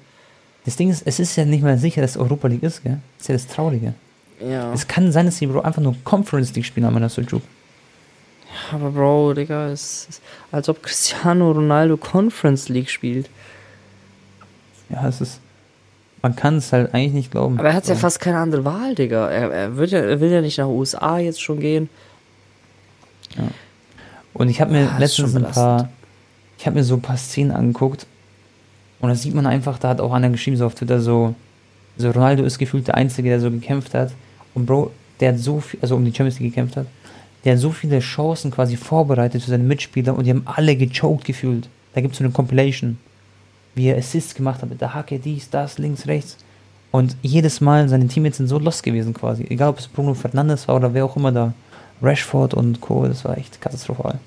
Das 0.64 0.76
Ding 0.76 0.90
ist, 0.90 1.02
es 1.06 1.20
ist 1.20 1.36
ja 1.36 1.44
nicht 1.44 1.62
mal 1.62 1.78
sicher, 1.78 2.00
dass 2.02 2.16
Europa 2.16 2.48
League 2.48 2.62
ist, 2.64 2.82
gell? 2.82 2.98
Das 3.18 3.22
ist 3.22 3.28
ja 3.28 3.34
das 3.34 3.46
Traurige. 3.46 3.94
Ja. 4.40 4.72
Es 4.72 4.86
kann 4.86 5.12
sein, 5.12 5.26
dass 5.26 5.38
die 5.38 5.46
Bro 5.46 5.60
einfach 5.60 5.82
nur 5.82 5.94
Conference 6.04 6.54
League 6.54 6.66
spielen, 6.66 6.86
aber 6.86 7.00
das 7.00 7.14
so 7.14 7.22
Juke. 7.22 7.46
Aber 8.72 8.90
Bro, 8.90 9.34
Digga, 9.34 9.68
es 9.68 10.06
ist 10.08 10.22
als 10.52 10.68
ob 10.68 10.82
Cristiano 10.82 11.50
Ronaldo 11.52 11.96
Conference 11.96 12.68
League 12.68 12.90
spielt. 12.90 13.28
Ja, 14.88 15.06
es 15.08 15.20
ist. 15.20 15.40
Man 16.22 16.34
kann 16.34 16.56
es 16.56 16.72
halt 16.72 16.92
eigentlich 16.92 17.12
nicht 17.12 17.30
glauben. 17.30 17.58
Aber 17.58 17.68
er 17.68 17.74
hat 17.74 17.86
ja 17.86 17.94
fast 17.94 18.18
keine 18.20 18.38
andere 18.38 18.64
Wahl, 18.64 18.94
Digga. 18.94 19.28
Er, 19.30 19.50
er, 19.52 19.76
wird 19.76 19.90
ja, 19.90 19.98
er 19.98 20.20
will 20.20 20.30
ja 20.30 20.40
nicht 20.40 20.58
nach 20.58 20.66
USA 20.66 21.18
jetzt 21.18 21.40
schon 21.40 21.60
gehen. 21.60 21.88
Und 24.32 24.48
ich 24.48 24.60
habe 24.60 24.72
mir 24.72 24.90
Ah, 24.90 24.98
ist 24.98 25.16
schon 25.16 25.26
letztens 25.26 25.36
ein 25.36 25.52
paar, 25.52 25.88
ich 26.58 26.66
habe 26.66 26.76
mir 26.76 26.84
so 26.84 26.94
ein 26.94 27.02
paar 27.02 27.16
Szenen 27.16 27.50
angeguckt 27.52 28.06
und 29.00 29.08
da 29.08 29.14
sieht 29.14 29.34
man 29.34 29.46
einfach, 29.46 29.78
da 29.78 29.88
hat 29.88 30.00
auch 30.00 30.12
einer 30.12 30.30
geschrieben 30.30 30.56
so 30.56 30.66
auf 30.66 30.74
Twitter 30.74 31.00
so, 31.00 31.34
so 31.96 32.10
Ronaldo 32.10 32.44
ist 32.44 32.58
gefühlt 32.58 32.88
der 32.88 32.96
Einzige, 32.96 33.28
der 33.28 33.40
so 33.40 33.50
gekämpft 33.50 33.94
hat 33.94 34.12
und 34.56 34.64
Bro, 34.64 34.90
der 35.20 35.34
hat 35.34 35.38
so 35.38 35.60
viel, 35.60 35.78
also 35.82 35.96
um 35.96 36.04
die 36.04 36.10
Champions 36.10 36.40
League 36.40 36.54
gekämpft 36.54 36.76
hat, 36.76 36.86
der 37.44 37.52
hat 37.52 37.60
so 37.60 37.70
viele 37.70 38.00
Chancen 38.00 38.50
quasi 38.50 38.76
vorbereitet 38.76 39.42
für 39.42 39.50
seine 39.50 39.62
Mitspieler 39.62 40.16
und 40.16 40.24
die 40.24 40.30
haben 40.30 40.42
alle 40.46 40.74
gechoked 40.74 41.26
gefühlt. 41.26 41.68
Da 41.94 42.00
gibt 42.00 42.12
es 42.12 42.18
so 42.18 42.24
eine 42.24 42.32
Compilation, 42.32 42.98
wie 43.74 43.88
er 43.88 43.98
Assists 43.98 44.34
gemacht 44.34 44.62
hat 44.62 44.70
mit 44.70 44.80
der 44.80 44.94
Hacke, 44.94 45.18
dies, 45.18 45.50
das, 45.50 45.76
links, 45.76 46.06
rechts. 46.06 46.38
Und 46.90 47.16
jedes 47.20 47.60
Mal 47.60 47.88
seine 47.90 48.08
Teammates 48.08 48.38
sind 48.38 48.48
so 48.48 48.58
lost 48.58 48.82
gewesen 48.82 49.12
quasi. 49.12 49.44
Egal 49.48 49.68
ob 49.68 49.78
es 49.78 49.88
Bruno 49.88 50.14
Fernandes 50.14 50.66
war 50.68 50.76
oder 50.76 50.94
wer 50.94 51.04
auch 51.04 51.16
immer 51.16 51.32
da. 51.32 51.52
Rashford 52.00 52.54
und 52.54 52.80
Co. 52.80 53.06
Das 53.06 53.24
war 53.26 53.36
echt 53.36 53.60
katastrophal. 53.60 54.18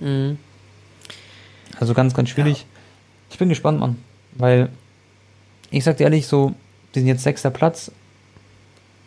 Mhm. 0.00 0.36
Also 1.78 1.94
ganz, 1.94 2.12
ganz 2.14 2.30
schwierig. 2.30 2.66
Ich 3.30 3.38
bin 3.38 3.48
gespannt, 3.48 3.78
Mann. 3.78 3.96
Weil, 4.32 4.70
ich 5.70 5.84
sag 5.84 5.98
dir 5.98 6.04
ehrlich, 6.04 6.26
so, 6.26 6.54
die 6.94 7.00
sind 7.00 7.08
jetzt 7.08 7.22
sechster 7.22 7.50
Platz. 7.50 7.92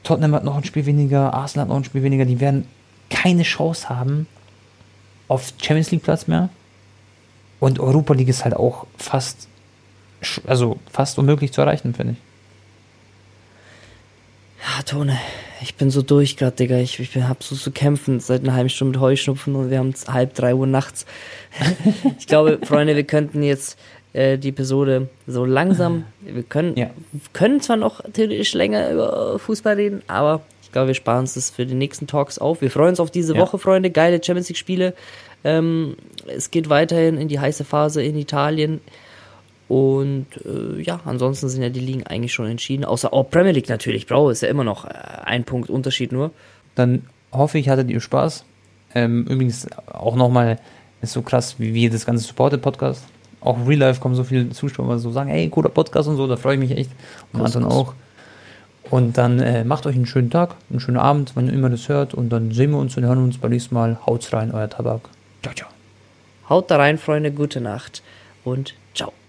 Tottenham 0.04 0.34
hat 0.36 0.44
noch 0.44 0.58
ein 0.58 0.64
Spiel 0.64 0.86
weniger, 0.86 1.34
Arsenal 1.34 1.64
hat 1.64 1.70
noch 1.70 1.78
ein 1.78 1.84
Spiel 1.84 2.04
weniger. 2.04 2.26
Die 2.26 2.40
werden 2.40 2.66
keine 3.10 3.44
Chance 3.44 3.90
haben 3.90 4.28
auf 5.28 5.54
Champions 5.62 5.92
League 5.92 6.04
Platz 6.04 6.28
mehr. 6.28 6.50
Und 7.60 7.80
Europa 7.80 8.14
League 8.14 8.30
ist 8.30 8.44
halt 8.44 8.56
auch 8.56 8.88
fast, 8.98 9.48
also 10.48 10.80
fast 10.92 11.18
unmöglich 11.20 11.52
zu 11.52 11.62
erreichen, 11.62 11.94
finde 11.94 12.14
ich. 12.14 12.20
Ja, 14.62 14.84
Tone, 14.84 15.18
ich 15.62 15.76
bin 15.76 15.90
so 15.90 16.02
durch 16.02 16.38
gerade, 16.38 16.56
Digga. 16.56 16.78
Ich, 16.78 17.00
ich 17.00 17.16
hab 17.18 17.44
so 17.44 17.56
zu 17.56 17.72
kämpfen 17.72 18.20
seit 18.20 18.44
einer 18.44 18.54
halben 18.54 18.70
Stunde 18.70 18.98
mit 18.98 19.02
Heuschnupfen 19.02 19.56
und 19.56 19.70
wir 19.70 19.80
haben 19.80 19.90
es 19.90 20.08
halb 20.08 20.34
drei 20.36 20.54
Uhr 20.54 20.68
nachts. 20.68 21.06
ich 22.18 22.28
glaube, 22.28 22.60
Freunde, 22.64 22.96
wir 22.96 23.04
könnten 23.04 23.44
jetzt 23.44 23.78
äh, 24.14 24.38
die 24.38 24.50
Episode 24.50 25.10
so 25.28 25.46
langsam, 25.46 26.06
wir 26.22 26.44
können, 26.44 26.76
Ja. 26.78 26.90
können 27.34 27.62
zwar 27.62 27.78
noch 27.78 28.02
theoretisch 28.14 28.54
länger 28.54 28.92
über 28.92 29.38
Fußball 29.40 29.76
reden, 29.76 30.02
aber 30.08 30.42
ich 30.64 30.72
glaube, 30.72 30.88
wir 30.90 30.94
sparen 30.96 31.22
uns 31.22 31.34
das 31.34 31.50
für 31.50 31.66
die 31.66 31.74
nächsten 31.74 32.06
Talks 32.06 32.38
auf. 32.38 32.62
Wir 32.62 32.70
freuen 32.70 32.90
uns 32.90 33.00
auf 33.00 33.10
diese 33.10 33.34
Ja. 33.34 33.42
Woche, 33.42 33.58
Freunde. 33.58 33.90
Geile 33.90 34.24
Champions 34.24 34.50
League 34.50 34.58
Spiele. 34.58 34.94
Ähm, 35.44 35.96
es 36.28 36.52
geht 36.52 36.70
weiterhin 36.70 37.18
in 37.18 37.28
die 37.28 37.40
heiße 37.40 37.64
Phase 37.64 38.04
in 38.04 38.16
Italien. 38.16 38.80
Und 39.68 40.28
äh, 40.46 40.82
ja, 40.82 41.00
ansonsten 41.06 41.50
sind 41.50 41.62
ja 41.64 41.70
die 41.70 41.80
Ligen 41.80 42.06
eigentlich 42.06 42.34
schon 42.34 42.48
entschieden. 42.48 42.86
Außer 42.86 43.14
oh, 43.14 43.24
Premier 43.24 43.52
League 43.52 43.70
natürlich, 43.70 44.06
Bro, 44.08 44.30
ist 44.32 44.42
ja 44.42 44.50
immer 44.50 44.64
noch 44.64 44.86
äh, 44.86 44.90
ein 45.24 45.44
Punkt 45.44 45.70
Unterschied 45.70 46.12
nur. 46.12 46.32
Dann 46.76 47.04
hoffe 47.32 47.58
ich, 47.60 47.70
hattet 47.70 47.90
ihr 47.90 48.02
Spaß. 48.02 48.46
Ähm, 48.96 49.26
übrigens 49.28 49.68
auch 49.88 50.16
nochmal, 50.16 50.60
ist 51.02 51.14
so 51.14 51.22
krass, 51.22 51.56
wie 51.60 51.74
wir 51.74 51.90
das 51.90 52.06
ganze 52.06 52.26
Supported 52.26 52.62
Podcast. 52.62 53.04
Auch 53.42 53.58
Real 53.68 53.80
Life 53.80 54.02
kommen 54.02 54.16
so 54.16 54.24
viele 54.24 54.50
Zuschauer, 54.50 54.96
die 54.96 55.02
so 55.02 55.12
sagen, 55.12 55.30
ey, 55.30 55.50
cooler 55.50 55.70
Podcast 55.70 56.10
und 56.10 56.18
so, 56.18 56.28
da 56.28 56.36
freue 56.36 56.56
ich 56.56 56.60
mich 56.60 56.72
echt. 56.72 56.92
Und 57.32 57.42
Anton 57.42 57.64
auch. 57.64 57.94
Und 58.90 59.18
dann 59.18 59.40
äh, 59.40 59.64
macht 59.64 59.86
euch 59.86 59.96
einen 59.96 60.08
schönen 60.08 60.30
Tag, 60.30 60.56
einen 60.70 60.80
schönen 60.80 60.98
Abend, 60.98 61.34
wann 61.36 61.48
ihr 61.48 61.54
immer 61.54 61.70
das 61.70 61.90
hört. 61.90 62.14
Und 62.14 62.30
dann 62.30 62.52
sehen 62.52 62.72
wir 62.72 62.80
uns 62.80 62.98
und 62.98 63.04
hören 63.04 63.24
uns 63.24 63.38
beim 63.38 63.52
nächsten 63.52 63.76
Mal. 63.76 64.00
Haut's 64.06 64.34
rein, 64.34 64.52
euer 64.52 64.70
Tabak. 64.70 65.02
Ciao, 65.44 65.54
ciao. 65.54 65.70
Haut 66.50 66.72
da 66.72 66.78
rein, 66.78 66.98
Freunde, 66.98 67.32
gute 67.32 67.62
Nacht 67.62 68.02
und 68.44 68.74
ciao. 68.96 69.20